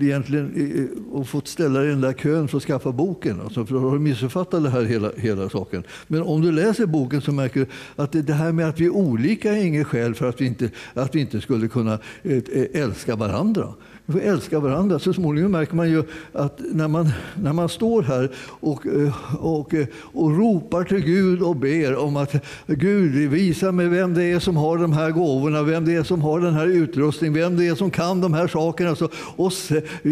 egentligen 0.00 0.88
och 1.12 1.28
fått 1.28 1.48
ställa 1.48 1.80
dig 1.80 1.88
i 1.88 1.90
den 1.90 2.00
där 2.00 2.12
kön 2.12 2.48
för 2.48 2.56
att 2.56 2.62
skaffa 2.62 2.92
boken. 2.92 3.40
Alltså, 3.40 3.66
för 3.66 3.74
då 3.74 3.80
har 3.80 3.92
du 3.92 3.98
missuppfattat 3.98 4.62
det 4.62 4.70
här 4.70 4.82
hela, 4.82 5.10
hela 5.16 5.48
saken. 5.48 5.82
Men 6.06 6.22
om 6.22 6.40
du 6.40 6.52
läser 6.52 6.86
boken 6.86 7.20
så 7.20 7.32
märker 7.32 7.60
du 7.60 7.66
att 7.96 8.12
det 8.12 8.32
här 8.32 8.52
med 8.52 8.68
att 8.68 8.80
vi 8.80 8.84
är 8.84 8.90
olika 8.90 9.52
är 9.52 9.64
inget 9.64 9.86
skäl 9.86 10.14
för 10.14 10.28
att 10.28 10.40
vi 10.40 10.46
inte, 10.46 10.70
att 10.94 11.14
vi 11.14 11.20
inte 11.20 11.40
skulle 11.40 11.68
kunna 11.68 11.98
eh, 12.22 12.82
älska 12.82 13.16
varandra. 13.16 13.74
Vi 14.06 14.12
får 14.12 14.20
älska 14.20 14.60
varandra. 14.60 14.98
Så 14.98 15.12
småningom 15.12 15.52
märker 15.52 15.74
man 15.74 15.90
ju 15.90 16.02
att 16.32 16.60
när 16.72 16.88
man, 16.88 17.10
när 17.34 17.52
man 17.52 17.68
står 17.68 18.02
här 18.02 18.30
och, 18.60 18.86
eh, 18.86 19.36
och, 19.38 19.74
eh, 19.74 19.86
och 19.96 20.38
ropar 20.38 20.84
till 20.84 21.00
Gud 21.00 21.42
och 21.42 21.56
ber 21.56 21.96
om 21.96 22.16
att 22.16 22.34
Gud 22.66 23.30
visa 23.30 23.72
mig 23.72 23.88
vem 23.88 24.14
det 24.14 24.24
är 24.24 24.38
som 24.38 24.56
har 24.56 24.78
de 24.78 24.92
här 24.92 25.10
gåvorna, 25.10 25.62
vem 25.62 25.84
det 25.84 25.94
är 25.94 26.02
som 26.02 26.20
har 26.20 26.40
den 26.40 26.54
här 26.54 26.66
utrustningen, 26.66 27.34
vem 27.34 27.56
det 27.56 27.66
är 27.66 27.74
som 27.74 27.90
kan 27.90 28.20
de 28.20 28.34
här 28.34 28.46
sakerna. 28.46 28.96
Så, 28.96 29.08
och 29.36 29.52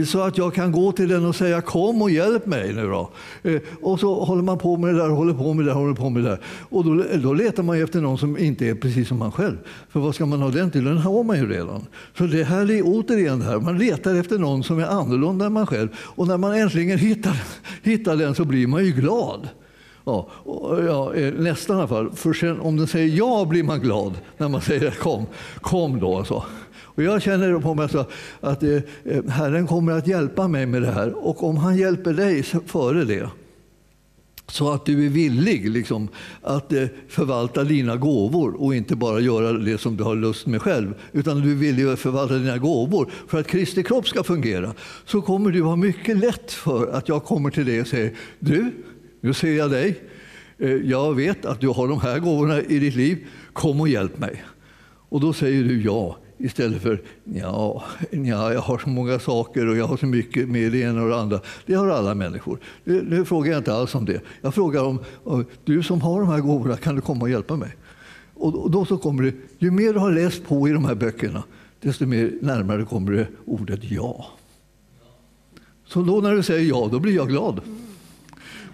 så 0.07 0.21
att 0.21 0.39
jag 0.39 0.55
kan 0.55 0.73
gå 0.73 0.93
till 0.93 1.09
den 1.09 1.27
och 1.27 1.37
säga 1.37 1.61
kom 1.61 2.03
och 2.03 2.11
hjälp 2.11 2.47
mig 2.47 2.73
nu 2.73 2.87
då. 2.87 3.11
Eh, 3.43 3.61
och 3.83 4.01
så 4.01 4.25
håller 4.25 4.43
man 4.43 4.59
på 4.59 4.77
med 4.77 4.95
det 4.95 5.01
där, 5.01 5.09
håller 5.09 5.35
på 5.35 5.55
med 5.55 5.65
det 5.65 5.71
där, 5.71 5.79
håller 5.79 5.95
på 5.95 6.11
med 6.11 6.23
det 6.23 6.29
där. 6.29 6.41
Och 6.69 6.85
då, 6.85 7.05
då 7.23 7.33
letar 7.33 7.63
man 7.63 7.83
efter 7.83 8.01
någon 8.01 8.19
som 8.19 8.39
inte 8.39 8.69
är 8.69 8.75
precis 8.75 9.09
som 9.09 9.19
man 9.19 9.33
själv. 9.33 9.57
För 9.89 10.01
vad 10.01 10.15
ska 10.15 10.27
man 10.27 10.43
ha 10.43 10.51
den 10.51 10.71
till? 10.71 10.85
Den 10.85 10.99
har 10.99 11.25
man 11.25 11.39
ju 11.39 11.49
redan. 11.49 11.87
Så 12.19 12.25
det 12.25 12.45
här 12.45 12.71
är 12.71 12.83
återigen 12.85 13.39
det 13.39 13.45
här. 13.45 13.61
Man 13.61 13.79
letar 13.87 14.15
efter 14.15 14.39
någon 14.39 14.65
som 14.65 14.79
är 14.79 14.87
annorlunda 14.87 15.47
än 15.47 15.53
man 15.53 15.67
själv. 15.67 15.89
Och 15.99 16.29
när 16.29 16.37
man 16.37 16.55
äntligen 16.55 16.99
hittar, 16.99 17.43
hittar 17.83 18.17
den 18.17 18.35
så 18.35 18.45
blir 18.45 18.67
man 18.67 18.85
ju 18.85 18.93
glad. 18.93 19.49
Ja, 20.05 20.29
ja, 20.87 21.15
eh, 21.15 21.35
nästan 21.35 21.77
i 21.77 21.79
alla 21.79 21.89
fall. 21.89 22.11
För 22.15 22.33
sen, 22.33 22.61
om 22.61 22.77
den 22.77 22.87
säger 22.87 23.17
ja 23.17 23.45
blir 23.45 23.63
man 23.63 23.81
glad 23.81 24.13
när 24.37 24.49
man 24.49 24.61
säger 24.61 24.91
kom, 24.91 25.27
kom 25.61 26.01
då. 26.01 26.19
Alltså. 26.19 26.45
Och 26.95 27.03
jag 27.03 27.23
känner 27.23 27.61
på 27.61 27.75
mig 27.75 27.89
så 27.89 28.05
att 28.41 28.63
eh, 28.63 28.71
eh, 29.05 29.25
Herren 29.29 29.67
kommer 29.67 29.93
att 29.93 30.07
hjälpa 30.07 30.49
mig 30.49 30.67
med 30.67 30.83
det 30.83 30.91
här. 30.91 31.27
Och 31.27 31.45
om 31.45 31.57
han 31.57 31.77
hjälper 31.77 32.13
dig 32.13 32.43
före 32.43 33.05
det, 33.05 33.29
så 34.49 34.73
att 34.73 34.87
du 34.87 35.07
är 35.07 35.09
villig 35.09 35.71
liksom, 35.71 36.09
att 36.43 36.73
eh, 36.73 36.87
förvalta 37.09 37.65
dina 37.65 37.97
gåvor 37.97 38.63
och 38.63 38.75
inte 38.75 38.97
bara 38.97 39.21
göra 39.21 39.53
det 39.53 39.79
som 39.79 39.97
du 39.97 40.05
har 40.05 40.17
lust 40.17 40.47
med 40.47 40.63
själv. 40.63 40.95
Utan 41.13 41.41
du 41.41 41.51
är 41.51 41.55
villig 41.55 41.85
att 41.85 41.99
förvalta 41.99 42.35
dina 42.35 42.59
gåvor 42.59 43.11
för 43.29 43.41
att 43.41 43.47
Kristi 43.47 43.83
kropp 43.83 44.09
ska 44.09 44.25
fungera. 44.25 44.75
Så 45.05 45.23
kommer 45.23 45.51
du 45.51 45.63
ha 45.63 45.77
mycket 45.77 46.17
lätt 46.17 46.53
för 46.53 46.93
att 46.93 47.09
jag 47.09 47.25
kommer 47.25 47.51
till 47.51 47.67
dig 47.67 47.81
och 47.81 47.87
säger 47.87 48.13
Du, 48.39 48.71
nu 49.21 49.35
ser 49.35 49.53
jag 49.53 49.71
dig. 49.71 50.01
Eh, 50.59 50.71
jag 50.71 51.15
vet 51.15 51.45
att 51.45 51.61
du 51.61 51.69
har 51.69 51.89
de 51.89 52.01
här 52.01 52.19
gåvorna 52.19 52.61
i 52.61 52.79
ditt 52.79 52.95
liv. 52.95 53.27
Kom 53.53 53.81
och 53.81 53.89
hjälp 53.89 54.19
mig. 54.19 54.45
Och 55.09 55.21
då 55.21 55.33
säger 55.33 55.65
du 55.65 55.83
ja. 55.83 56.19
Istället 56.45 56.83
för 56.83 57.03
ja, 57.25 57.85
ja, 58.11 58.53
jag 58.53 58.61
har 58.61 58.79
så 58.79 58.89
många 58.89 59.19
saker 59.19 59.67
och 59.67 59.77
jag 59.77 59.87
har 59.87 59.97
så 59.97 60.07
mycket 60.07 60.49
med 60.49 60.73
det 60.73 60.79
ena 60.79 61.03
och 61.03 61.09
det 61.09 61.17
andra. 61.17 61.41
Det 61.67 61.75
har 61.75 61.89
alla 61.89 62.15
människor. 62.15 62.59
Nu, 62.85 63.03
nu 63.09 63.25
frågar 63.25 63.53
jag 63.53 63.61
inte 63.61 63.75
alls 63.75 63.95
om 63.95 64.05
det. 64.05 64.21
Jag 64.41 64.55
frågar 64.55 64.85
om, 64.85 64.99
om 65.25 65.45
du 65.65 65.83
som 65.83 66.01
har 66.01 66.21
de 66.21 66.29
här 66.29 66.41
gåvorna, 66.41 66.77
kan 66.77 66.95
du 66.95 67.01
komma 67.01 67.23
och 67.23 67.31
hjälpa 67.31 67.57
mig? 67.57 67.77
Och 68.35 68.71
då 68.71 68.85
så 68.85 68.99
kommer 68.99 69.23
det, 69.23 69.33
ju 69.59 69.71
mer 69.71 69.93
du 69.93 69.99
har 69.99 70.13
läst 70.13 70.45
på 70.45 70.69
i 70.69 70.73
de 70.73 70.85
här 70.85 70.95
böckerna, 70.95 71.43
desto 71.81 72.07
mer 72.07 72.33
närmare 72.43 72.85
kommer 72.85 73.13
det 73.13 73.27
ordet 73.45 73.81
ja. 73.83 74.27
Så 75.87 76.03
då 76.03 76.21
när 76.21 76.35
du 76.35 76.43
säger 76.43 76.69
ja, 76.69 76.89
då 76.93 76.99
blir 76.99 77.15
jag 77.15 77.29
glad. 77.29 77.61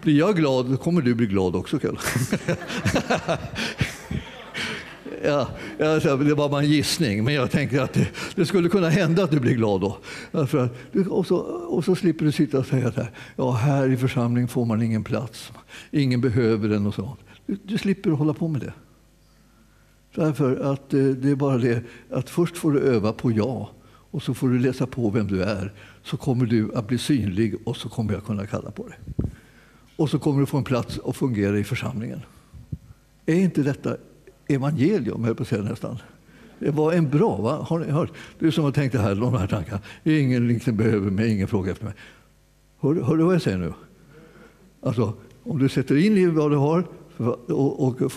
Blir 0.02 0.18
jag 0.18 0.36
glad, 0.36 0.66
då 0.66 0.76
kommer 0.76 1.02
du 1.02 1.14
bli 1.14 1.26
glad 1.26 1.56
också, 1.56 1.78
Kalle. 1.78 1.98
ja, 5.22 5.48
det 5.78 6.34
var 6.34 6.48
bara 6.48 6.62
en 6.62 6.68
gissning, 6.68 7.24
men 7.24 7.34
jag 7.34 7.50
tänker 7.50 7.80
att 7.80 7.92
det, 7.92 8.08
det, 8.34 8.46
skulle 8.46 8.68
kunna 8.68 8.88
hända 8.88 9.24
att 9.24 9.30
du 9.30 9.40
blir 9.40 9.54
glad 9.54 9.80
då. 9.80 9.98
Och, 11.10 11.26
så, 11.26 11.36
och 11.68 11.84
så 11.84 11.94
slipper 11.94 12.24
du 12.24 12.32
sitta 12.32 12.58
och 12.58 12.66
säga 12.66 12.88
att 12.88 12.98
ja, 13.36 13.52
här 13.52 13.88
i 13.88 13.96
församlingen 13.96 14.48
får 14.48 14.64
man 14.64 14.82
ingen 14.82 15.04
plats, 15.04 15.52
ingen 15.90 16.20
behöver 16.20 16.68
den 16.68 16.86
och 16.86 16.94
så. 16.94 17.16
Du, 17.46 17.58
du 17.64 17.78
slipper 17.78 18.10
hålla 18.10 18.34
på 18.34 18.48
med 18.48 18.60
det. 18.60 18.72
Därför 20.14 20.72
att 20.72 20.94
eh, 20.94 21.04
det 21.04 21.30
är 21.30 21.34
bara 21.34 21.58
det 21.58 21.82
att 22.10 22.30
först 22.30 22.56
får 22.56 22.72
du 22.72 22.80
öva 22.80 23.12
på 23.12 23.32
ja 23.32 23.70
och 24.10 24.22
så 24.22 24.34
får 24.34 24.48
du 24.48 24.58
läsa 24.58 24.86
på 24.86 25.10
vem 25.10 25.26
du 25.26 25.42
är. 25.42 25.72
Så 26.02 26.16
kommer 26.16 26.46
du 26.46 26.74
att 26.74 26.88
bli 26.88 26.98
synlig 26.98 27.54
och 27.64 27.76
så 27.76 27.88
kommer 27.88 28.12
jag 28.12 28.24
kunna 28.24 28.46
kalla 28.46 28.70
på 28.70 28.88
dig. 28.88 28.98
Och 29.96 30.10
så 30.10 30.18
kommer 30.18 30.40
du 30.40 30.46
få 30.46 30.56
en 30.56 30.64
plats 30.64 30.98
och 30.98 31.16
fungera 31.16 31.58
i 31.58 31.64
församlingen. 31.64 32.20
Är 33.26 33.34
inte 33.34 33.62
detta 33.62 33.96
evangelium, 34.54 35.24
höll 35.24 35.34
på 35.34 35.42
att 35.42 35.48
säga 35.48 35.62
nästan. 35.62 35.98
Det 36.58 36.70
var 36.70 36.92
en 36.92 37.08
bra, 37.08 37.36
va? 37.36 37.66
har 37.68 37.78
ni 37.78 37.90
hört? 37.90 38.12
Du 38.38 38.52
som 38.52 38.64
har 38.64 38.72
tänkt 38.72 38.92
det 38.92 38.98
här, 38.98 39.14
de 39.14 39.34
här 39.34 39.46
tankarna. 39.46 39.80
Ingen 40.04 40.48
liksom 40.48 40.76
behöver 40.76 41.10
mig, 41.10 41.32
ingen 41.32 41.48
frågar 41.48 41.72
efter 41.72 41.84
mig. 41.84 41.94
Hör, 42.80 42.94
hör, 42.94 43.16
du 43.16 43.24
vad 43.24 43.34
jag 43.34 43.42
säger 43.42 43.58
nu? 43.58 43.72
Alltså, 44.82 45.12
om 45.42 45.58
du 45.58 45.68
sätter 45.68 45.96
in 45.96 46.16
i 46.16 46.26
vad 46.26 46.50
du 46.50 46.56
har 46.56 46.84
och, 47.46 47.86
och 47.86 48.12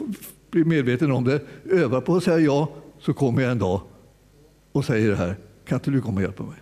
blir 0.52 0.66
medveten 0.66 1.12
om 1.12 1.24
det, 1.24 1.42
övar 1.66 2.02
på 2.02 2.16
att 2.16 2.24
säga 2.24 2.40
ja, 2.40 2.70
så 3.00 3.14
kommer 3.14 3.42
jag 3.42 3.52
en 3.52 3.60
dag 3.60 3.82
och 4.72 4.86
säger 4.86 5.10
det 5.10 5.16
här. 5.16 5.36
Kan 5.66 5.76
inte 5.76 5.92
du 5.92 6.02
komma 6.02 6.16
och 6.16 6.22
hjälpa 6.22 6.44
mig? 6.44 6.56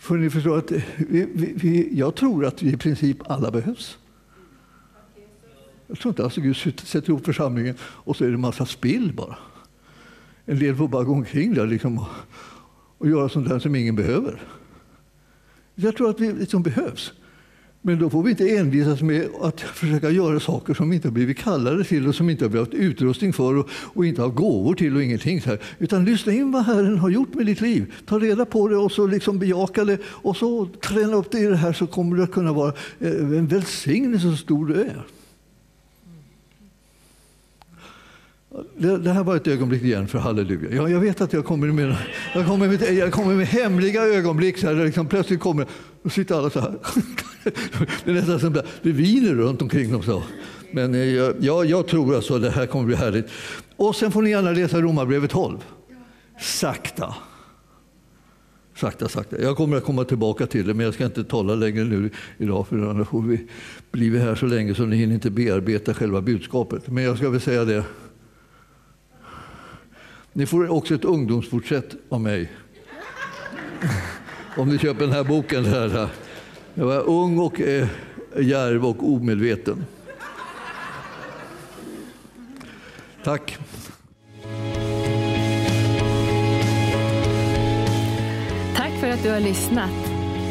För 0.00 0.14
ni 0.14 0.30
förstår 0.30 0.58
att 0.58 0.72
vi, 0.96 1.26
vi, 1.34 1.52
vi, 1.56 1.98
jag 1.98 2.14
tror 2.14 2.46
att 2.46 2.62
vi 2.62 2.72
i 2.72 2.76
princip 2.76 3.30
alla 3.30 3.50
behövs. 3.50 3.98
Jag 5.90 5.98
tror 5.98 6.12
inte 6.12 6.24
alltså 6.24 6.40
Gud 6.40 6.56
sätter 6.56 7.10
ihop 7.10 7.24
församlingen 7.24 7.74
och 7.82 8.16
så 8.16 8.24
är 8.24 8.28
det 8.28 8.34
en 8.34 8.40
massa 8.40 8.66
spill 8.66 9.12
bara. 9.12 9.36
En 10.44 10.58
del 10.58 10.76
får 10.76 10.88
bara 10.88 11.04
gå 11.04 11.12
omkring 11.12 11.54
där 11.54 11.66
liksom 11.66 11.98
och, 11.98 12.06
och 12.98 13.08
göra 13.08 13.28
sånt 13.28 13.48
där 13.48 13.58
som 13.58 13.74
ingen 13.74 13.96
behöver. 13.96 14.42
Jag 15.74 15.96
tror 15.96 16.10
att 16.10 16.20
vi 16.20 16.32
liksom 16.32 16.62
behövs. 16.62 17.12
Men 17.82 17.98
då 17.98 18.10
får 18.10 18.22
vi 18.22 18.30
inte 18.30 18.56
envisas 18.56 19.00
med 19.02 19.28
att 19.40 19.60
försöka 19.60 20.10
göra 20.10 20.40
saker 20.40 20.74
som 20.74 20.90
vi 20.90 20.96
inte 20.96 21.08
har 21.08 21.12
blivit 21.12 21.38
kallade 21.38 21.84
till 21.84 22.08
och 22.08 22.14
som 22.14 22.30
inte 22.30 22.44
har 22.44 22.58
haft 22.58 22.74
utrustning 22.74 23.32
för 23.32 23.56
och, 23.56 23.68
och, 23.72 24.06
inte 24.06 24.22
har 24.22 24.28
gåvor 24.28 24.74
till 24.74 24.96
och 24.96 25.02
ingenting. 25.02 25.40
Så 25.40 25.50
här. 25.50 25.58
Utan 25.78 26.04
lyssna 26.04 26.32
in 26.32 26.50
vad 26.50 26.64
Herren 26.64 26.98
har 26.98 27.10
gjort 27.10 27.34
med 27.34 27.46
ditt 27.46 27.60
liv. 27.60 27.94
Ta 28.06 28.18
reda 28.18 28.44
på 28.44 28.68
det 28.68 28.76
och 28.76 28.92
så 28.92 29.06
liksom 29.06 29.38
bejaka 29.38 29.84
det 29.84 29.98
och 30.04 30.36
så 30.36 30.66
träna 30.66 31.14
upp 31.14 31.30
dig 31.30 31.44
i 31.44 31.46
det 31.46 31.56
här 31.56 31.72
så 31.72 31.86
kommer 31.86 32.16
det 32.16 32.22
att 32.22 32.32
kunna 32.32 32.52
vara 32.52 32.72
eh, 32.98 33.12
en 33.12 33.46
välsignelse 33.46 34.30
så 34.30 34.36
stor 34.36 34.66
du 34.66 34.74
är. 34.74 35.06
Det, 38.76 38.98
det, 38.98 39.12
här 39.12 39.24
var 39.24 39.36
ett 39.36 39.46
ögonblick 39.46 39.82
igen 39.82 40.08
för 40.08 40.18
halleluja. 40.18 40.76
Ja, 40.76 40.88
jag 40.88 41.00
vet 41.00 41.20
att 41.20 41.32
jag 41.32 41.44
kommer 41.44 41.66
med, 41.66 41.96
jag 42.34 42.46
kommer 42.46 42.68
med, 42.68 42.82
jag 42.82 43.12
kommer 43.12 43.34
med 43.34 43.46
hemliga 43.46 44.02
ögonblick. 44.02 44.58
Så 44.58 44.66
här, 44.66 44.74
där 44.74 44.84
liksom 44.84 45.06
plötsligt 45.06 45.40
kommer 45.40 45.66
och 46.02 46.12
sitter 46.12 46.34
alla 46.34 46.50
så 46.50 46.60
här. 46.60 46.74
Det 48.04 48.10
är 48.10 48.14
nästan 48.14 48.40
som 48.40 48.52
det 48.82 48.92
viner 48.92 49.34
runt 49.34 49.62
omkring 49.62 49.92
dem. 49.92 50.02
Så. 50.02 50.22
Men 50.72 50.94
eh, 50.94 51.00
jag, 51.40 51.66
jag 51.66 51.86
tror 51.86 52.14
alltså 52.14 52.34
att 52.34 52.42
det 52.42 52.50
här 52.50 52.66
kommer 52.66 52.84
bli 52.84 52.96
härligt. 52.96 53.26
Och 53.76 53.96
sen 53.96 54.12
får 54.12 54.22
ni 54.22 54.30
gärna 54.30 54.50
läsa 54.50 54.80
Romarbrevet 54.80 55.30
12. 55.30 55.58
Sakta. 56.40 57.14
Sakta, 58.76 59.08
sakta. 59.08 59.40
Jag 59.40 59.56
kommer 59.56 59.76
att 59.76 59.84
komma 59.84 60.04
tillbaka 60.04 60.46
till 60.46 60.66
det, 60.66 60.74
men 60.74 60.84
jag 60.84 60.94
ska 60.94 61.04
inte 61.04 61.24
tala 61.24 61.54
längre 61.54 61.84
nu 61.84 62.10
idag 62.38 62.66
för 62.66 62.90
annars 62.90 63.08
får 63.08 63.22
vi 63.22 63.46
bli 63.90 64.18
här 64.18 64.34
så 64.34 64.46
länge 64.46 64.74
så 64.74 64.82
ni 64.82 64.96
hinner 64.96 65.14
inte 65.14 65.30
bearbeta 65.30 65.94
själva 65.94 66.20
budskapet. 66.20 66.88
Men 66.88 67.04
jag 67.04 67.16
ska 67.16 67.30
väl 67.30 67.40
säga 67.40 67.64
det. 67.64 67.84
Ni 70.32 70.46
får 70.46 70.68
också 70.68 70.94
ett 70.94 71.04
ungdomsporträtt 71.04 71.94
av 72.08 72.20
mig. 72.20 72.52
Om 74.56 74.68
ni 74.68 74.78
köper 74.78 75.00
den 75.00 75.12
här 75.12 75.24
boken. 75.24 75.64
Här. 75.64 76.08
Jag 76.74 76.86
var 76.86 77.08
ung 77.08 77.38
och 77.38 77.60
eh, 77.60 77.88
djärv 78.38 78.86
och 78.86 79.08
omedveten. 79.08 79.84
Tack. 83.24 83.58
Tack 88.76 88.92
för 89.00 89.10
att 89.10 89.22
du 89.22 89.30
har 89.30 89.40
lyssnat. 89.40 90.09